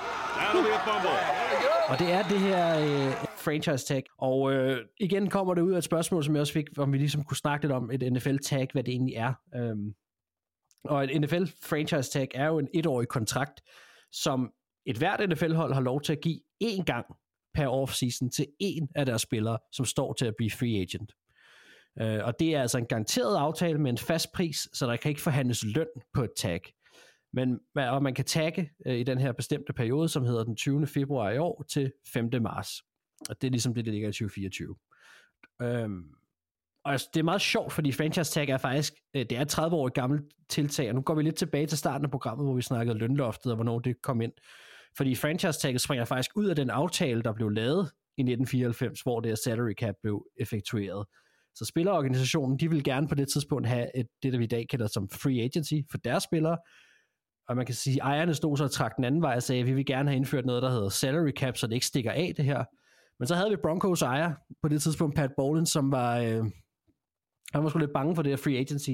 [1.89, 4.03] Og det er det her øh, franchise tag.
[4.17, 6.97] Og øh, igen kommer det ud af et spørgsmål, som jeg også fik, om vi
[6.97, 9.33] ligesom kunne snakke lidt om et NFL tag, hvad det egentlig er.
[9.55, 9.93] Øhm,
[10.83, 13.61] og et NFL franchise tag er jo en etårig kontrakt,
[14.11, 14.51] som
[14.85, 17.05] et hvert NFL-hold har lov til at give én gang
[17.53, 21.11] per offseason til en af deres spillere, som står til at blive free agent.
[22.01, 25.09] Øh, og det er altså en garanteret aftale med en fast pris, så der kan
[25.09, 26.61] ikke forhandles løn på et tag.
[27.33, 30.87] Men, og man kan tagge øh, i den her bestemte periode, som hedder den 20.
[30.87, 32.29] februar i år til 5.
[32.41, 32.81] marts.
[33.29, 34.75] Og det er ligesom det, der ligger i 2024.
[35.61, 36.03] Øhm,
[36.85, 39.75] og altså, det er meget sjovt, fordi franchise tag er faktisk, øh, det er 30
[39.75, 42.61] år gammelt tiltag, og nu går vi lidt tilbage til starten af programmet, hvor vi
[42.61, 44.33] snakkede lønloftet, og hvornår det kom ind.
[44.97, 49.19] Fordi franchise tagget springer faktisk ud af den aftale, der blev lavet i 1994, hvor
[49.19, 51.05] det her salary cap blev effektueret.
[51.55, 54.65] Så spillerorganisationen, de vil gerne på det tidspunkt have et, det, der vi i dag
[54.69, 56.57] kalder som free agency for deres spillere,
[57.47, 59.61] og man kan sige, at ejerne stod så og trak den anden vej og sagde,
[59.61, 62.11] at vi vil gerne have indført noget, der hedder salary cap, så det ikke stikker
[62.11, 62.63] af det her.
[63.19, 66.43] Men så havde vi Broncos ejer på det tidspunkt, Pat Bowlen, som var, øh,
[67.53, 68.91] han var sgu lidt bange for det her free agency.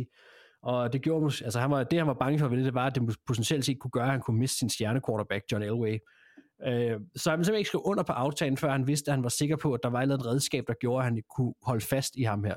[0.63, 2.85] Og det gjorde, altså han var, det han var bange for ved det, det var,
[2.85, 5.97] at det potentielt set kunne gøre, at han kunne miste sin stjerne quarterback, John Elway.
[6.67, 9.29] Øh, så han simpelthen ikke skrev under på aftalen, før han vidste, at han var
[9.29, 12.15] sikker på, at der var et eller redskab, der gjorde, at han kunne holde fast
[12.15, 12.55] i ham her.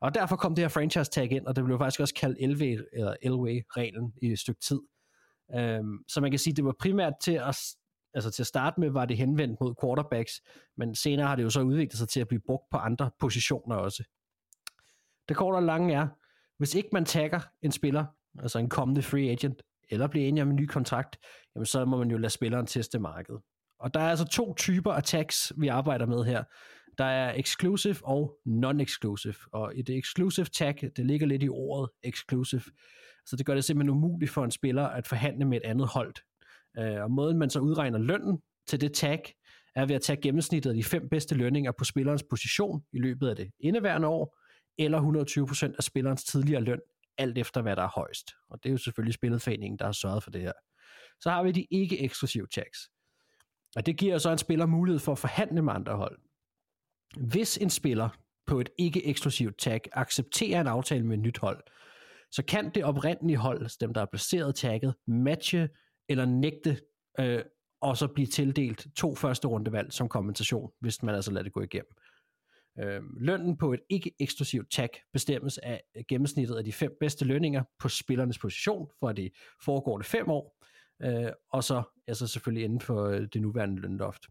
[0.00, 2.78] Og derfor kom det her franchise tag ind, og det blev faktisk også kaldt Elway,
[2.92, 4.80] eller Elway-reglen i et stykke tid.
[5.54, 7.56] Øh, så man kan sige, at det var primært til at,
[8.14, 10.32] altså til at starte med, var det henvendt mod quarterbacks,
[10.76, 13.76] men senere har det jo så udviklet sig til at blive brugt på andre positioner
[13.76, 14.04] også.
[15.28, 16.08] Det korte og lange er,
[16.58, 18.04] hvis ikke man tagger en spiller,
[18.38, 21.18] altså en kommende free agent, eller bliver enig om en ny kontrakt,
[21.54, 23.40] jamen så må man jo lade spilleren teste markedet.
[23.80, 26.44] Og der er altså to typer af tags, vi arbejder med her.
[26.98, 29.48] Der er exclusive og non-exclusive.
[29.52, 32.62] Og i det exclusive tag, det ligger lidt i ordet exclusive,
[33.26, 36.14] så det gør det simpelthen umuligt for en spiller at forhandle med et andet hold.
[36.78, 39.34] Øh, og måden man så udregner lønnen til det tag,
[39.74, 43.28] er ved at tage gennemsnittet af de fem bedste lønninger på spillerens position i løbet
[43.28, 44.38] af det indeværende år,
[44.78, 46.80] eller 120% af spillerens tidligere løn,
[47.18, 48.30] alt efter hvad der er højst.
[48.50, 50.52] Og det er jo selvfølgelig Spillerforeningen, der har sørget for det her.
[51.20, 52.78] Så har vi de ikke-eksklusive tags.
[53.76, 56.18] Og det giver så en spiller mulighed for at forhandle med andre hold.
[57.16, 58.08] Hvis en spiller
[58.46, 61.62] på et ikke-eksklusivt tag accepterer en aftale med et nyt hold,
[62.30, 65.68] så kan det oprindelige hold, altså dem der er placeret tagget, matche
[66.08, 66.80] eller nægte
[67.20, 67.42] øh,
[67.80, 71.60] og så blive tildelt to første rundevalg som kompensation, hvis man altså lader det gå
[71.60, 71.92] igennem.
[72.80, 77.88] Øh, lønnen på et ikke-eksklusivt tag bestemmes af gennemsnittet af de fem bedste lønninger på
[77.88, 79.30] spillernes position, for de
[79.64, 80.58] foregående fem år,
[81.02, 84.26] øh, og så altså selvfølgelig inden for øh, det nuværende lønloft.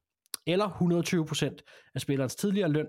[0.47, 2.87] Eller 120% af spillerens tidligere løn,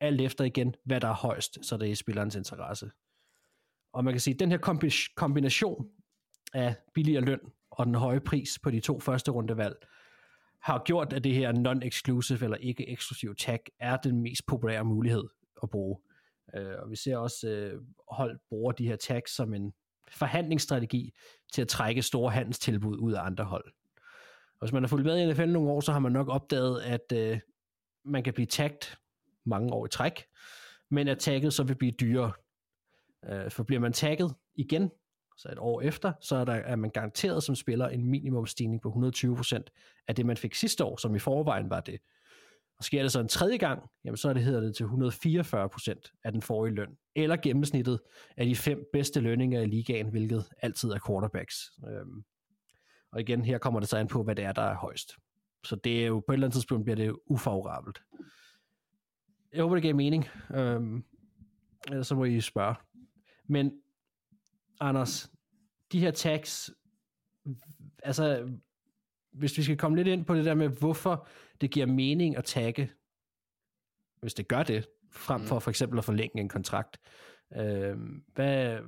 [0.00, 2.90] alt efter igen, hvad der er højst, så det er i spillerens interesse.
[3.92, 5.88] Og man kan sige, at den her kombi- kombination
[6.54, 9.76] af billigere løn og den høje pris på de to første rundevalg,
[10.62, 15.24] har gjort, at det her non-exclusive eller ikke eksklusiv tag er den mest populære mulighed
[15.62, 15.98] at bruge.
[16.54, 19.72] Øh, og vi ser også øh, hold bruger de her tags som en
[20.08, 21.14] forhandlingsstrategi
[21.52, 23.64] til at trække store handelstilbud ud af andre hold.
[24.60, 26.82] Og hvis man har fulgt med i NFL nogle år, så har man nok opdaget,
[26.82, 27.38] at øh,
[28.04, 28.96] man kan blive tagged
[29.44, 30.24] mange år i træk,
[30.90, 32.32] men at tagget så vil blive dyrere.
[33.28, 34.90] Øh, for bliver man tagget igen,
[35.36, 38.88] så et år efter, så er, der, er man garanteret som spiller en minimumstigning på
[38.88, 39.62] 120%
[40.08, 42.00] af det, man fik sidste år, som i forvejen var det.
[42.78, 46.20] Og sker det så en tredje gang, jamen så er det, hedder det til 144%
[46.24, 48.00] af den forrige løn, eller gennemsnittet
[48.36, 51.70] af de fem bedste lønninger i ligaen, hvilket altid er quarterbacks.
[51.88, 52.24] Øhm,
[53.12, 55.12] og igen, her kommer det så an på, hvad det er, der er højst.
[55.64, 58.02] Så det er jo, på et eller andet tidspunkt bliver det ufavorabelt.
[59.52, 60.28] Jeg håber, det giver mening.
[60.54, 61.04] Øhm,
[61.88, 62.74] ellers så må I spørge.
[63.48, 63.72] Men
[64.80, 65.30] Anders,
[65.92, 66.70] de her tags,
[68.02, 68.50] altså,
[69.32, 71.28] hvis vi skal komme lidt ind på det der med, hvorfor
[71.60, 72.90] det giver mening at tagge,
[74.20, 76.98] hvis det gør det, frem for for eksempel at forlænge en kontrakt.
[77.56, 77.96] Øh,
[78.34, 78.78] hvad,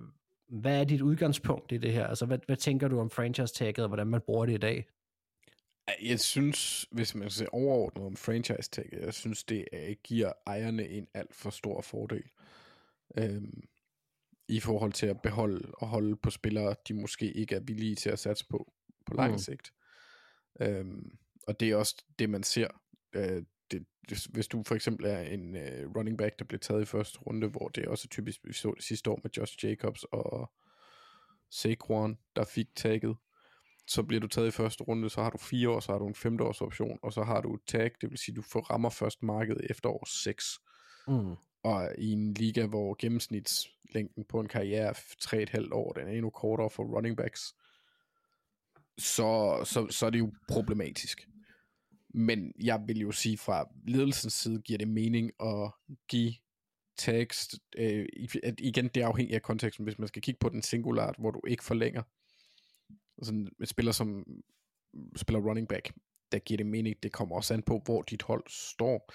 [0.48, 2.06] hvad er dit udgangspunkt i det her?
[2.06, 4.86] Altså, hvad, hvad tænker du om franchise-tagget, og hvordan man bruger det i dag?
[6.02, 9.66] Jeg synes, hvis man ser overordnet om franchise tagget, jeg synes, det
[10.04, 12.24] giver ejerne en alt for stor fordel.
[13.18, 13.62] Øhm,
[14.48, 18.10] i forhold til at beholde og holde på spillere, de måske ikke er villige til
[18.10, 18.72] at satse på
[19.06, 19.38] på lang mm.
[19.38, 19.72] sigt.
[20.60, 22.68] Øhm, og det er også det, man ser.
[23.12, 26.82] Øh, det, det, hvis du for eksempel er en uh, running back, der bliver taget
[26.82, 29.64] i første runde, hvor det er også typisk, vi så det sidste år med Josh
[29.64, 30.52] Jacobs og
[31.50, 33.16] Saquon, der fik tagget,
[33.86, 36.06] så bliver du taget i første runde, så har du fire år, så har du
[36.06, 38.60] en femte års option, og så har du et tag, det vil sige, du får
[38.60, 40.58] rammer først markedet efter år 6.
[41.08, 41.36] Mm.
[41.62, 46.30] Og i en liga, hvor gennemsnitslængden på en karriere er 3,5 år, den er endnu
[46.30, 47.54] kortere for running backs,
[48.98, 51.28] så, så, så er det jo problematisk.
[52.14, 55.70] Men jeg vil jo sige, fra ledelsens side giver det mening at
[56.08, 56.34] give
[56.96, 58.06] tekst, øh,
[58.58, 61.40] igen, det er afhængigt af konteksten, hvis man skal kigge på den singulart, hvor du
[61.46, 62.02] ikke forlænger,
[63.22, 64.24] sådan et spiller som
[65.16, 65.92] spiller running back,
[66.32, 69.12] der giver det mening, det kommer også an på, hvor dit hold står.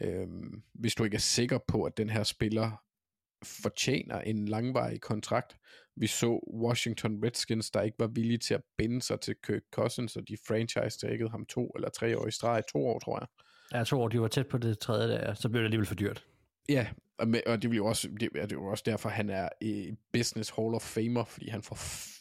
[0.00, 2.82] Øhm, hvis du ikke er sikker på, at den her spiller
[3.44, 5.56] fortjener en langvarig kontrakt.
[5.96, 10.16] Vi så Washington Redskins, der ikke var villige til at binde sig til Kirk Cousins,
[10.16, 13.26] og de franchise tagget ham to eller tre år i streg, to år tror jeg.
[13.78, 15.94] Ja, to år, de var tæt på det tredje der, så blev det alligevel for
[15.94, 16.26] dyrt.
[16.68, 16.86] Ja,
[17.18, 19.92] og, med, og det, jo også, det, er det jo også derfor, han er i
[20.12, 21.78] Business Hall of Famer, fordi han får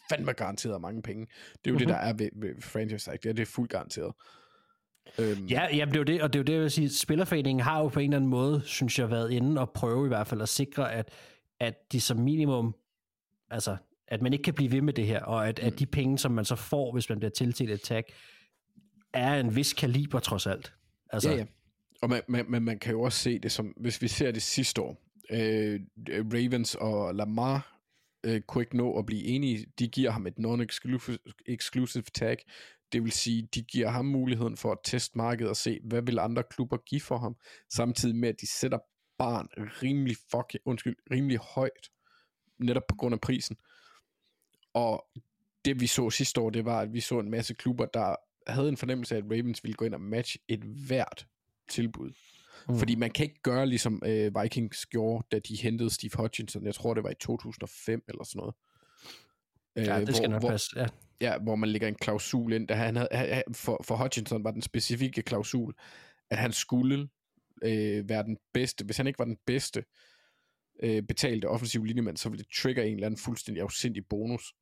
[0.10, 1.26] fandme garanteret mange penge.
[1.26, 1.80] Det er jo mm-hmm.
[1.80, 4.14] det, der er ved, ved franchise tag, det er, det fuldt garanteret.
[5.20, 5.46] Øhm.
[5.46, 7.64] Ja, ja, det er jo det, og det er jo det, jeg vil sige, Spillerforeningen
[7.64, 10.28] har jo på en eller anden måde, synes jeg, været inde og prøve i hvert
[10.28, 11.10] fald at sikre, at,
[11.60, 12.76] at de som minimum,
[13.50, 15.68] altså, at man ikke kan blive ved med det her, og at, mm.
[15.68, 18.04] at de penge, som man så får, hvis man bliver tiltalt et tag,
[19.14, 20.74] er en vis kaliber trods alt.
[21.10, 21.46] Altså, ja, ja.
[22.02, 24.42] Og man, man, man, man kan jo også se det som, hvis vi ser det
[24.42, 24.98] sidste år,
[25.30, 25.80] øh,
[26.10, 27.80] Ravens og Lamar
[28.24, 29.66] øh, kunne ikke nå at blive enige.
[29.80, 32.38] De giver ham et non-exclusive tag.
[32.92, 36.20] Det vil sige, de giver ham muligheden for at teste markedet og se, hvad vil
[36.20, 37.36] andre klubber give for ham,
[37.70, 38.80] samtidig med, at de sætter
[39.18, 41.90] barn rimelig, fuck, undskyld, rimelig højt,
[42.60, 43.58] netop på grund af prisen.
[44.74, 45.06] Og
[45.66, 48.16] det vi så sidste år, det var, at vi så en masse klubber, der
[48.48, 51.28] havde en fornemmelse af, at Ravens ville gå ind og matche et hvert
[51.70, 52.12] tilbud.
[52.70, 52.78] Mm.
[52.80, 56.66] Fordi man kan ikke gøre ligesom øh, Vikings gjorde, da de hentede Steve Hutchinson.
[56.66, 58.56] Jeg tror, det var i 2005 eller sådan noget.
[59.76, 60.88] Ja, det skal hvor, nok passe, ja.
[61.22, 62.68] Ja, hvor man lægger en klausul ind.
[62.68, 65.74] Da han havde, for, for Hutchinson var den specifikke klausul,
[66.30, 67.10] at han skulle
[67.64, 68.86] øh, være den bedste.
[68.86, 69.84] Hvis han ikke var den bedste
[70.84, 74.54] øh, betalte offensiv linjemand, så ville det trigger en eller anden fuldstændig afsindig bonus.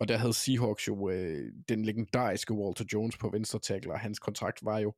[0.00, 4.18] Og der havde Seahawks jo øh, den legendariske Walter Jones på venstre tackle, og hans
[4.18, 4.94] kontrakt var jo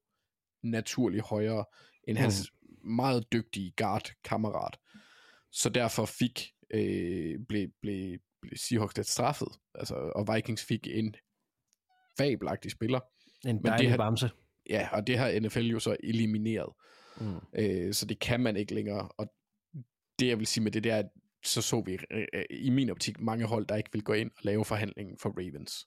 [0.63, 1.65] naturligt højere
[2.09, 2.91] end hans mm.
[2.91, 4.79] meget dygtige guard-kammerat.
[5.53, 11.15] Så derfor fik, øh, blev, blev, blev Seahawks lidt straffet, altså, og Vikings fik en
[12.19, 13.01] fabelagtig spiller.
[13.47, 14.31] En det dejlig har- bamse.
[14.71, 16.73] Ja, og det har NFL jo så elimineret.
[17.21, 17.35] Mm.
[17.59, 19.09] Øh, så det kan man ikke længere.
[19.19, 19.33] Og
[20.19, 21.09] det jeg vil sige med det, det er, at
[21.45, 24.41] så så vi øh, i min optik mange hold, der ikke vil gå ind og
[24.45, 25.87] lave forhandlingen for Ravens.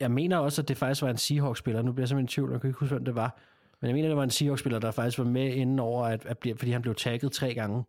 [0.00, 1.82] Jeg mener også, at det faktisk var en Seahawks-spiller.
[1.82, 3.40] Nu bliver jeg simpelthen i tvivl, jeg kan ikke huske, hvem det var.
[3.80, 6.38] Men jeg mener, det var en Seahawks-spiller, der faktisk var med inden over, at, at
[6.38, 7.84] blive, fordi han blev tagget tre gange.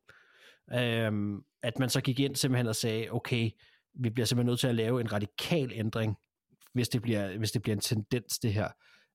[0.73, 3.49] Øhm, at man så gik ind simpelthen og sagde, okay,
[3.99, 6.15] vi bliver simpelthen nødt til at lave en radikal ændring,
[6.73, 8.67] hvis det bliver, hvis det bliver en tendens, det her.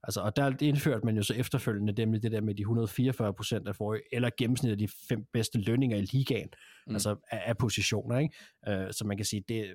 [0.03, 3.69] Altså, og der indførte man jo så efterfølgende dem det der med de 144 procent
[3.69, 6.49] af forrige, eller gennemsnit af de fem bedste lønninger i ligaen,
[6.87, 6.95] mm.
[6.95, 8.35] altså af, af positioner, ikke?
[8.71, 9.67] Uh, så man kan sige, det,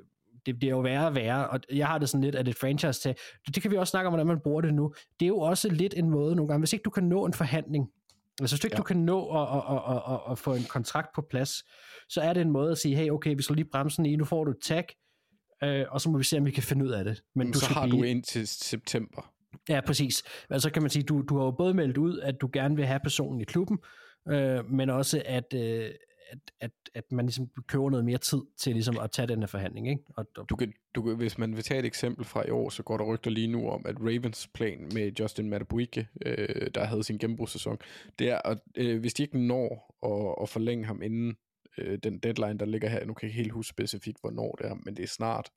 [0.46, 3.02] det bliver jo værre og værre, og jeg har det sådan lidt, at et franchise
[3.02, 3.16] tag,
[3.56, 5.70] det kan vi også snakke om, hvordan man bruger det nu, det er jo også
[5.70, 7.90] lidt en måde nogle gange, hvis ikke du kan nå en forhandling,
[8.42, 8.78] altså hvis du ikke Ja.
[8.78, 11.52] du kan nå at, at, at, at, at, få en kontrakt på plads,
[12.10, 14.26] så er det en måde at sige, hey, okay, vi slår lige bremsen i, nu
[14.26, 14.86] får du et tag,
[15.64, 17.22] øh, og så må vi se, om vi kan finde ud af det.
[17.36, 18.00] Men Men du så skal har blive...
[18.00, 19.32] du indtil september.
[19.70, 20.24] Ja, præcis.
[20.50, 22.86] Altså kan man sige, du, du har jo både meldt ud, at du gerne vil
[22.86, 23.78] have personen i klubben,
[24.30, 25.90] øh, men også at, øh,
[26.60, 29.48] at, at, at man ligesom køber noget mere tid til ligesom at tage den her
[29.48, 29.90] forhandling.
[29.90, 30.04] Ikke?
[30.10, 32.70] Og, og, Du kan, du kan, hvis man vil tage et eksempel fra i år,
[32.70, 36.84] så går der rygter lige nu om, at Ravens plan med Justin Matabuike, øh, der
[36.84, 37.78] havde sin gennembrudssæson,
[38.20, 41.36] det er, at øh, hvis de ikke når at, at forlænge ham inden
[41.78, 44.66] øh, den deadline, der ligger her, nu kan jeg ikke helt huske specifikt, hvornår det
[44.66, 45.50] er, men det er snart,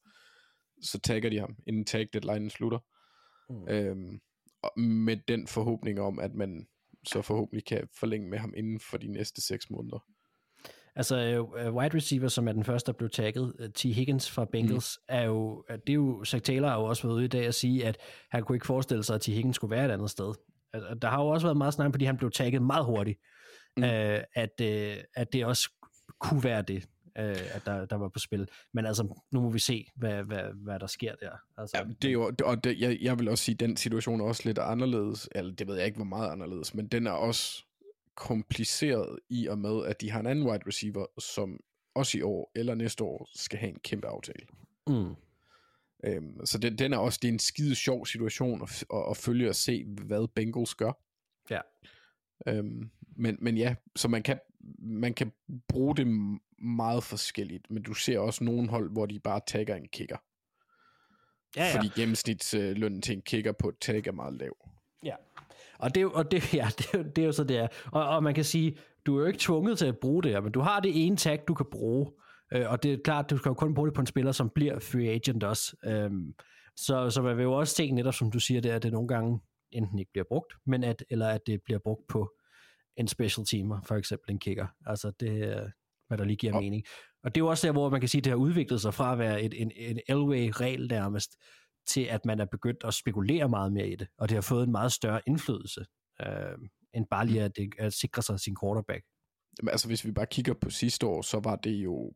[0.82, 2.78] så tagger de ham, inden tag deadline slutter.
[3.50, 3.68] Mm.
[3.68, 4.20] Øhm,
[4.76, 6.66] med den forhåbning om, at man
[7.06, 10.04] så forhåbentlig kan forlænge med ham inden for de næste seks måneder.
[10.98, 13.82] Altså øh, wide receiver, som er den første, der blev tagget, øh, T.
[13.82, 15.14] Higgins fra Bengals, mm.
[15.16, 17.54] er jo, det er jo, Zach Taylor har jo også været ude i dag at
[17.54, 17.96] sige, at
[18.30, 19.26] han kunne ikke forestille sig, at T.
[19.26, 20.34] Higgins skulle være et andet sted.
[20.72, 23.20] Altså, der har jo også været meget snak, fordi han blev tagget meget hurtigt,
[23.76, 23.84] mm.
[23.84, 25.70] øh, at, øh, at det også
[26.20, 26.84] kunne være det,
[27.18, 28.48] øh, at der, der var på spil.
[28.74, 31.30] Men altså, nu må vi se, hvad, hvad, hvad der sker der.
[31.58, 34.20] Altså, Ja, det er jo, og det, jeg, jeg vil også sige, at den situation
[34.20, 37.12] er også lidt anderledes, eller det ved jeg ikke, hvor meget anderledes, men den er
[37.12, 37.64] også
[38.18, 41.60] kompliceret i og med, at de har en anden wide receiver, som
[41.94, 44.46] også i år eller næste år skal have en kæmpe aftale.
[44.86, 45.14] mm.
[46.04, 49.16] Øhm, så det, den er også, det er en skide sjov situation at, at, at
[49.16, 50.92] følge og se, hvad Bengals gør.
[51.50, 51.60] Ja.
[52.46, 54.38] Øhm, men, men ja, så man kan,
[54.78, 55.32] man kan
[55.68, 56.06] bruge det
[56.58, 60.16] meget forskelligt, men du ser også nogle hold, hvor de bare tagger en kicker.
[61.56, 61.76] Ja, ja.
[61.76, 64.56] Fordi gennemsnitslønnen til en kicker på et tag er meget lav.
[65.78, 67.68] Og det, og det, ja, det, er det er jo så det er.
[67.92, 70.40] Og, og man kan sige, du er jo ikke tvunget til at bruge det her,
[70.40, 72.12] men du har det ene tag, du kan bruge.
[72.52, 74.50] Øh, og det er klart, du skal jo kun bruge det på en spiller, som
[74.54, 75.76] bliver free agent også.
[75.84, 76.32] Øhm,
[76.76, 78.92] så, så man vil jo også se netop, som du siger, det er, at det
[78.92, 79.40] nogle gange
[79.72, 82.32] enten ikke bliver brugt, men at, eller at det bliver brugt på
[82.96, 84.66] en special teamer, for eksempel en kicker.
[84.86, 85.72] Altså det
[86.08, 86.84] hvad der lige giver mening.
[87.24, 88.94] Og det er jo også der, hvor man kan sige, at det har udviklet sig
[88.94, 91.36] fra at være et, en, en Elway-regel nærmest,
[91.88, 94.64] til at man er begyndt at spekulere meget mere i det, og det har fået
[94.64, 95.84] en meget større indflydelse,
[96.22, 96.58] øh,
[96.94, 99.04] end bare lige at, det, at sikre sig sin quarterback.
[99.58, 102.12] Jamen, altså hvis vi bare kigger på sidste år, så var det jo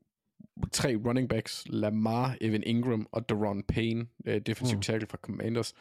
[0.72, 4.78] tre running backs, Lamar, Evan Ingram og Daron Payne, øh, defensive Mm.
[4.78, 4.82] mm.
[4.82, 5.74] tackle fra Commanders,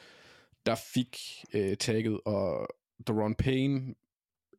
[0.66, 1.18] der fik
[1.54, 2.68] øh, tagget, og
[3.08, 3.94] Daron Payne,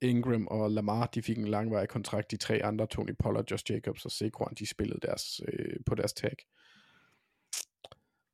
[0.03, 2.31] Ingram og Lamar, de fik en langvarig kontrakt.
[2.31, 6.13] De tre andre, Tony Pollard, Josh Jacobs og Saquon, de spillede deres, øh, på deres
[6.13, 6.37] tag.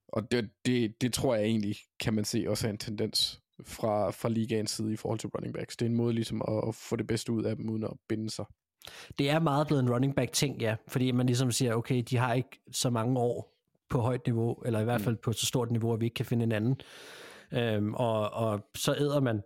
[0.09, 4.11] Og det, det, det tror jeg egentlig, kan man se, også er en tendens fra,
[4.11, 5.77] fra ligaens side i forhold til running backs.
[5.77, 7.93] Det er en måde ligesom at, at få det bedste ud af dem, uden at
[8.09, 8.45] binde sig.
[9.19, 12.17] Det er meget blevet en running back ting, ja, fordi man ligesom siger, okay, de
[12.17, 13.55] har ikke så mange år
[13.91, 16.27] på højt niveau, eller i hvert fald på så stort niveau, at vi ikke kan
[16.27, 16.81] finde en anden.
[17.53, 19.43] Øhm, og, og så æder man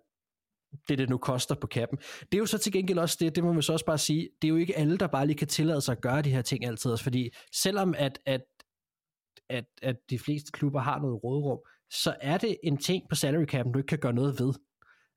[0.89, 1.99] det, det nu koster på kappen.
[1.99, 4.29] Det er jo så til gengæld også det, det må man så også bare sige,
[4.43, 6.43] det er jo ikke alle, der bare lige kan tillade sig at gøre de her
[6.43, 8.41] ting altid, også fordi selvom at, at,
[9.51, 11.59] at, at de fleste klubber har noget rådrum,
[11.91, 14.55] så er det en ting på salary cap'en, du ikke kan gøre noget ved.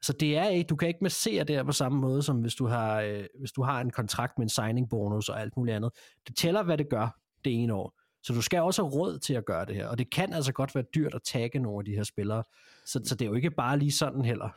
[0.01, 2.55] Så det er ikke, du kan ikke massere det her på samme måde, som hvis
[2.55, 5.75] du har, øh, hvis du har en kontrakt med en signing bonus og alt muligt
[5.75, 5.91] andet.
[6.27, 7.93] Det tæller, hvad det gør det ene år.
[8.23, 9.87] Så du skal også have råd til at gøre det her.
[9.87, 12.43] Og det kan altså godt være dyrt at tagge nogle af de her spillere.
[12.85, 14.49] Så, så det er jo ikke bare lige sådan heller.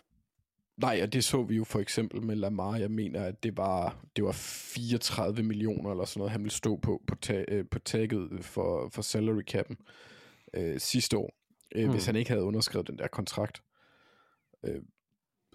[0.81, 2.77] Nej, og det så vi jo for eksempel med Lamar.
[2.77, 6.77] Jeg mener, at det var, det var 34 millioner eller sådan noget, han ville stå
[6.77, 9.75] på på, tag, øh, på tagget for, for salary cap'en
[10.55, 11.35] øh, sidste år,
[11.75, 11.91] øh, Mm.
[11.91, 13.63] hvis han ikke havde underskrevet den der kontrakt.
[14.65, 14.83] Øh,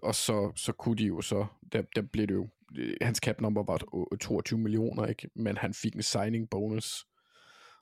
[0.04, 2.48] og så, så kunne de jo så, der, der blev det jo,
[2.78, 5.30] øh, hans cap number var to- 22 millioner, ikke?
[5.36, 7.06] men han fik en signing bonus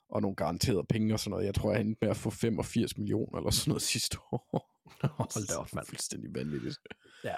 [0.08, 1.46] og nogle garanterede penge og sådan noget.
[1.46, 4.71] Jeg tror, jeg endte med at få 85 millioner eller sådan noget sidste år.
[5.18, 5.86] Hold da op, mand.
[5.86, 6.78] Fuldstændig vanvittigt.
[7.24, 7.34] Ja.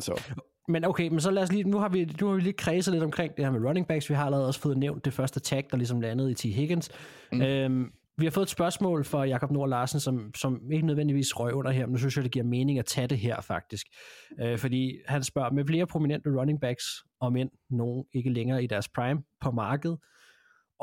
[0.00, 0.22] Så.
[0.68, 2.92] men okay, men så lad os lige, nu har vi, nu har vi lige kredset
[2.92, 4.10] lidt omkring det her med running backs.
[4.10, 6.42] Vi har allerede også fået nævnt det første tag, der ligesom landede i T.
[6.42, 6.90] Higgins.
[7.32, 7.42] Mm.
[7.42, 11.54] Øhm, vi har fået et spørgsmål fra Jakob Nord Larsen, som, som ikke nødvendigvis røg
[11.54, 13.86] under her, men nu synes jeg, det giver mening at tage det her faktisk.
[14.40, 16.84] Øh, fordi han spørger, med flere prominente running backs,
[17.20, 19.98] om end nogen ikke længere i deres prime på markedet,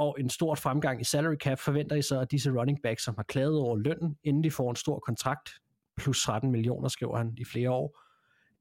[0.02, 3.14] og en stort fremgang i salary cap, forventer I så, at disse running backs, som
[3.18, 5.50] har klaget over lønnen, inden de får en stor kontrakt,
[5.98, 8.00] plus 13 millioner, skriver han, i flere år,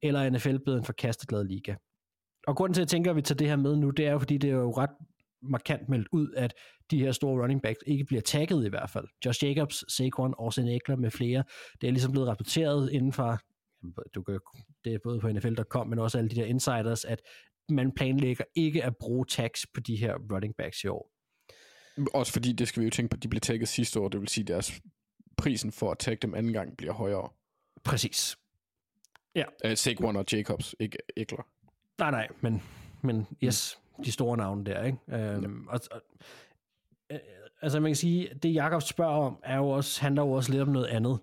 [0.03, 1.75] eller er NFL blevet en forkastet liga?
[2.47, 4.13] Og grunden til, at jeg tænker, at vi tager det her med nu, det er
[4.13, 4.91] jo, fordi det er jo ret
[5.43, 6.55] markant meldt ud, at
[6.91, 9.07] de her store running backs ikke bliver tagget i hvert fald.
[9.27, 11.45] Josh Jacobs, Saquon, Austin Eckler med flere,
[11.81, 13.39] det er ligesom blevet rapporteret inden for,
[14.15, 14.41] du kan,
[14.85, 17.23] det er både på NFL.com, men også alle de der insiders, at
[17.69, 21.11] man planlægger ikke at bruge tags på de her running backs i år.
[22.15, 24.29] Også fordi, det skal vi jo tænke på, de blev tagget sidste år, det vil
[24.29, 24.81] sige, deres
[25.37, 27.29] prisen for at tagge dem anden gang bliver højere.
[27.85, 28.37] Præcis.
[29.35, 29.45] Ja.
[29.65, 31.47] Uh, Saquon og Jacobs, ikke Eckler.
[31.99, 32.63] Nej, nej, men,
[33.03, 34.05] men yes, mm.
[34.05, 34.99] de store navne der, ikke?
[35.09, 35.73] Øhm, ja.
[35.73, 36.01] og, og,
[37.11, 37.19] øh,
[37.63, 40.63] altså man kan sige, det Jakob spørger om, er jo også, handler jo også lidt
[40.63, 41.19] om noget andet.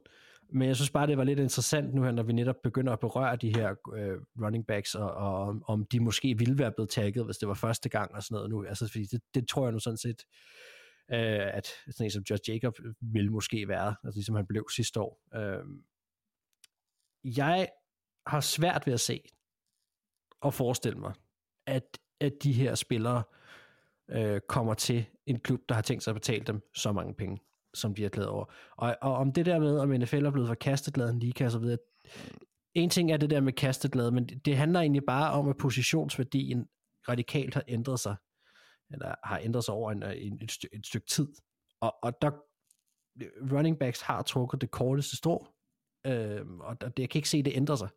[0.50, 3.00] Men jeg synes bare, det var lidt interessant nu her, når vi netop begynder at
[3.00, 7.26] berøre de her øh, running backs, og, og om de måske ville være blevet tagget,
[7.26, 8.66] hvis det var første gang og sådan noget nu.
[8.66, 10.26] Altså, fordi det, det tror jeg nu sådan set,
[11.12, 14.66] øh, at sådan en som Josh Jacob øh, vil måske være, altså ligesom han blev
[14.76, 15.22] sidste år.
[15.36, 15.64] Øh,
[17.24, 17.70] jeg
[18.28, 19.22] har svært ved at se
[20.42, 21.14] og forestille mig,
[21.66, 23.24] at, at de her spillere
[24.10, 27.40] øh, kommer til en klub, der har tænkt sig at betale dem så mange penge,
[27.78, 28.46] som de er glædet over.
[28.78, 31.52] Og, og om det der med, om NFL er blevet for kastet end liga og
[31.52, 31.78] så videre,
[32.74, 36.68] en ting er det der med kastet men det, handler egentlig bare om, at positionsværdien
[37.10, 38.16] radikalt har ændret sig,
[38.92, 41.28] eller har ændret sig over en, øh, en, et, stykke, et stykke tid.
[41.82, 42.32] Og, og der
[43.54, 45.48] running backs har trukket det korteste strå,
[46.06, 47.90] øh, og det, jeg kan ikke se, at det ændrer sig.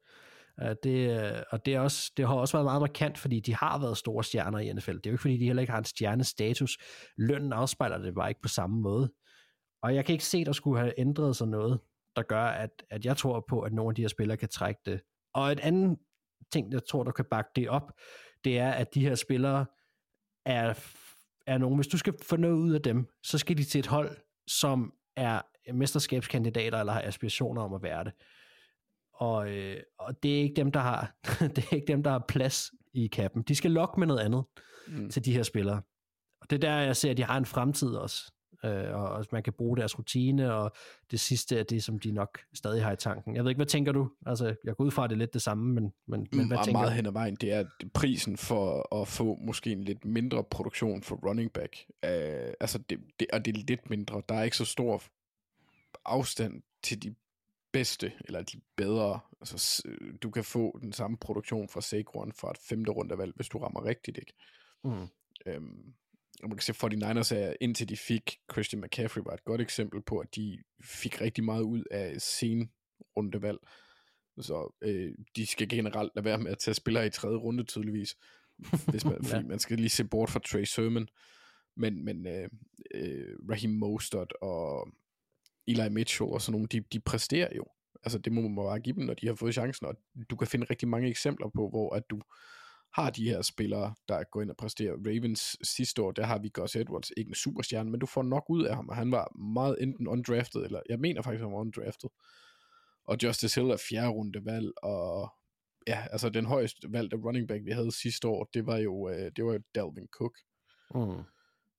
[0.62, 3.54] Øh, det, øh, og det, er også, det har også været meget markant, fordi de
[3.54, 4.92] har været store stjerner i NFL.
[4.92, 6.78] Det er jo ikke, fordi de heller ikke har en stjernestatus.
[7.16, 9.10] Lønnen afspejler det bare ikke på samme måde.
[9.82, 11.80] Og jeg kan ikke se, at der skulle have ændret sig noget,
[12.16, 14.80] der gør, at, at jeg tror på, at nogle af de her spillere kan trække
[14.86, 15.00] det.
[15.34, 15.98] Og et andet
[16.52, 17.92] ting, jeg tror, der kan bakke det op,
[18.44, 19.66] det er, at de her spillere
[20.46, 20.74] er,
[21.46, 23.86] er nogen, hvis du skal få noget ud af dem, så skal de til et
[23.86, 24.16] hold,
[24.46, 25.42] som er
[25.72, 28.12] mesterskabskandidater eller har aspirationer om at være det.
[29.14, 31.16] Og, øh, og det er ikke dem, der har
[31.56, 33.42] det er ikke dem, der har plads i kappen.
[33.42, 34.44] De skal lokke med noget andet
[34.88, 35.10] mm.
[35.10, 35.82] til de her spillere.
[36.40, 38.32] Og det er der, jeg ser, at de har en fremtid også.
[38.64, 40.72] Øh, og, og man kan bruge deres rutine, og
[41.10, 43.36] det sidste er det, som de nok stadig har i tanken.
[43.36, 44.10] Jeg ved ikke, hvad tænker du?
[44.26, 46.44] Altså, jeg går ud fra, at det er lidt det samme, men, men, men hvad
[46.46, 47.64] meget tænker meget hen ad vejen, det er
[47.94, 51.76] prisen for at få måske en lidt mindre produktion for running back.
[51.88, 54.22] Uh, altså, det, det, og det er lidt mindre.
[54.28, 55.02] Der er ikke så stor
[56.04, 57.14] afstand til de
[57.72, 59.20] bedste, eller de bedre.
[59.40, 59.82] Altså,
[60.22, 63.84] du kan få den samme produktion fra Saquon fra et femte rundevalg, hvis du rammer
[63.84, 64.32] rigtigt, ikke?
[64.84, 65.08] Mm.
[65.46, 65.94] Øhm,
[66.42, 70.02] og man kan se, 49ers er, indtil de fik Christian McCaffrey, var et godt eksempel
[70.02, 72.70] på, at de fik rigtig meget ud af sen
[73.16, 73.58] rundevalg.
[74.40, 78.16] Så øh, de skal generelt lade være med at tage spillere i tredje runde, tydeligvis.
[78.90, 79.48] Hvis man, fordi ja.
[79.48, 81.08] man skal lige se bort fra Trey Sermon.
[81.76, 82.48] Men, men øh,
[82.94, 84.88] øh, Raheem Mostert og
[85.66, 87.64] Eli Mitchell og sådan nogle, de, de præsterer jo.
[88.02, 89.96] Altså det må man bare give dem, når de har fået chancen, og
[90.30, 92.20] du kan finde rigtig mange eksempler på, hvor at du
[92.94, 94.92] har de her spillere, der går ind og præsterer.
[94.92, 98.44] Ravens sidste år, der har vi Gus Edwards, ikke en superstjerne, men du får nok
[98.48, 101.58] ud af ham, og han var meget enten undrafted, eller jeg mener faktisk, han var
[101.58, 102.08] undrafted.
[103.04, 105.32] Og Justice Hill er fjerde runde valg, og
[105.86, 109.30] ja, altså den højeste valgte running back, vi havde sidste år, det var jo, øh,
[109.36, 110.38] det var jo Dalvin Cook.
[110.94, 111.22] Mm.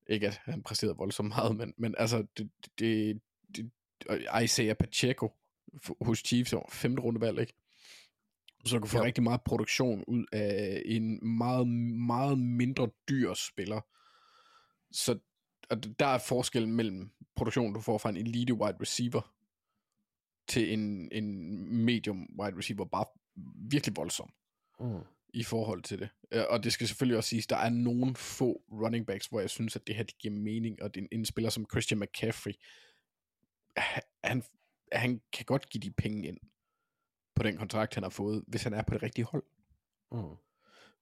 [0.09, 3.21] Ikke at han præsterede voldsomt meget, men, men altså, det, det,
[3.55, 3.71] det,
[4.43, 5.31] Isaiah Pacheco
[6.01, 7.53] hos Chiefs, femte runde valg, ikke?
[8.65, 9.03] Så du kan få ja.
[9.03, 11.67] rigtig meget produktion ud af en meget,
[12.07, 13.81] meget mindre dyr spiller.
[14.91, 15.19] Så
[15.69, 19.33] og der er forskellen mellem produktionen, du får fra en elite wide receiver,
[20.47, 23.05] til en, en medium wide receiver, bare
[23.71, 24.33] virkelig voldsom.
[24.79, 24.99] Mm.
[25.33, 26.09] i forhold til det.
[26.49, 29.75] Og det skal selvfølgelig også siges, der er nogle få running backs, hvor jeg synes,
[29.75, 32.53] at det her det giver mening, og det er en, en spiller som Christian McCaffrey,
[34.23, 34.43] han,
[34.91, 36.37] han kan godt give de penge ind
[37.41, 39.43] på den kontrakt, han har fået, hvis han er på det rigtige hold.
[40.11, 40.35] Mm.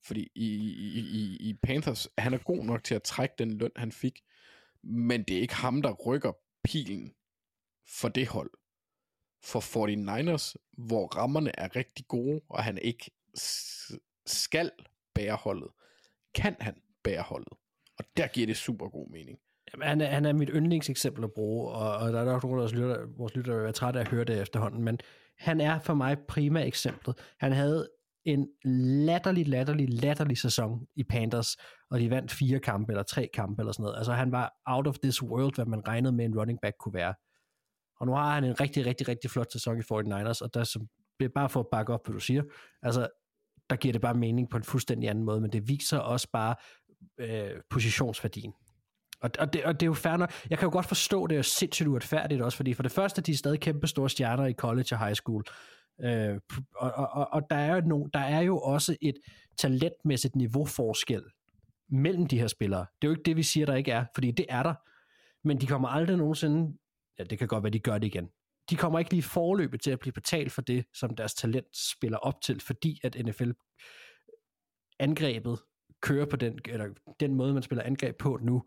[0.02, 3.72] Fordi i, i, i, i Panthers, han er god nok til at trække den løn,
[3.76, 4.22] han fik,
[4.84, 6.32] men det er ikke ham, der rykker
[6.64, 7.14] pilen
[8.00, 8.52] for det hold.
[9.44, 13.12] For 49ers, hvor rammerne er rigtig gode, og han ikke
[14.26, 14.72] skal
[15.16, 15.70] bære holdet,
[16.34, 17.54] kan han bære holdet.
[17.98, 19.40] Og der giver det super god mening.
[19.74, 22.60] Jamen, han, er, han er mit yndlingseksempel at bruge, og, og der er nok nogen
[22.60, 25.00] af lytter, vores lytter, der vil være trætte af at høre det efterhånden, men
[25.40, 27.16] han er for mig prima eksemplet.
[27.40, 27.90] Han havde
[28.26, 28.48] en
[29.06, 31.58] latterlig, latterlig, latterlig sæson i Panthers,
[31.92, 33.98] og de vandt fire kampe, eller tre kampe, eller sådan noget.
[33.98, 36.94] Altså han var out of this world, hvad man regnede med, en running back kunne
[36.94, 37.14] være.
[38.00, 40.88] Og nu har han en rigtig, rigtig, rigtig flot sæson i 49ers, og der som,
[41.20, 42.44] det er bare for at bakke op, hvad du siger.
[42.82, 43.08] Altså,
[43.70, 46.56] der giver det bare mening på en fuldstændig anden måde, men det viser også bare
[47.20, 48.54] øh, positionsværdien.
[49.22, 50.32] Og, og, det, og det er jo fair nok.
[50.50, 53.32] Jeg kan jo godt forstå, det er sindssygt uretfærdigt også, fordi for det første, de
[53.32, 55.44] er stadig kæmpe store stjerner i college og high school.
[56.02, 56.40] Øh,
[56.76, 59.16] og, og, og der, er jo no, der er jo også et
[59.58, 61.24] talentmæssigt niveauforskel
[61.90, 62.86] mellem de her spillere.
[63.02, 64.74] Det er jo ikke det, vi siger, der ikke er, fordi det er der.
[65.44, 66.78] Men de kommer aldrig nogensinde,
[67.20, 68.30] ja, det kan godt være, de gør det igen.
[68.70, 72.18] De kommer ikke lige forløbet til at blive betalt for det, som deres talent spiller
[72.18, 73.52] op til, fordi at NFL
[75.00, 75.60] angrebet
[76.02, 76.88] kører på den, eller
[77.20, 78.64] den måde, man spiller angreb på nu,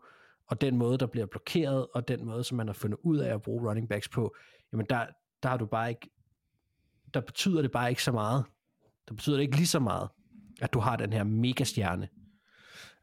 [0.47, 3.33] og den måde, der bliver blokeret, og den måde, som man har fundet ud af
[3.33, 4.35] at bruge running backs på,
[4.71, 5.05] jamen der,
[5.43, 6.09] der har du bare ikke,
[7.13, 8.45] der betyder det bare ikke så meget.
[9.07, 10.09] Der betyder det ikke lige så meget,
[10.61, 12.09] at du har den her megastjerne.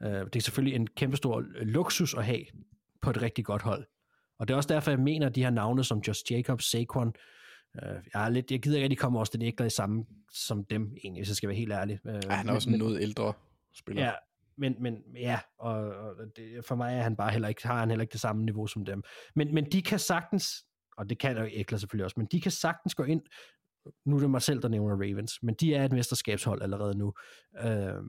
[0.00, 2.44] Uh, det er selvfølgelig en kæmpestor luksus at have
[3.02, 3.86] på et rigtig godt hold.
[4.38, 7.08] Og det er også derfor, jeg mener, at de her navne som Josh Jacobs, Saquon,
[7.08, 7.82] uh,
[8.14, 10.64] jeg, er lidt, jeg gider ikke, at de kommer også den ikke i samme som
[10.64, 11.98] dem, egentlig, hvis jeg skal være helt ærlig.
[12.04, 13.32] Uh, Ja, han er også men, noget ældre
[13.74, 14.04] spiller.
[14.04, 14.12] Ja,
[14.60, 17.88] men, men ja, og, og det, for mig er han bare heller ikke, har han
[17.88, 19.02] heller ikke det samme niveau som dem.
[19.34, 20.64] Men, men de kan sagtens,
[20.96, 23.22] og det kan jo Ekler selvfølgelig også, men de kan sagtens gå ind,
[24.06, 27.12] nu er det mig selv, der nævner Ravens, men de er et mesterskabshold allerede nu.
[27.60, 28.02] Øh,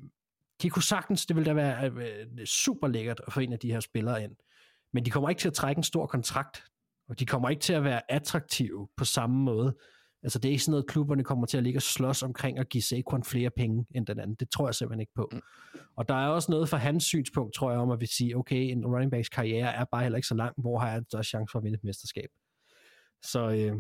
[0.62, 3.60] de kunne sagtens, det ville da være øh, øh, super lækkert at få en af
[3.60, 4.36] de her spillere ind,
[4.94, 6.64] men de kommer ikke til at trække en stor kontrakt,
[7.10, 9.78] og de kommer ikke til at være attraktive på samme måde.
[10.24, 12.70] Altså det er ikke sådan noget, klubberne kommer til at ligge og slås omkring at
[12.70, 14.36] give Saquon flere penge end den anden.
[14.36, 15.30] Det tror jeg simpelthen ikke på.
[15.32, 15.42] Mm.
[15.96, 18.72] Og der er også noget fra hans synspunkt, tror jeg, om at vi sige, okay,
[18.72, 21.52] en running backs karriere er bare heller ikke så lang, hvor har jeg større chance
[21.52, 22.30] for at vinde et mesterskab.
[23.24, 23.76] Så, øh,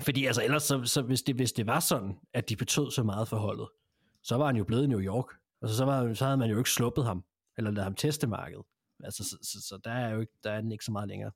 [0.00, 3.02] fordi altså ellers, så, så hvis, det, hvis det var sådan, at de betød så
[3.02, 3.68] meget for holdet,
[4.22, 5.26] så var han jo blevet i New York.
[5.62, 7.24] Altså så, var, så havde man jo ikke sluppet ham,
[7.58, 8.64] eller ladet ham teste markedet.
[9.04, 11.30] Altså, så, så, så der er jo ikke, der er den ikke så meget længere.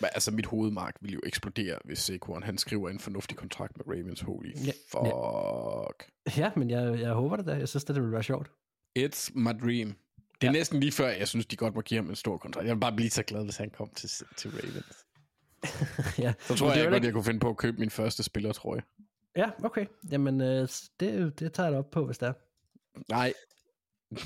[0.00, 3.84] Men altså, mit hovedmark vil jo eksplodere, hvis Saquon han skriver en fornuftig kontrakt med
[3.88, 4.20] Ravens.
[4.20, 6.10] Holy Ja, fuck.
[6.38, 7.52] Ja, men jeg, jeg håber det da.
[7.54, 8.50] Jeg synes, det, det vil være sjovt.
[8.98, 9.88] It's my dream.
[10.40, 10.50] Det er ja.
[10.52, 12.66] næsten lige før, jeg synes, de godt må give ham en stor kontrakt.
[12.66, 14.96] Jeg vil bare blive så glad, hvis han kom til, til Ravens.
[16.24, 16.32] ja.
[16.40, 18.22] Så tror jeg er jo godt, ikke- jeg kunne finde på at købe min første
[18.22, 18.82] spiller, tror jeg.
[19.36, 19.86] Ja, okay.
[20.10, 20.68] Jamen, øh,
[21.00, 22.32] det, det tager jeg op på, hvis det er.
[23.08, 23.32] Nej,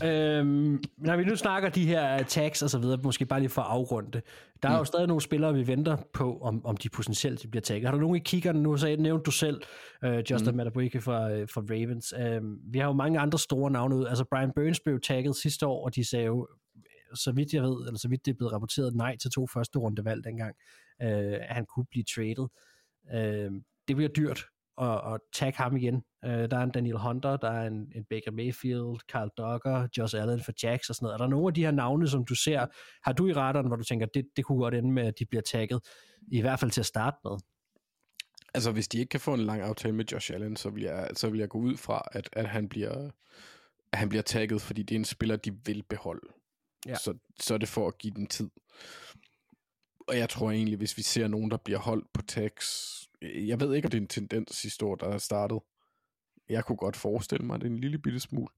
[0.05, 3.63] øhm, når vi nu snakker de her tags og så videre, måske bare lige for
[3.63, 4.23] at afrunde det.
[4.63, 4.79] Der er mm.
[4.79, 7.85] jo stadig nogle spillere, vi venter på, om, om de potentielt de bliver tagget.
[7.85, 8.77] Har du nogen i kiggeren nu?
[8.77, 9.63] Så nævnte du selv
[10.05, 10.57] øh, Justin mm.
[10.57, 12.15] Matabuike fra, øh, fra Ravens.
[12.19, 12.43] Øh,
[12.73, 14.07] vi har jo mange andre store navne ud.
[14.07, 16.49] Altså Brian Burns blev tagget sidste år, og de sagde jo,
[17.15, 19.79] så vidt jeg ved, eller så vidt det er blevet rapporteret, nej til to første
[19.79, 20.55] rundevalg dengang,
[21.03, 22.47] øh, at han kunne blive traded.
[23.15, 23.51] Øh,
[23.89, 24.45] det bliver dyrt
[24.81, 26.03] at, at tagge ham igen.
[26.25, 30.17] Øh, der er en Daniel Hunter, der er en, en Baker Mayfield, Carl Duggar, Josh
[30.17, 31.15] Allen for Jacks og sådan noget.
[31.15, 32.67] Er der nogle af de her navne, som du ser,
[33.05, 35.25] har du i radaren, hvor du tænker, det, det kunne godt ende med, at de
[35.31, 35.81] bliver tagget,
[36.33, 37.33] i hvert fald til at starte med?
[38.55, 41.11] altså hvis de ikke kan få en lang aftale med Josh Allen, så vil jeg,
[41.15, 43.11] så vil jeg gå ud fra, at, at han bliver
[43.93, 46.33] at han bliver tagget, fordi det er en spiller, de vil beholde.
[46.87, 46.95] Ja.
[46.95, 48.51] Så, så er det for at give den tid.
[50.09, 53.75] Og jeg tror egentlig, hvis vi ser nogen, der bliver holdt på tags, jeg ved
[53.75, 55.59] ikke, om det er en tendens sidste år, der er startet.
[56.49, 58.49] Jeg kunne godt forestille mig, at det er en lille bitte smule,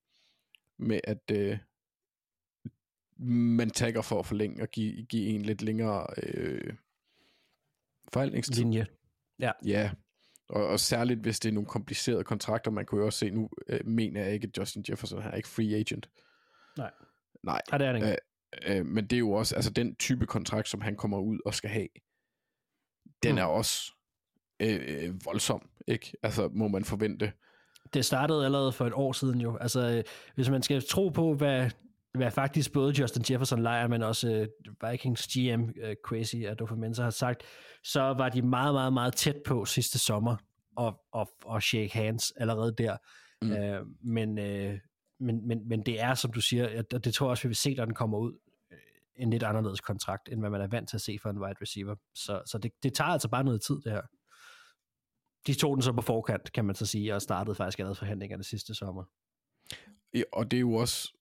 [0.78, 1.58] med at øh,
[3.56, 6.74] man tagger for at forlænge og give, give en lidt længere øh,
[8.12, 8.62] forhandlingstid.
[8.62, 8.86] Linje.
[9.64, 9.90] Ja,
[10.48, 13.50] og, og særligt hvis det er nogle komplicerede kontrakter, man kunne jo også se, nu
[13.68, 16.10] øh, mener jeg ikke, at Justin Jefferson er ikke free agent.
[16.78, 16.90] Nej.
[17.42, 18.16] Nej, Ja, det er det ikke.
[18.70, 21.38] øh, øh, men det er jo også, altså den type kontrakt, som han kommer ud
[21.46, 21.88] og skal have,
[23.22, 23.38] den Mm.
[23.38, 23.92] er også
[24.62, 26.12] øh, øh, voldsom, ikke?
[26.22, 27.32] Altså må man forvente.
[27.94, 29.56] det startede allerede for et år siden jo.
[29.56, 31.70] Altså, øh, hvis man skal tro på, hvad,
[32.14, 37.02] hvad faktisk både Justin Jefferson lejer, men også øh, Vikings GM øh, Crazy Adolfo Mensa
[37.02, 37.42] har sagt,
[37.84, 40.36] så var de meget, meget, meget tæt på sidste sommer
[40.76, 42.96] og, og, og shake hands allerede der.
[43.42, 43.52] Mm.
[43.52, 44.78] Øh, men, øh,
[45.20, 47.56] men, men, men det er, som du siger, og det tror jeg også, vi vil
[47.56, 48.32] se, når den kommer ud,
[48.72, 48.78] øh,
[49.16, 51.56] en lidt anderledes kontrakt, end hvad man er vant til at se for en wide
[51.62, 51.94] receiver.
[52.14, 54.02] Så, så det, det tager altså bare noget tid, det her
[55.46, 58.44] de tog den så på forkant, kan man så sige, og startede faktisk allerede forhandlingerne
[58.44, 59.04] sidste sommer.
[60.14, 61.12] Ja, og det er jo også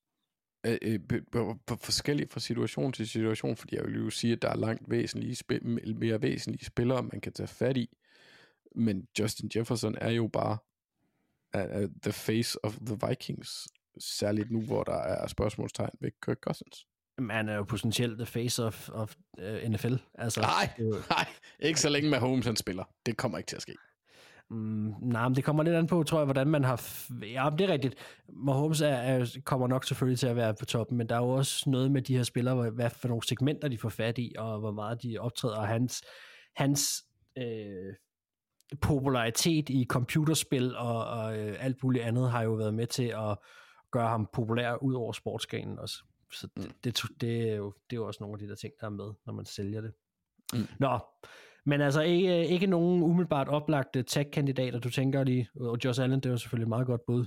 [0.65, 1.23] øh, øh, be-
[1.81, 5.35] forskelligt fra situation til situation, fordi jeg vil jo sige, at der er langt væsentlige
[5.35, 7.89] spil- mere væsentlige spillere, man kan tage fat i.
[8.75, 10.57] Men Justin Jefferson er jo bare
[11.57, 13.67] uh, uh, the face of the Vikings,
[13.99, 16.85] særligt nu, hvor der er spørgsmålstegn ved Kirk Cousins.
[17.17, 19.95] Men han er jo potentielt the face of, of uh, NFL.
[20.15, 20.69] Altså, Nej,
[21.09, 21.27] nej,
[21.59, 22.83] ikke så længe med Holmes han spiller.
[23.05, 23.75] Det kommer ikke til at ske.
[24.51, 26.77] Mm, nej, men det kommer lidt an på, tror jeg, hvordan man har...
[26.77, 27.95] F- ja, det er rigtigt.
[28.29, 31.29] Mahomes er, er, kommer nok selvfølgelig til at være på toppen, men der er jo
[31.29, 34.33] også noget med de her spillere, hvor- hvad for nogle segmenter de får fat i,
[34.37, 36.03] og hvor meget de optræder, og hans,
[36.55, 37.03] hans
[37.37, 37.93] øh,
[38.81, 43.37] popularitet i computerspil og, og øh, alt muligt andet har jo været med til at
[43.91, 45.95] gøre ham populær ud over sportsgrenen også.
[46.33, 48.73] Så det, det, det, er jo, det er jo også nogle af de der ting,
[48.79, 49.93] der er med, når man sælger det.
[50.53, 50.67] Mm.
[50.79, 50.99] Nå,
[51.65, 56.25] men altså ikke, ikke nogen umiddelbart oplagte tech-kandidater, du tænker lige, og Josh Allen, det
[56.25, 57.25] er jo selvfølgelig et meget godt bud.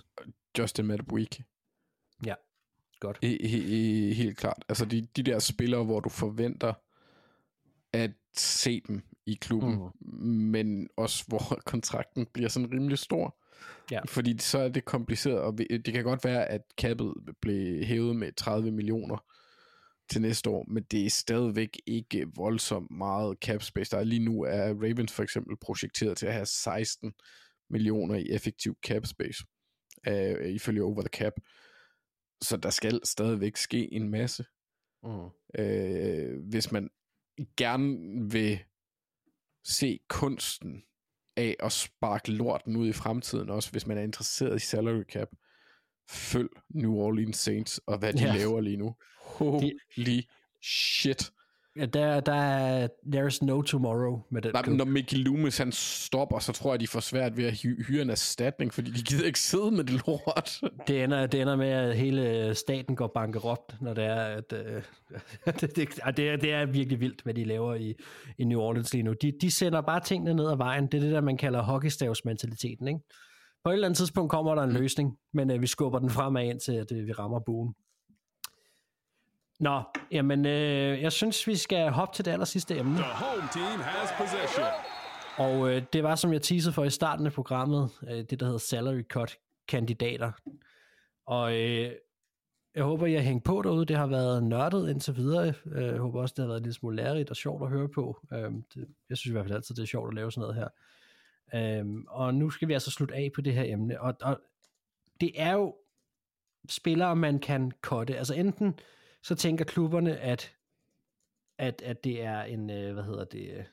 [0.59, 1.41] Justin Madbuik.
[2.27, 2.35] Ja,
[3.01, 3.19] godt.
[3.23, 4.65] He, he, he, helt klart.
[4.69, 6.73] Altså de, de der spillere, hvor du forventer
[7.93, 10.19] at se dem i klubben, mm.
[10.27, 11.39] men også hvor
[11.73, 13.37] kontrakten bliver sådan rimelig stor.
[13.91, 14.01] Ja.
[14.09, 18.33] Fordi så er det kompliceret, og det kan godt være, at kappet blev hævet med
[18.33, 19.17] 30 millioner
[20.11, 23.91] til næste år, men det er stadigvæk ikke voldsomt meget cap space.
[23.91, 27.13] Der er lige nu er Ravens for eksempel projekteret til at have 16
[27.71, 29.45] millioner i effektiv cap space,
[30.09, 31.33] øh, ifølge over the cap.
[32.43, 34.45] Så der skal stadigvæk ske en masse.
[35.03, 35.29] Mm.
[35.59, 36.91] Øh, hvis man
[37.57, 37.99] gerne
[38.33, 38.59] vil
[39.65, 40.85] se kunsten
[41.37, 45.29] af at sparke lorten ud i fremtiden, også hvis man er interesseret i salary cap,
[46.11, 48.37] følg New Orleans Saints og hvad de ja.
[48.37, 48.95] laver lige nu.
[49.21, 50.21] Holy
[50.63, 51.31] shit.
[51.77, 55.73] Ja, der, der er there's no tomorrow med den Nej, men når Mickey Loomis han
[55.73, 59.03] stopper, så tror jeg, de får svært ved at hy- hyre en erstatning, fordi de
[59.03, 60.61] gider ikke sidde med det lort.
[60.89, 64.83] Det ender, det ender med, at hele staten går bankerot, når det er, at øh,
[65.61, 65.77] det, det,
[66.17, 67.95] det, er, det er virkelig vildt, hvad de laver i,
[68.39, 69.13] i New Orleans lige nu.
[69.23, 70.87] De, de sender bare tingene ned ad vejen.
[70.87, 72.89] Det er det der, man kalder hockeystavsmentaliteten.
[72.89, 73.01] Ikke?
[73.65, 76.45] På et eller andet tidspunkt kommer der en løsning, men øh, vi skubber den fremad
[76.45, 77.75] ind til, at øh, vi rammer buen.
[79.61, 82.97] Nå, jamen, øh, jeg synes, vi skal hoppe til det aller sidste emne.
[82.97, 84.67] The home team has possession.
[85.37, 88.47] Og øh, det var, som jeg teasede for i starten af programmet, øh, det der
[88.47, 89.39] hedder salary cut
[89.69, 90.33] kandidater.
[91.27, 91.93] Og øh,
[92.75, 93.87] jeg håber, I har hængt på derude.
[93.87, 95.55] Det har været nørdet indtil videre.
[95.67, 97.89] Øh, jeg håber også, det har været en lille smule lærerigt og sjovt at høre
[97.89, 98.27] på.
[98.33, 100.55] Øh, det, jeg synes i hvert fald altid, det er sjovt at lave sådan noget
[100.55, 100.69] her.
[101.55, 104.01] Øh, og nu skal vi altså slutte af på det her emne.
[104.01, 104.41] Og, og
[105.21, 105.77] det er jo
[106.69, 108.17] spillere, man kan kotte.
[108.19, 108.79] Altså enten
[109.23, 110.57] så tænker klubberne, at,
[111.59, 113.65] at, at det er en, øh, hvad hedder det, øh,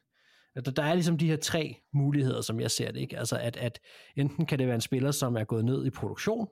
[0.56, 3.00] der, der er ligesom de her tre muligheder, som jeg ser det.
[3.00, 3.18] Ikke?
[3.18, 3.80] Altså at, at
[4.16, 6.48] enten kan det være en spiller, som er gået ned i produktion.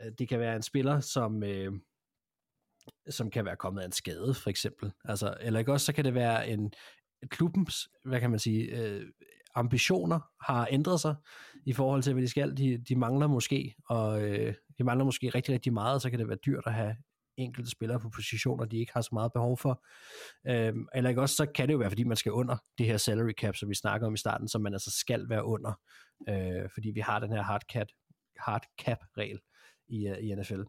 [0.00, 1.72] Øh, det kan være en spiller, som, øh,
[3.08, 4.92] som kan være kommet af en skade, for eksempel.
[5.04, 6.72] Altså, eller ikke også, så kan det være en
[7.28, 9.06] klubbens, hvad kan man sige, øh,
[9.54, 11.14] ambitioner har ændret sig
[11.66, 12.56] i forhold til, hvad de skal.
[12.56, 16.18] De, de mangler måske, og øh, de mangler måske rigtig, rigtig meget, og så kan
[16.18, 16.96] det være dyrt at have
[17.36, 19.84] enkelte spillere på positioner, de ikke har så meget behov for.
[20.46, 22.96] Øhm, eller ikke også, så kan det jo være, fordi man skal under det her
[22.96, 25.72] salary cap, som vi snakker om i starten, som man altså skal være under,
[26.28, 27.86] øh, fordi vi har den her hard cap,
[28.38, 29.40] hard cap regel
[29.88, 30.62] i, øh, i NFL.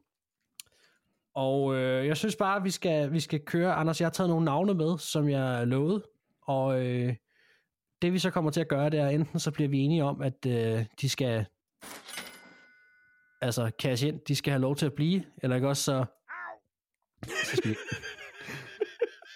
[1.36, 3.74] Og øh, jeg synes bare, at vi skal, vi skal køre.
[3.74, 6.04] Anders, jeg har taget nogle navne med, som jeg lovede,
[6.42, 7.16] og øh,
[8.04, 10.22] det vi så kommer til at gøre, det er enten så bliver vi enige om,
[10.22, 11.46] at øh, de skal
[13.42, 16.06] altså cash ind, de skal have lov til at blive, eller ikke også så
[17.28, 17.76] så skal de,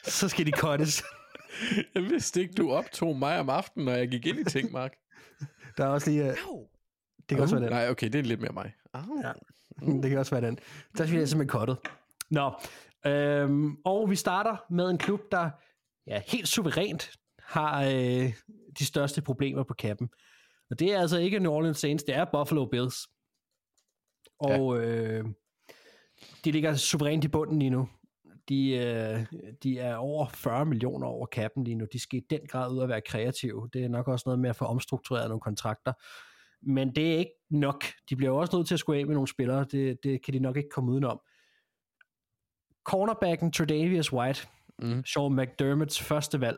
[0.04, 1.04] så skal de cuttes.
[1.96, 4.94] Jeg vidste ikke, du optog mig om aftenen, når jeg gik ind i ting, Mark.
[5.78, 6.36] Der er også lige...
[6.50, 6.68] Uh,
[7.18, 7.74] det kan også være den.
[7.74, 8.74] Nej, okay, det er lidt mere mig.
[8.94, 9.02] Au.
[9.24, 9.32] Ja.
[10.02, 10.60] Det kan også være den.
[10.98, 11.78] Der skal vi simpelthen cuttet.
[12.30, 12.54] Nå,
[13.06, 15.50] øhm, og vi starter med en klub, der
[16.08, 17.12] ja, helt suverænt
[17.48, 18.34] har øh,
[18.80, 20.10] de største problemer på kappen.
[20.70, 22.96] Og det er altså ikke New Orleans Saints, det er Buffalo Bills.
[24.40, 24.88] Og ja.
[24.88, 25.26] øh,
[26.46, 27.90] de ligger suverænt i bunden lige nu.
[28.50, 29.26] De, øh,
[29.64, 31.86] de er over 40 millioner over kappen lige nu.
[31.94, 33.70] De skal i den grad ud at være kreative.
[33.74, 35.94] Det er nok også noget med at få omstruktureret nogle kontrakter.
[36.62, 37.84] Men det er ikke nok.
[38.10, 39.66] De bliver også nødt til at skulle af med nogle spillere.
[39.72, 41.20] Det, det kan de nok ikke komme udenom.
[42.84, 44.48] Cornerbacken Tredavious White,
[44.82, 45.06] Mm.
[45.06, 46.58] Sean McDermotts første valg.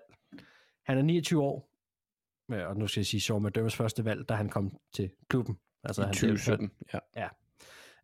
[0.89, 1.69] Han er 29 år.
[2.49, 5.59] Ja, og nu skal jeg sige Sean McDermotts første valg, da han kom til klubben.
[5.83, 6.71] Altså, I han 2017,
[7.15, 7.27] ja.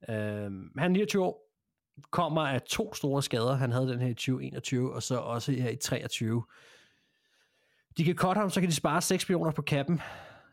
[0.10, 1.52] Øhm, han er 29 år,
[2.12, 3.54] kommer af to store skader.
[3.54, 6.44] Han havde den her i 2021, og så også her i 23.
[7.98, 10.02] De kan cutte ham, så kan de spare 6 millioner på kappen,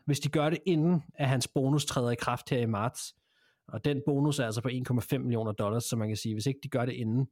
[0.05, 3.15] hvis de gør det inden, at hans bonus træder i kraft her i marts.
[3.67, 6.59] Og den bonus er altså på 1,5 millioner dollars, så man kan sige, hvis ikke
[6.63, 7.27] de gør det inden,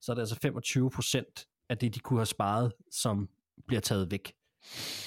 [0.00, 3.28] så er det altså 25 procent af det, de kunne have sparet, som
[3.66, 4.34] bliver taget væk.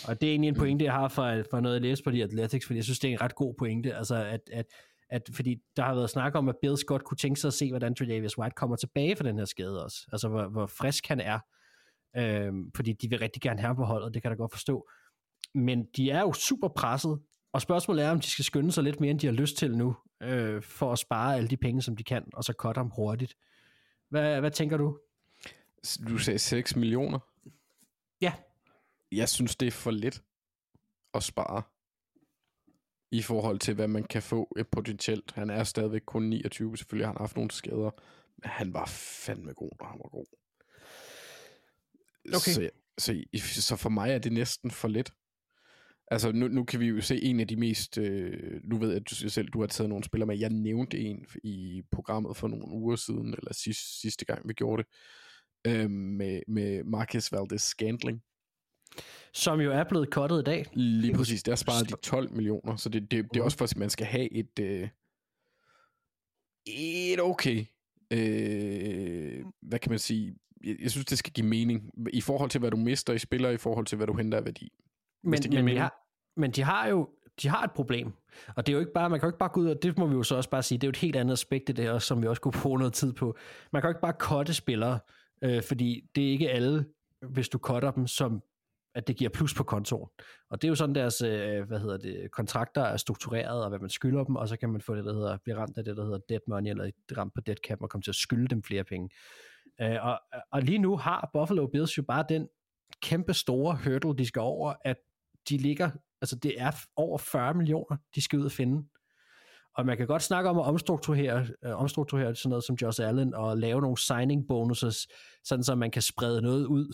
[0.07, 2.23] Og det er egentlig en pointe, jeg har for, for noget, jeg læste på de
[2.23, 4.65] Athletics, fordi jeg synes, det er en ret god pointe, altså at, at,
[5.09, 7.69] at fordi der har været snak om, at Bills godt kunne tænke sig at se,
[7.69, 10.07] hvordan Tredavious White kommer tilbage fra den her skade også.
[10.11, 11.39] Altså, hvor, hvor frisk han er.
[12.17, 14.89] Øhm, fordi de vil rigtig gerne have på holdet, det kan jeg da godt forstå.
[15.53, 17.19] Men de er jo super presset,
[17.53, 19.77] Og spørgsmålet er, om de skal skynde sig lidt mere, end de har lyst til
[19.77, 22.91] nu, øh, for at spare alle de penge, som de kan, og så cutte ham
[22.95, 23.35] hurtigt.
[24.09, 24.97] Hvad, hvad tænker du?
[26.09, 27.19] Du sagde 6 millioner.
[28.21, 28.33] Ja.
[29.11, 30.23] Jeg synes, det er for lidt
[31.13, 31.63] at spare
[33.11, 35.31] i forhold til, hvad man kan få et potentielt.
[35.31, 37.91] Han er stadigvæk kun 29, selvfølgelig har han haft nogle skader,
[38.37, 40.25] men han var fandme god, når han var god.
[42.27, 42.51] Okay.
[42.51, 43.23] Så, så,
[43.61, 45.13] så for mig er det næsten for lidt.
[46.11, 47.97] Altså, nu, nu kan vi jo se en af de mest...
[47.97, 50.37] Øh, nu ved jeg, at du selv, du har taget nogle spillere med.
[50.37, 54.83] Jeg nævnte en i programmet for nogle uger siden, eller sidste, sidste gang, vi gjorde
[54.83, 54.91] det,
[55.67, 58.23] øh, med, med Marcus Valdez Scantling.
[59.33, 60.65] Som jo er blevet cuttet i dag.
[60.73, 63.77] Lige præcis, der sparede de 12 millioner, så det, det, det er også for, at
[63.77, 64.89] man skal have et, øh,
[66.65, 67.65] et okay,
[68.11, 72.59] øh, hvad kan man sige, jeg, jeg synes, det skal give mening, i forhold til,
[72.59, 74.69] hvad du mister i spiller, i forhold til, hvad du henter af værdi.
[75.23, 75.79] Men, men, de mening.
[75.79, 75.93] har,
[76.35, 77.09] men de har jo
[77.41, 78.13] de har et problem.
[78.55, 79.97] Og det er jo ikke bare, man kan jo ikke bare gå ud, og det
[79.97, 81.71] må vi jo så også bare sige, det er jo et helt andet aspekt i
[81.71, 83.37] det her, som vi også kunne bruge noget tid på.
[83.73, 84.99] Man kan jo ikke bare cutte spillere,
[85.41, 86.85] øh, fordi det er ikke alle,
[87.29, 88.41] hvis du cutter dem, som
[88.97, 90.09] at det giver plus på kontoen.
[90.49, 93.79] Og det er jo sådan, deres øh, hvad hedder det, kontrakter er struktureret, og hvad
[93.79, 95.97] man skylder dem, og så kan man få det, der hedder, blive ramt af det,
[95.97, 98.63] der hedder dead money, eller ramt på dead cap, og komme til at skylde dem
[98.63, 99.09] flere penge.
[99.81, 100.19] Øh, og,
[100.51, 102.47] og lige nu har Buffalo Bills jo bare den
[103.01, 104.97] kæmpe store hurdle, de skal over, at
[105.49, 105.91] de ligger,
[106.21, 108.87] altså det er over 40 millioner, de skal ud og finde.
[109.75, 113.33] Og man kan godt snakke om at omstrukturere, øh, omstrukturere sådan noget som Josh Allen,
[113.33, 115.07] og lave nogle signing bonuses,
[115.43, 116.93] sådan så man kan sprede noget ud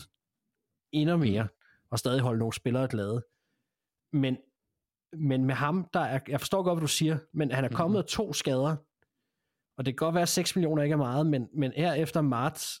[0.92, 1.48] endnu mere,
[1.94, 3.24] og stadig holde nogle spillere glade.
[4.12, 4.36] Men,
[5.12, 7.98] men med ham, der er, jeg forstår godt, hvad du siger, men han er kommet
[7.98, 8.76] af to skader,
[9.78, 12.20] og det kan godt være, at 6 millioner ikke er meget, men, men her efter
[12.20, 12.80] marts,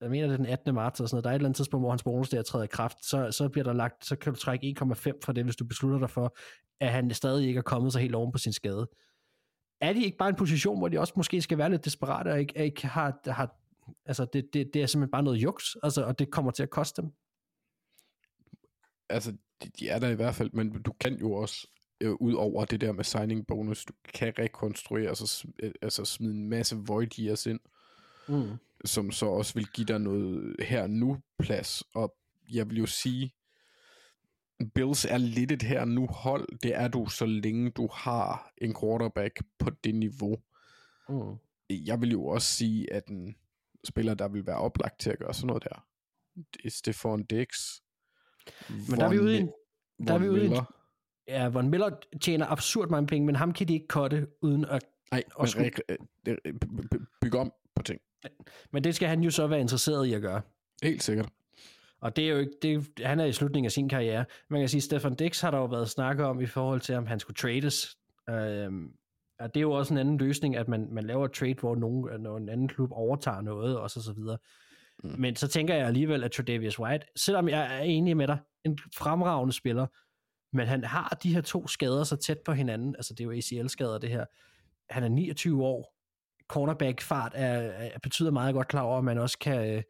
[0.00, 0.74] jeg mener det er den 18.
[0.74, 2.64] marts, og sådan noget, der er et eller andet tidspunkt, hvor hans bonus der træder
[2.64, 5.56] i kraft, så, så bliver der lagt, så kan du trække 1,5 fra det, hvis
[5.56, 6.36] du beslutter dig for,
[6.80, 8.88] at han stadig ikke er kommet så helt oven på sin skade.
[9.80, 12.40] Er de ikke bare en position, hvor de også måske skal være lidt desperate, og
[12.40, 13.56] ikke, ikke har, har
[14.06, 16.70] altså det, det, det er simpelthen bare noget juks, altså, og det kommer til at
[16.70, 17.10] koste dem?
[19.12, 19.32] Altså,
[19.62, 21.66] de, de er der i hvert fald, men du kan jo også,
[22.00, 25.48] øh, ud over det der med signing bonus, du kan rekonstruere, altså,
[25.82, 27.60] altså smide en masse void years ind,
[28.28, 28.50] Mm.
[28.84, 31.82] som så også vil give dig noget her nu plads.
[31.94, 32.14] Og
[32.52, 33.34] jeg vil jo sige,
[34.74, 36.58] Bills er lidt et her nu hold.
[36.62, 40.38] Det er du, så længe du har en quarterback på det niveau.
[41.08, 41.36] Mm.
[41.70, 43.36] Jeg vil jo også sige, at en
[43.84, 45.86] spiller, der vil være oplagt til at gøre sådan noget der,
[46.34, 47.48] det er Stefan Dix.
[48.90, 49.46] Men der er vi ude i
[50.06, 50.50] der er vi ude i
[51.28, 51.90] ja, Von Miller
[52.20, 54.82] tjener absurd mange penge, men ham kan de ikke cutte uden at
[55.12, 55.22] Nej,
[55.56, 58.00] men øh, øh, by- by- bygge om på ting.
[58.72, 60.40] Men det skal han jo så være interesseret i at gøre.
[60.82, 61.28] Helt sikkert.
[62.00, 64.24] Og det er jo ikke, det han er i slutningen af sin karriere.
[64.50, 67.06] Man kan sige, Stefan Dix har der jo været snakket om i forhold til, om
[67.06, 67.96] han skulle trades.
[68.30, 68.92] Øhm,
[69.38, 71.74] og det er jo også en anden løsning, at man, man laver et trade, hvor
[71.74, 74.38] nogen, når en anden klub overtager noget, og så, så videre.
[75.02, 75.14] Mm.
[75.18, 78.78] Men så tænker jeg alligevel, at Tredavious White, selvom jeg er enig med dig, en
[78.96, 79.86] fremragende spiller,
[80.52, 83.32] men han har de her to skader så tæt på hinanden, altså det er jo
[83.32, 84.24] ACL-skader det her.
[84.90, 85.94] Han er 29 år,
[86.48, 89.82] cornerback-fart er, er, betyder meget godt klar over, at man også kan, øh,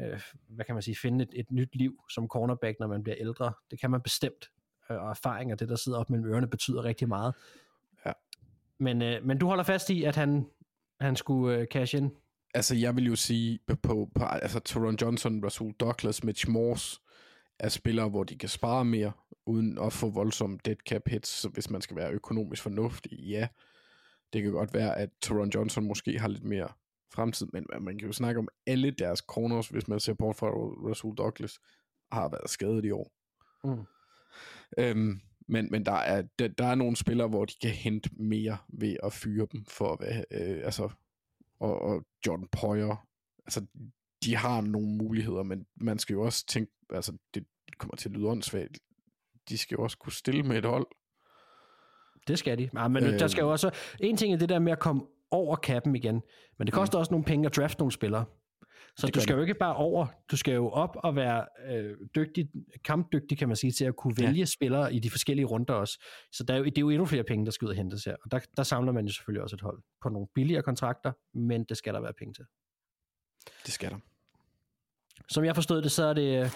[0.00, 3.16] øh, hvad kan man sige, finde et, et nyt liv som cornerback, når man bliver
[3.20, 3.52] ældre.
[3.70, 4.50] Det kan man bestemt,
[4.90, 7.34] øh, og erfaring og det, der sidder op mellem ørerne, betyder rigtig meget.
[8.06, 8.12] Ja.
[8.78, 10.46] Men, øh, men du holder fast i, at han,
[11.00, 12.10] han skulle øh, cash in?
[12.54, 17.00] Altså, jeg vil jo sige, på, på, altså, Teron Johnson, Rasul Douglas, Mitch Morse,
[17.58, 19.12] er spillere, hvor de kan spare mere,
[19.46, 23.48] uden at få voldsomme dead cap hits, så hvis man skal være økonomisk fornuftig, ja.
[24.32, 26.68] Det kan godt være, at Teron Johnson måske har lidt mere
[27.12, 30.48] fremtid, men man kan jo snakke om alle deres corners, hvis man ser bort fra
[30.88, 31.58] Rasul Douglas,
[32.12, 33.12] har været skadet i år.
[33.64, 33.84] Mm.
[34.78, 38.56] Øhm, men, men der er, der, der er nogle spillere, hvor de kan hente mere
[38.68, 40.90] ved at fyre dem for at være, øh, altså,
[41.60, 43.06] og, og John Poyer,
[43.46, 43.66] altså,
[44.24, 47.46] de har nogle muligheder, men man skal jo også tænke, altså, det
[47.78, 48.78] kommer til at lyde åndssvagt,
[49.48, 50.86] de skal jo også kunne stille med et hold.
[52.28, 52.70] Det skal de.
[52.74, 53.70] Ja, men øh, der skal jo også...
[54.00, 56.22] En ting er det der med at komme over kappen igen,
[56.58, 57.00] men det koster mm.
[57.00, 58.24] også nogle penge at drafte nogle spillere.
[58.96, 59.36] Så Det du skal det.
[59.36, 62.48] jo ikke bare over, du skal jo op og være øh, dygtig,
[62.84, 64.44] kampdygtig, kan man sige, til at kunne vælge ja.
[64.44, 66.04] spillere i de forskellige runder også.
[66.32, 68.04] Så der er jo, det er jo endnu flere penge, der skal ud og hentes
[68.04, 68.16] her.
[68.24, 71.64] Og der, der samler man jo selvfølgelig også et hold på nogle billigere kontrakter, men
[71.64, 72.44] det skal der være penge til.
[73.66, 73.96] Det skal der.
[75.28, 76.44] Som jeg forstod det, så er det...
[76.44, 76.50] øh,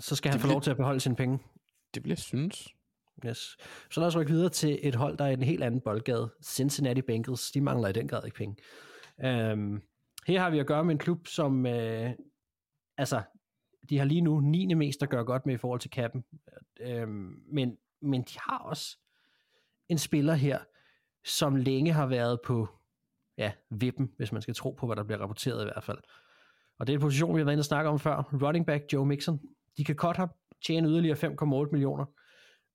[0.00, 1.38] Så skal han Det få lov til at beholde sine penge.
[1.94, 2.68] Det vil jeg synes.
[3.26, 3.56] Yes.
[3.90, 6.30] Så lad os rykke videre til et hold, der er i en helt anden boldgade.
[6.44, 8.56] Cincinnati Bengals, de mangler i den grad ikke penge.
[9.52, 9.82] Um,
[10.26, 12.10] her har vi at gøre med en klub, som øh,
[12.96, 13.22] altså,
[13.88, 14.74] de har lige nu 9.
[14.74, 16.24] mest at gøre godt med i forhold til kappen.
[16.80, 17.08] Øh,
[17.52, 18.98] men, men de har også
[19.88, 20.58] en spiller her,
[21.24, 22.68] som længe har været på
[23.38, 25.98] ja, vippen, hvis man skal tro på, hvad der bliver rapporteret i hvert fald.
[26.78, 28.22] Og det er en position, vi har været inde og snakke om før.
[28.42, 29.40] Running back Joe Mixon.
[29.76, 30.30] De kan godt ham,
[30.66, 32.04] tjene yderligere 5,8 millioner.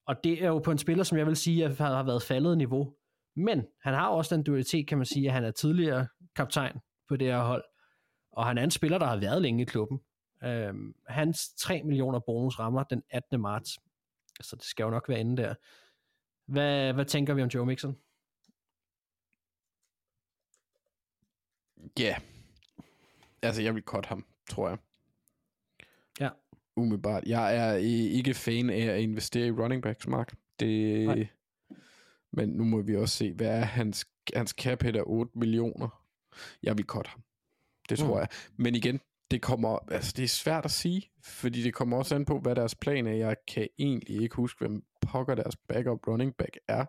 [0.08, 2.58] Og det er jo på en spiller, som jeg vil sige, at har været faldet
[2.58, 2.96] niveau.
[3.36, 6.80] Men han har også den dualitet, kan man sige, at han er tidligere kaptajn
[7.10, 7.64] på det her hold.
[8.32, 10.00] Og han er en spiller, der har været længe i klubben.
[10.44, 13.42] Øhm, hans 3 millioner bonus rammer den 18.
[13.42, 13.80] marts.
[14.42, 15.56] Så det skal jo nok være inde der.
[16.46, 17.98] Hvad, hvad tænker vi om Joe Mixon?
[22.00, 22.04] Ja.
[22.04, 22.22] Yeah.
[23.42, 24.78] Altså, jeg vil cut ham, tror jeg.
[26.20, 26.30] Ja.
[26.76, 27.24] Umiddelbart.
[27.24, 30.36] Jeg er ikke fan af at investere i running backs, Mark.
[30.60, 31.06] Det...
[31.06, 31.28] Nej.
[32.32, 35.99] Men nu må vi også se, hvad er hans, hans cap hit er 8 millioner.
[36.64, 37.24] Jeg vil cut ham.
[37.90, 38.20] Det tror Mm.
[38.20, 38.28] jeg.
[38.58, 39.00] Men igen,
[39.32, 42.56] det kommer, altså det er svært at sige, fordi det kommer også an på, hvad
[42.56, 43.12] deres plan er.
[43.14, 46.86] Jeg kan egentlig ikke huske, hvem pokker deres backup running back er.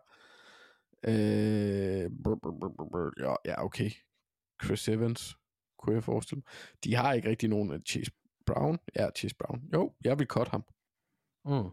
[1.05, 3.91] Øh, brr, brr, brr, brr, ja, ja, okay.
[4.65, 5.37] Chris Evans,
[5.79, 6.53] kunne jeg forestille mig.
[6.85, 8.11] De har ikke rigtig nogen af Chase
[8.47, 8.79] Brown.
[8.97, 9.63] Ja, Chase Brown.
[9.73, 10.65] Jo, jeg vil cut ham,
[11.45, 11.71] Mm.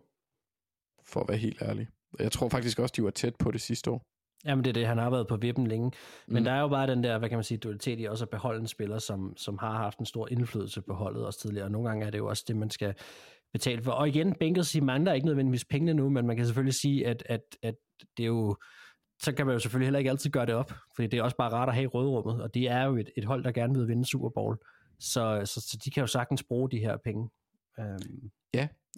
[1.06, 1.88] for at være helt ærlig.
[2.20, 4.06] Jeg tror faktisk også, de var tæt på det sidste år.
[4.46, 5.92] Jamen det er det, han har været på vippen længe.
[6.28, 6.44] Men Mm.
[6.44, 8.60] der er jo bare den der, hvad kan man sige, dualitet i også at beholde
[8.62, 11.66] en spiller, som, som har haft en stor indflydelse på holdet også tidligere.
[11.66, 12.94] Og nogle gange er det jo også det, man skal
[13.54, 13.92] betale for.
[13.92, 17.42] Og igen, Bengals, mangler ikke nødvendigvis pengene nu, men man kan selvfølgelig sige, at, at,
[17.64, 17.76] at
[18.18, 18.58] det er jo,
[19.22, 21.38] så kan man jo selvfølgelig heller ikke altid gøre det op, fordi det er også
[21.38, 23.74] bare rart at have i rødrummet, og det er jo et, et hold, der gerne
[23.80, 24.58] vil vinde Super Bowl.
[25.00, 27.30] Så, så, så de kan jo sagtens bruge de her penge.
[27.78, 28.32] Um,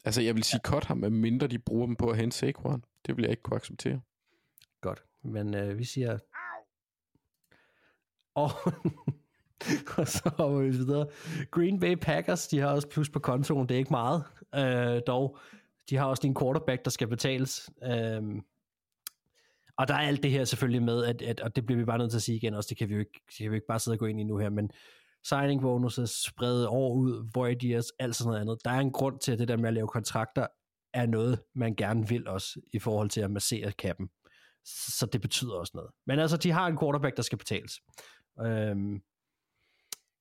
[0.05, 2.83] Altså, jeg vil sige cut ham, medmindre de bruger dem på at hente Saquon.
[3.07, 4.01] Det vil jeg ikke kunne acceptere.
[5.23, 6.17] Men øh, vi siger...
[8.35, 8.49] Og,
[9.97, 11.07] og så hopper vi videre.
[11.51, 14.23] Green Bay Packers, de har også plus på kontoen, det er ikke meget,
[14.55, 15.37] øh, dog.
[15.89, 17.69] De har også din en quarterback, der skal betales.
[17.83, 18.21] Øh,
[19.77, 21.97] og der er alt det her selvfølgelig med, at, at, og det bliver vi bare
[21.97, 23.67] nødt til at sige igen også, det kan vi jo ikke, det kan vi ikke
[23.67, 24.71] bare sidde og gå ind i nu her, men
[25.23, 28.57] signing bonuses, spredt år ud, void years, alt sådan noget andet.
[28.65, 30.47] Der er en grund til, at det der med at lave kontrakter
[30.93, 34.09] er noget, man gerne vil også, i forhold til at massere kappen
[34.69, 35.91] så det betyder også noget.
[36.07, 37.71] Men altså, de har en quarterback, der skal betales.
[38.41, 39.01] Øhm,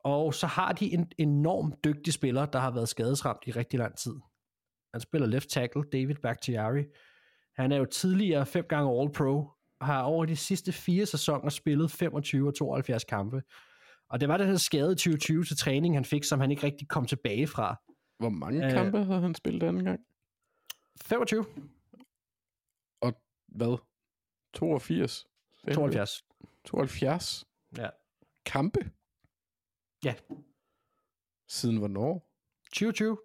[0.05, 3.97] og så har de en enormt dygtig spiller, der har været skadesramt i rigtig lang
[3.99, 4.15] tid.
[4.93, 6.85] Han spiller left tackle, David Bakhtiari.
[7.57, 9.51] Han er jo tidligere fem gange All-Pro,
[9.81, 13.43] har over de sidste fire sæsoner spillet 25 og 72 kampe.
[14.11, 16.63] Og det var den her skade i 2020 til træning, han fik, som han ikke
[16.63, 17.77] rigtig kom tilbage fra.
[18.19, 18.67] Hvor mange Øh.
[18.67, 20.01] øh, kampe havde han spillet anden gang?
[21.03, 21.45] 25,
[23.01, 23.79] Og hvad?
[24.55, 25.27] 82?
[25.75, 26.25] 72.
[26.65, 27.45] 72
[27.77, 27.89] Ja.
[28.47, 28.91] kampe?
[30.05, 30.15] Ja.
[31.49, 32.29] Siden hvornår?
[32.73, 33.19] 2020.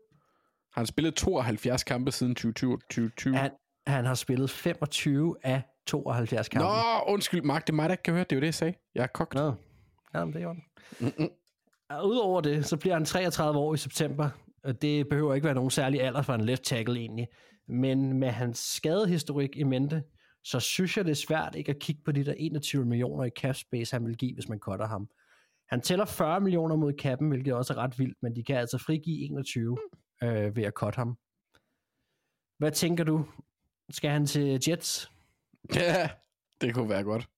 [0.73, 2.77] Har han spillet 72 kampe siden 2020?
[2.77, 3.35] 2020?
[3.37, 3.51] Han,
[3.87, 6.65] han har spillet 25 af 72 kampe.
[6.67, 6.73] Nå,
[7.13, 8.23] undskyld, Mark, det er mig, der ikke kan høre.
[8.23, 8.73] Det er jo det, jeg sagde.
[8.95, 9.33] Jeg er kogt.
[9.33, 9.53] Nå.
[10.13, 10.55] Ja, men det er jo
[12.03, 14.29] Udover det, så bliver han 33 år i september.
[14.63, 17.27] Og det behøver ikke være nogen særlig alder for en left tackle egentlig.
[17.67, 20.03] Men med hans skadehistorik i mente,
[20.43, 23.29] så synes jeg, det er svært ikke at kigge på de der 21 millioner i
[23.29, 25.09] cap space, han vil give, hvis man cutter ham.
[25.69, 28.77] Han tæller 40 millioner mod kappen, hvilket også er ret vildt, men de kan altså
[28.77, 29.77] frigive 21
[30.23, 31.17] øh, ved at cutte ham.
[32.57, 33.25] Hvad tænker du?
[33.89, 35.11] Skal han til Jets?
[35.75, 36.09] Ja,
[36.61, 37.29] det kunne være godt.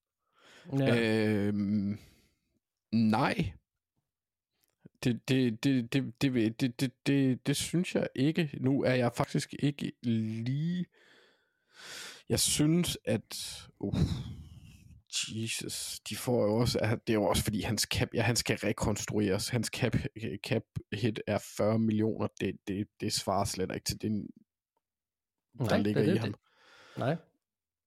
[0.80, 1.48] Ja.
[1.48, 2.00] Øhm,
[2.92, 3.54] nej.
[5.04, 8.50] Det, det, det, det, det, det, det, det, det, det synes jeg ikke.
[8.54, 10.86] Nu er jeg faktisk ikke lige...
[12.30, 13.60] Jeg synes, at...
[13.80, 13.96] Uh,
[15.32, 16.80] Jesus, de får jo også...
[16.82, 19.50] at Det er jo også fordi, hans cap, ja, han skal rekonstrueres.
[19.50, 19.96] Hans cap,
[20.48, 22.28] cap hit er 40 millioner.
[22.42, 24.28] Det, det, det svarer slet ikke til det,
[25.60, 26.20] der Nej, ligger det i det.
[26.20, 26.36] ham.
[26.98, 27.16] Nej.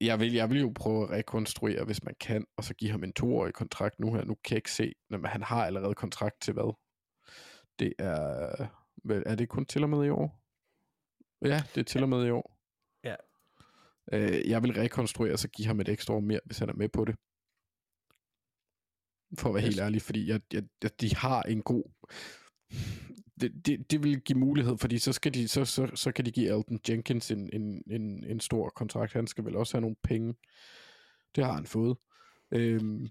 [0.01, 3.05] Jeg vil, jeg vil jo prøve at rekonstruere, hvis man kan, og så give ham
[3.05, 4.25] en toårig kontrakt nu her.
[4.25, 6.77] Nu kan jeg ikke se, men han har allerede kontrakt til hvad?
[7.79, 8.69] Det er,
[9.27, 10.45] er det kun til og med i år?
[11.43, 12.58] Ja, det er til og med i år.
[14.13, 16.75] Øh, jeg vil rekonstruere, og så give ham et ekstra år mere, hvis han er
[16.75, 17.15] med på det.
[19.39, 19.69] For at være Yes.
[19.69, 21.85] helt ærlig, fordi jeg, jeg, jeg, de har en god...
[23.41, 26.31] Det, det, det vil give mulighed, fordi så, skal de, så, så, så kan de
[26.31, 29.13] give Alton Jenkins en, en, en, en stor kontrakt.
[29.13, 30.35] Han skal vel også have nogle penge.
[31.37, 31.97] Det har han fået.
[32.55, 33.09] Øhm,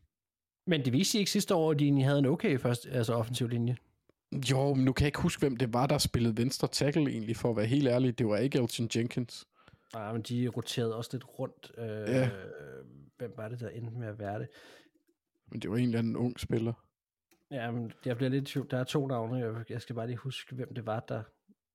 [0.67, 3.47] Men det viste ikke sidste år, at de egentlig havde en okay først, altså offensiv
[3.47, 3.77] linje.
[4.51, 7.35] jo, men nu kan jeg ikke huske, hvem det var, der spillede venstre tackle egentlig,
[7.37, 8.19] for at være helt ærlig.
[8.19, 9.45] Det var ikke Elton Jenkins.
[9.93, 11.71] Nej, men de roterede også lidt rundt.
[11.77, 12.31] Øh, Ja.
[13.17, 14.47] Hvem var det, der endte med at være det?
[15.51, 16.73] Men det var en eller anden ung spiller.
[17.51, 18.67] Ja, men jeg bliver lidt i tvivl.
[18.71, 19.37] Der er to navne.
[19.37, 21.23] Jeg, jeg skal bare lige huske, hvem det var, der...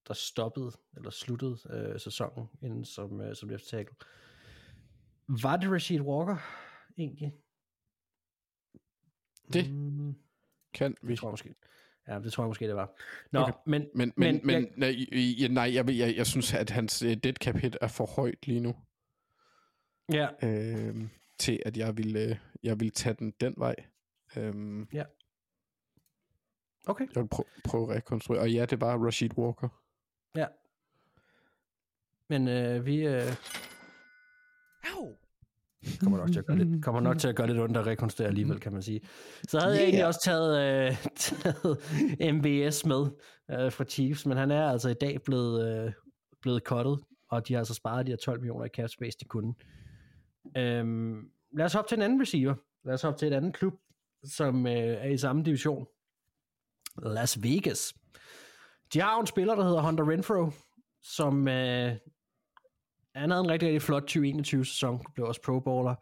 [0.09, 3.97] der stoppede, eller sluttede øh, sæsonen inden som, øh, som left tackle.
[5.43, 6.37] Var det Rashid Walker,
[6.99, 7.33] egentlig?
[9.53, 10.15] Det Mm,
[10.75, 11.11] kan vi.
[11.11, 11.55] det tror jeg måske.
[12.09, 12.93] Ja, det tror jeg måske, det var.
[13.33, 13.53] Nå, Okay.
[13.53, 13.61] okay.
[13.67, 15.07] men, Men, men, men, jeg-
[15.41, 18.47] men nej, jeg, jeg, jeg synes, at hans uh, dead cap hit er for højt
[18.47, 18.75] lige nu,
[20.13, 20.97] ja, øh,
[21.39, 23.75] til at jeg vil, uh, jeg vil tage den den vej.
[24.37, 24.89] Um,
[26.87, 27.07] okay.
[27.15, 28.41] jeg vil prø- prøve at rekonstruere.
[28.41, 29.69] Og ja, det var Rashid Walker.
[30.37, 30.47] Ja.
[32.29, 33.07] Men øh, vi...
[33.07, 33.23] Øh,
[36.01, 38.29] kommer nok til at gøre lidt, kommer nok til at gøre lidt ondt at rekonstruere
[38.29, 39.01] alligevel, kan man sige.
[39.49, 39.81] Så havde yeah.
[39.81, 41.79] jeg egentlig også taget, øh, taget
[42.35, 43.07] MBS med
[43.51, 45.93] øh, fra Chiefs, men han er altså i dag blevet, øh,
[46.43, 46.99] blevet cuttet,
[47.31, 49.55] og de har altså sparet de her 12 millioner i cap space, de kunne.
[50.57, 52.55] Øhm, lad os hoppe til en anden receiver.
[52.85, 53.73] Lad os hoppe til et andet klub,
[54.25, 55.87] som øh, er i samme division.
[57.03, 57.95] Las Vegas.
[58.93, 60.51] De har jo en spiller, der hedder Hunter Renfro,
[61.03, 61.97] som øh,
[63.15, 65.95] han havde en rigtig, rigtig flot 2021-sæson, blev også pro bowler,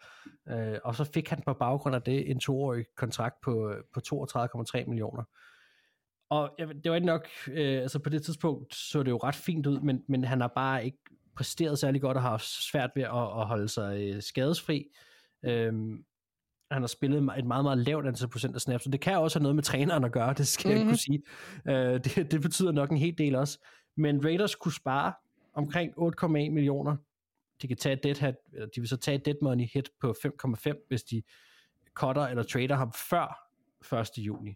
[0.48, 4.84] øh, og så fik han på baggrund af det en toårig kontrakt på, på 32,3
[4.88, 5.22] millioner.
[6.30, 9.34] Og ved- det var ikke nok, øh, altså på det tidspunkt så det jo ret
[9.34, 10.98] fint ud, men, men han har bare ikke
[11.36, 14.86] præsteret særlig godt og har haft svært ved at, at holde sig øh, skadesfri.
[15.44, 16.04] Øhm,
[16.70, 19.38] han har spillet et meget, meget lavt antal procent af snaps, og det kan også
[19.38, 20.80] have noget med træneren at gøre, det skal mm-hmm.
[20.80, 21.22] jeg kunne sige.
[21.68, 23.58] Øh, det, det betyder nok en hel del også.
[23.96, 25.12] Men Raiders kunne spare
[25.60, 26.96] omkring 8,1 millioner.
[27.62, 29.90] De kan tage det dead hat, eller de vil så tage et dead money hit
[30.00, 31.22] på 5,5, hvis de
[31.94, 33.46] cutter eller trader ham før
[34.00, 34.08] 1.
[34.18, 34.54] juni.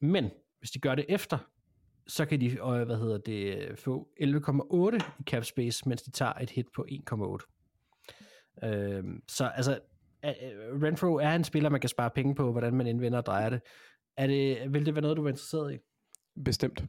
[0.00, 1.38] Men hvis de gør det efter,
[2.06, 6.32] så kan de øh, hvad hedder det, få 11,8 i cap space, mens de tager
[6.32, 8.66] et hit på 1,8.
[8.68, 9.78] Øh, så altså,
[10.24, 13.26] øh, øh, Renfro er en spiller, man kan spare penge på, hvordan man indvender og
[13.26, 13.60] drejer det.
[14.16, 14.74] Er det.
[14.74, 15.78] Vil det være noget, du er interesseret i?
[16.44, 16.84] Bestemt.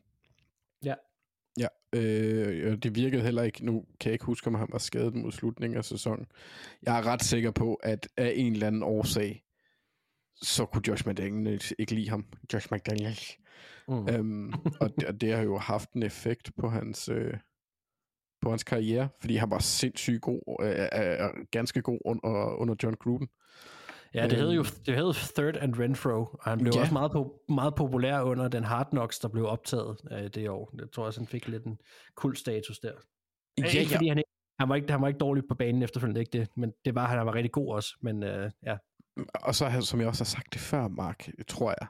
[1.59, 1.67] Ja.
[1.95, 5.15] Øh, og det virkede heller ikke, nu kan jeg ikke huske, om han var skadet
[5.15, 6.25] mod slutningen af sæsonen.
[6.83, 9.43] Jeg er ret sikker på, at af en eller anden årsag,
[10.41, 12.25] så kunne Josh McDaniels ikke lide ham.
[12.53, 13.37] Josh McDaniels.
[13.87, 14.07] Mm.
[14.09, 17.33] Øhm, og, det, og det har jo haft en effekt på hans, øh,
[18.41, 22.75] på hans karriere, fordi han var sindssygt god, øh, øh, øh, ganske god under, under
[22.83, 23.27] John Gruden.
[24.13, 24.83] Ja, det hed jo Øhm.
[24.85, 26.77] det hed Third and Renfro, og han blev Ja.
[26.77, 26.81] ja.
[26.81, 30.71] også meget, po- meget populær under den Hard Knocks, der blev optaget øh, det år.
[30.79, 31.77] Jeg tror også, han fik lidt en
[32.15, 32.91] kul status der.
[33.57, 34.23] Ja, ikke fordi han,
[34.59, 37.07] han, var ikke, han var ikke dårlig på banen efterfølgende, ikke det, men det var
[37.07, 38.77] han, var rigtig god også, men øh, ja.
[39.33, 41.87] Og så, som jeg også har sagt det før, Mark, tror jeg,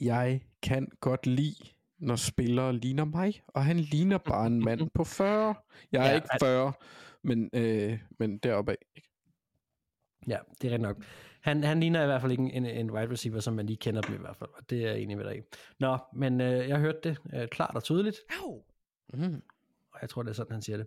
[0.00, 1.54] jeg kan godt lide,
[1.98, 5.54] når spillere ligner mig, og han ligner bare en mand på 40.
[5.92, 6.72] Jeg er Ja, ja, ikke han- 40,
[7.24, 9.02] men, øh, men deroppe af.
[10.28, 10.96] Ja, det er nok.
[11.42, 14.00] Han, han ligner i hvert fald ikke en, en wide receiver, som man lige kender
[14.00, 15.40] dem i hvert fald, og det er jeg enig med dig i.
[15.78, 18.16] Nå, men øh, jeg hørte det øh, klart og tydeligt,
[19.14, 19.42] Mm.
[19.92, 20.86] og jeg tror, det er sådan, han siger det.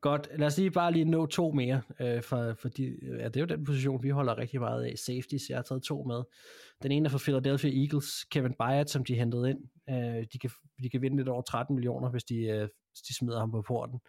[0.00, 3.36] Godt, lad os lige bare lige nå to mere, øh, for, fordi øh, ja, det
[3.36, 4.98] er jo den position, vi holder rigtig meget af.
[4.98, 6.22] Safeties, jeg har taget to med.
[6.82, 9.58] Den ene er fra Philadelphia Eagles, Kevin Byard, som de hentede ind.
[9.90, 10.50] Øh, de, kan,
[10.82, 13.62] de kan vinde lidt over 13 millioner, hvis de, øh, hvis de smider ham på
[13.62, 14.00] porten.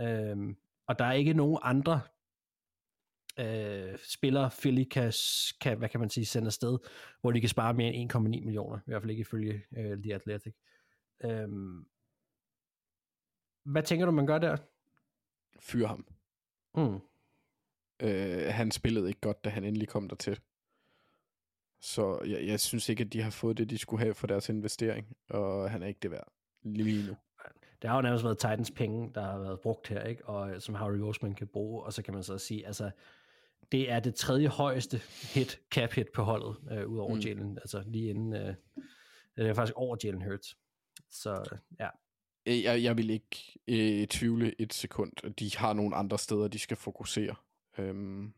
[0.00, 0.36] Øh,
[0.88, 2.00] og der er ikke nogen andre
[3.38, 5.12] øh, spillere, Philly kan,
[5.60, 6.78] kan, hvad kan man sige, sende afsted,
[7.20, 10.14] hvor de kan spare mere end 1,9 millioner, i hvert fald ikke ifølge øh, The
[10.14, 10.54] Athletic.
[11.24, 11.48] Øh,
[13.64, 14.56] hvad tænker du, man gør der?
[15.60, 16.06] Fyr ham.
[16.74, 17.00] Mm.
[18.02, 20.40] Øh, han spillede ikke godt, da han endelig kom dertil.
[21.80, 24.48] Så jeg, jeg synes ikke, at de har fået det, de skulle have for deres
[24.48, 26.32] investering, og han er ikke det værd
[26.62, 27.16] lige nu.
[27.82, 30.26] Det har jo nærmest været Titans penge, der har været brugt her, ikke?
[30.26, 32.90] og øh, som Harry Osman kan bruge, og så kan man så sige, altså,
[33.72, 35.00] det er det tredje højeste
[35.34, 37.20] hit, cap hit på holdet, øh, ud over Mm.
[37.20, 38.54] Jalen, altså lige inden, øh,
[39.36, 40.56] det er faktisk over Jalen Hurts.
[41.10, 41.88] Så ja,
[42.46, 45.34] Øh, Jeg, jeg vil ikke øh, tvivle et sekund.
[45.34, 47.34] De har nogle andre steder, de skal fokusere.
[47.78, 48.32] Øhm,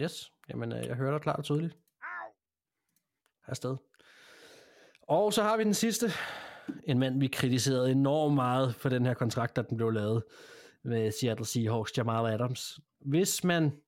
[0.00, 1.78] yes, jamen øh, jeg hører dig klart og tydeligt.
[3.46, 3.76] Afsted.
[5.02, 6.06] Og så har vi den sidste,
[6.84, 10.24] en mand, vi kritiserede enormt meget for den her kontrakt, da den blev lavet
[10.82, 12.80] med Seattle Seahawks, Jamal Adams.
[13.00, 13.80] Hvis man,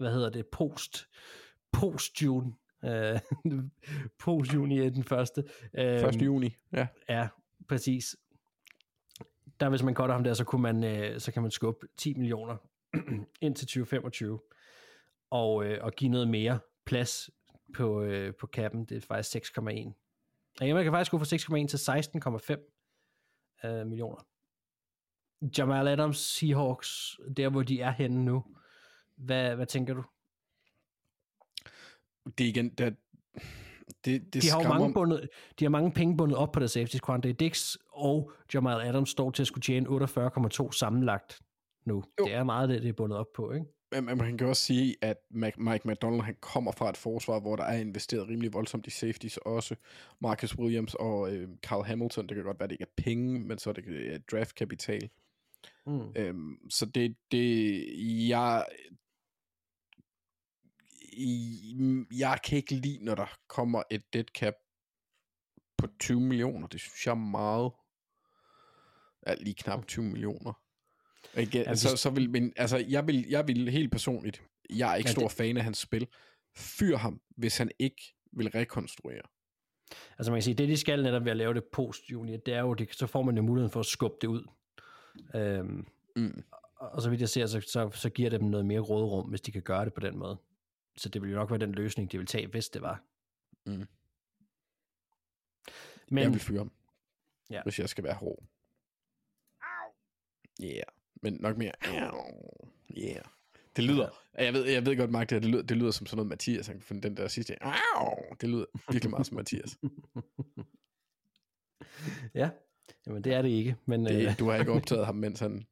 [0.00, 1.08] hvad hedder det, post,
[1.72, 2.52] post-June,
[2.84, 3.20] øh,
[4.24, 5.44] post-juni er den første.
[5.74, 6.22] Øh, 1.
[6.22, 6.86] juni, ja.
[7.08, 7.28] Ja,
[7.68, 8.16] præcis.
[9.60, 12.14] Der hvis man cutter ham der, så, kunne man, øh, så kan man skubbe 10
[12.14, 12.56] millioner
[13.46, 14.40] ind til 2025
[15.30, 17.30] og, øh, og give noget mere plads
[17.74, 18.84] på, øh, på kappen.
[18.84, 19.60] Det er faktisk 6,1.
[20.60, 21.76] Ja, man kan faktisk gå fra 6,1 til
[23.64, 24.26] 16,5 øh, millioner.
[25.58, 28.44] Jamal Adams, Seahawks, der hvor de er henne nu.
[29.24, 30.02] Hvad, hvad tænker du?
[32.38, 32.90] Det er igen, der,
[34.04, 35.28] Det, det de har jo mange, bundet,
[35.58, 36.96] de har mange penge bundet op på det safety.
[37.06, 41.40] Quandre Dix og Jamal Adams står til at skulle tjene 48,2 sammenlagt
[41.84, 42.04] nu.
[42.20, 42.24] Jo.
[42.24, 43.66] Det er meget det, det er bundet op på, ikke?
[43.92, 47.64] Men man kan også sige, at Mike McDonald han kommer fra et forsvar, hvor der
[47.64, 49.76] er investeret rimelig voldsomt i safeties også.
[50.20, 53.58] Marcus Williams og øh, Carl Hamilton, det kan godt være, det ikke er penge, men
[53.58, 55.10] så er det øh, draftkapital.
[55.86, 56.12] Mm.
[56.16, 57.84] Øhm, så det, det,
[58.28, 58.66] jeg,
[62.18, 64.54] jeg kan ikke lide, når der kommer et dead cap
[65.78, 66.66] på 20 millioner.
[66.68, 67.72] Det synes jeg er meget.
[69.26, 70.52] Ja, lige knap 20 millioner.
[71.38, 74.96] Igen, Ja, så, så vil, men, altså, jeg vil, jeg vil helt personligt, jeg er
[74.96, 76.06] ikke Ja, stor det- fan af hans spil.
[76.56, 79.22] Fyr ham, hvis han ikke vil rekonstruere.
[80.18, 82.54] Altså man kan sige, det de skal netop ved at lave det post juni, det
[82.54, 84.44] er jo, det, så får man jo muligheden for at skubbe det ud.
[85.34, 86.42] Øhm, Mm.
[86.76, 89.28] og og så vidt jeg ser, så, så, så giver det dem noget mere råderum,
[89.28, 90.36] hvis de kan gøre det på den måde.
[91.00, 93.02] Så det vil jo nok være den løsning, de vil tage, hvis det var.
[93.66, 93.86] Mm.
[96.08, 96.72] Men, jeg vil fyre ham,
[97.50, 97.62] Ja.
[97.62, 98.42] hvis jeg skal være hård.
[100.60, 100.82] Ja, yeah.
[101.22, 101.72] men nok mere.
[101.84, 102.10] Ja,
[102.98, 103.24] yeah.
[103.76, 104.08] Det lyder,
[104.38, 106.76] jeg ved, jeg ved godt, Mark, det, lyder, det lyder som sådan noget Mathias, han
[106.76, 107.56] kan finde den der sidste.
[108.40, 109.78] Det lyder virkelig meget som Mathias.
[112.40, 112.50] ja,
[113.06, 113.76] jamen det er det ikke.
[113.86, 115.66] Men, øh, Det, du har ikke optaget ham, mens han...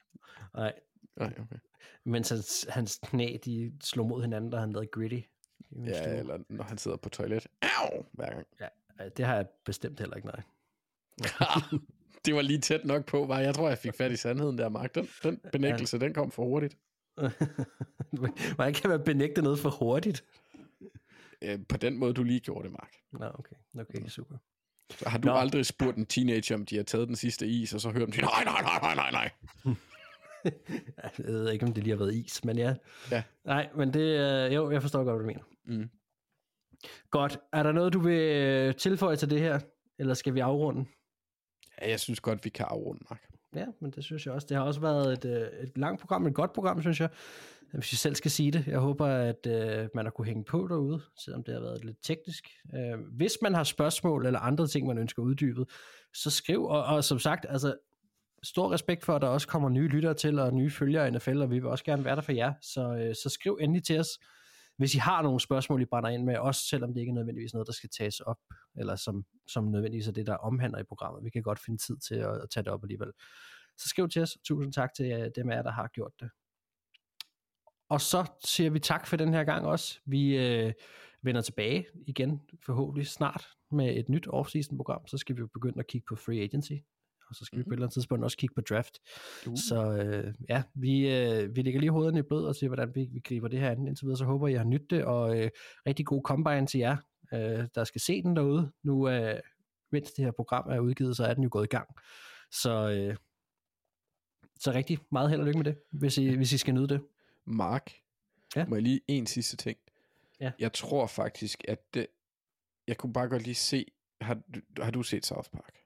[0.54, 0.72] nej,
[1.18, 1.56] Nej, okay.
[2.04, 5.20] mens hans, hans knæ, de slog mod hinanden, da han lavede gritty.
[5.84, 6.18] Ja, stue.
[6.18, 7.46] eller når han sidder på toilet.
[7.62, 8.04] Au!
[8.12, 8.46] Hver gang.
[8.60, 10.42] Ja, det har jeg bestemt heller ikke, nej.
[12.24, 14.68] det var lige tæt nok på, var jeg tror, jeg fik fat i sandheden der,
[14.68, 14.94] Mark.
[14.94, 16.04] Den, den benægtelse, ja.
[16.04, 16.76] den kom for hurtigt.
[18.58, 20.24] Man kan være benægte noget for hurtigt.
[21.42, 22.92] Øh, på den måde, du lige gjorde det, Mark.
[23.12, 23.56] Nå, okay.
[23.80, 24.36] Okay, super.
[24.90, 25.28] Så har du.
[25.28, 25.34] Nå.
[25.34, 28.12] aldrig spurgt en teenager, om de har taget den sidste is, og så hørt dem
[28.12, 29.30] sige, nej, nej, nej, nej, nej, nej.
[31.18, 32.74] Jeg ved ikke, om det lige har været is, men ja.
[33.10, 33.22] Ja.
[33.44, 35.44] Nej, men det, øh, jo, jeg forstår godt, hvad du mener.
[35.66, 35.90] Mm.
[37.10, 37.38] Godt.
[37.52, 39.60] Er der noget, du vil øh, tilføje til det her?
[39.98, 40.84] Eller skal vi afrunde?
[41.80, 43.22] Ja, jeg synes godt, vi kan afrunde, Mark.
[43.54, 44.46] Ja, men det synes jeg også.
[44.50, 47.08] Det har også været et, øh, et langt program, et godt program, synes jeg.
[47.72, 48.66] Hvis jeg selv skal sige det.
[48.66, 51.96] Jeg håber, at øh, man har kunne hænge på derude, selvom det har været lidt
[52.02, 52.44] teknisk.
[52.74, 55.70] Øh, hvis man har spørgsmål eller andre ting, man ønsker uddybet,
[56.14, 56.64] så skriv.
[56.64, 57.74] Og, og som sagt, altså,
[58.42, 61.42] stor respekt for, at der også kommer nye lyttere til, og nye følgere i NFL,
[61.42, 62.52] og vi vil også gerne være der for jer.
[62.62, 64.08] Så, øh, så skriv endelig til os,
[64.78, 67.52] hvis I har nogle spørgsmål, I brænder ind med, også selvom det ikke er nødvendigvis
[67.52, 68.38] noget, der skal tages op,
[68.76, 71.24] eller som, som nødvendigvis er det, der omhandler i programmet.
[71.24, 73.12] Vi kan godt finde tid til at, at tage det op alligevel.
[73.78, 74.38] Så skriv til os.
[74.44, 76.30] Tusind tak til øh, dem af jer, der har gjort det.
[77.88, 80.00] Og så siger vi tak for den her gang også.
[80.04, 80.72] Vi øh,
[81.22, 85.06] vender tilbage igen, forhåbentlig snart, med et nyt off-season-program.
[85.06, 86.72] Så skal vi jo begynde at kigge på free agency.
[87.28, 87.64] Og så skal mm-hmm.
[87.64, 88.98] vi på et eller andet tidspunkt også kigge på draft.
[89.46, 89.56] Uh.
[89.68, 93.08] Så øh, ja, vi, øh, vi lægger lige hovederne i blød og siger, hvordan vi,
[93.12, 94.18] vi griber det her an indtil videre.
[94.18, 95.50] Så håber jeg, I har nydt det, og øh,
[95.86, 96.96] rigtig god combine til jer,
[97.34, 98.72] øh, der skal se den derude.
[98.82, 99.40] Nu, øh,
[99.92, 101.88] mens det her program er udgivet, så er den jo gået i gang.
[102.52, 103.16] Så, øh,
[104.60, 107.00] så rigtig meget held og lykke med det, hvis I, hvis I skal nyde det.
[107.46, 107.92] Mark,
[108.56, 108.66] Ja.
[108.66, 109.78] må jeg lige en sidste ting?
[110.40, 110.52] Ja.
[110.58, 112.06] Jeg tror faktisk, at det,
[112.86, 113.86] jeg kunne bare godt lige se,
[114.20, 115.77] har, du- har du set South Park?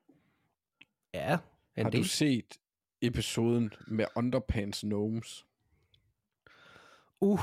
[1.15, 1.39] Ja,
[1.77, 2.03] har del.
[2.03, 2.59] du set
[3.03, 5.47] episoden med Underpants Gnomes?
[7.21, 7.41] Uh,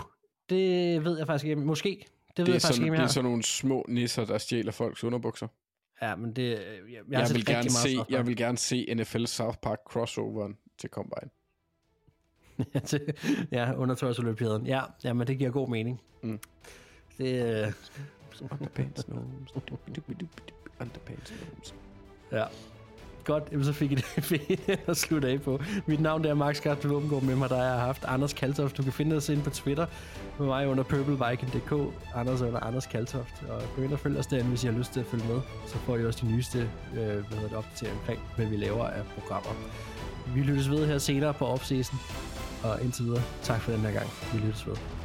[0.49, 1.61] det ved jeg faktisk ikke.
[1.61, 1.89] Måske.
[1.89, 4.37] Det ved Det er, jeg faktisk sådan, ikke, det er sådan nogle små nisser, der
[4.37, 5.47] stjæler folks underbukser.
[6.01, 6.49] Ja, men det...
[6.49, 6.59] Jeg,
[6.89, 11.29] jeg, jeg, vil gerne se, jeg vil gerne se NFL South Park crossoveren til Combine.
[13.57, 14.65] ja, undertøjsolympiaden.
[14.67, 16.01] Ja, ja, men det giver god mening.
[16.23, 16.39] Mm.
[17.17, 17.73] Det, øh,
[18.51, 19.51] Underpants Gnomes.
[20.79, 21.75] Underpants Gnomes.
[22.31, 22.45] ja.
[23.23, 25.61] Godt, jamen, så fik I det, fedt at slutte af på.
[25.85, 28.77] Mit navn er Max Karsten Våbengård med mig, der jeg har haft Anders Kaltoft.
[28.77, 29.85] Du kan finde os inde på Twitter
[30.39, 33.43] med mig under purpleviking.dk, Anders under Anders Kaltoft.
[33.49, 35.41] Og gå ind og følg os derinde, hvis I har lyst til at følge med.
[35.67, 38.85] Så får I også de nyeste øh, hvad hedder det, opdateringer omkring, hvad vi laver
[38.85, 39.51] af programmer.
[40.35, 41.95] Vi lyttes ved her senere på off-season.
[42.63, 44.07] Og indtil videre, tak for den her gang.
[44.33, 44.98] Vi lyttes ved.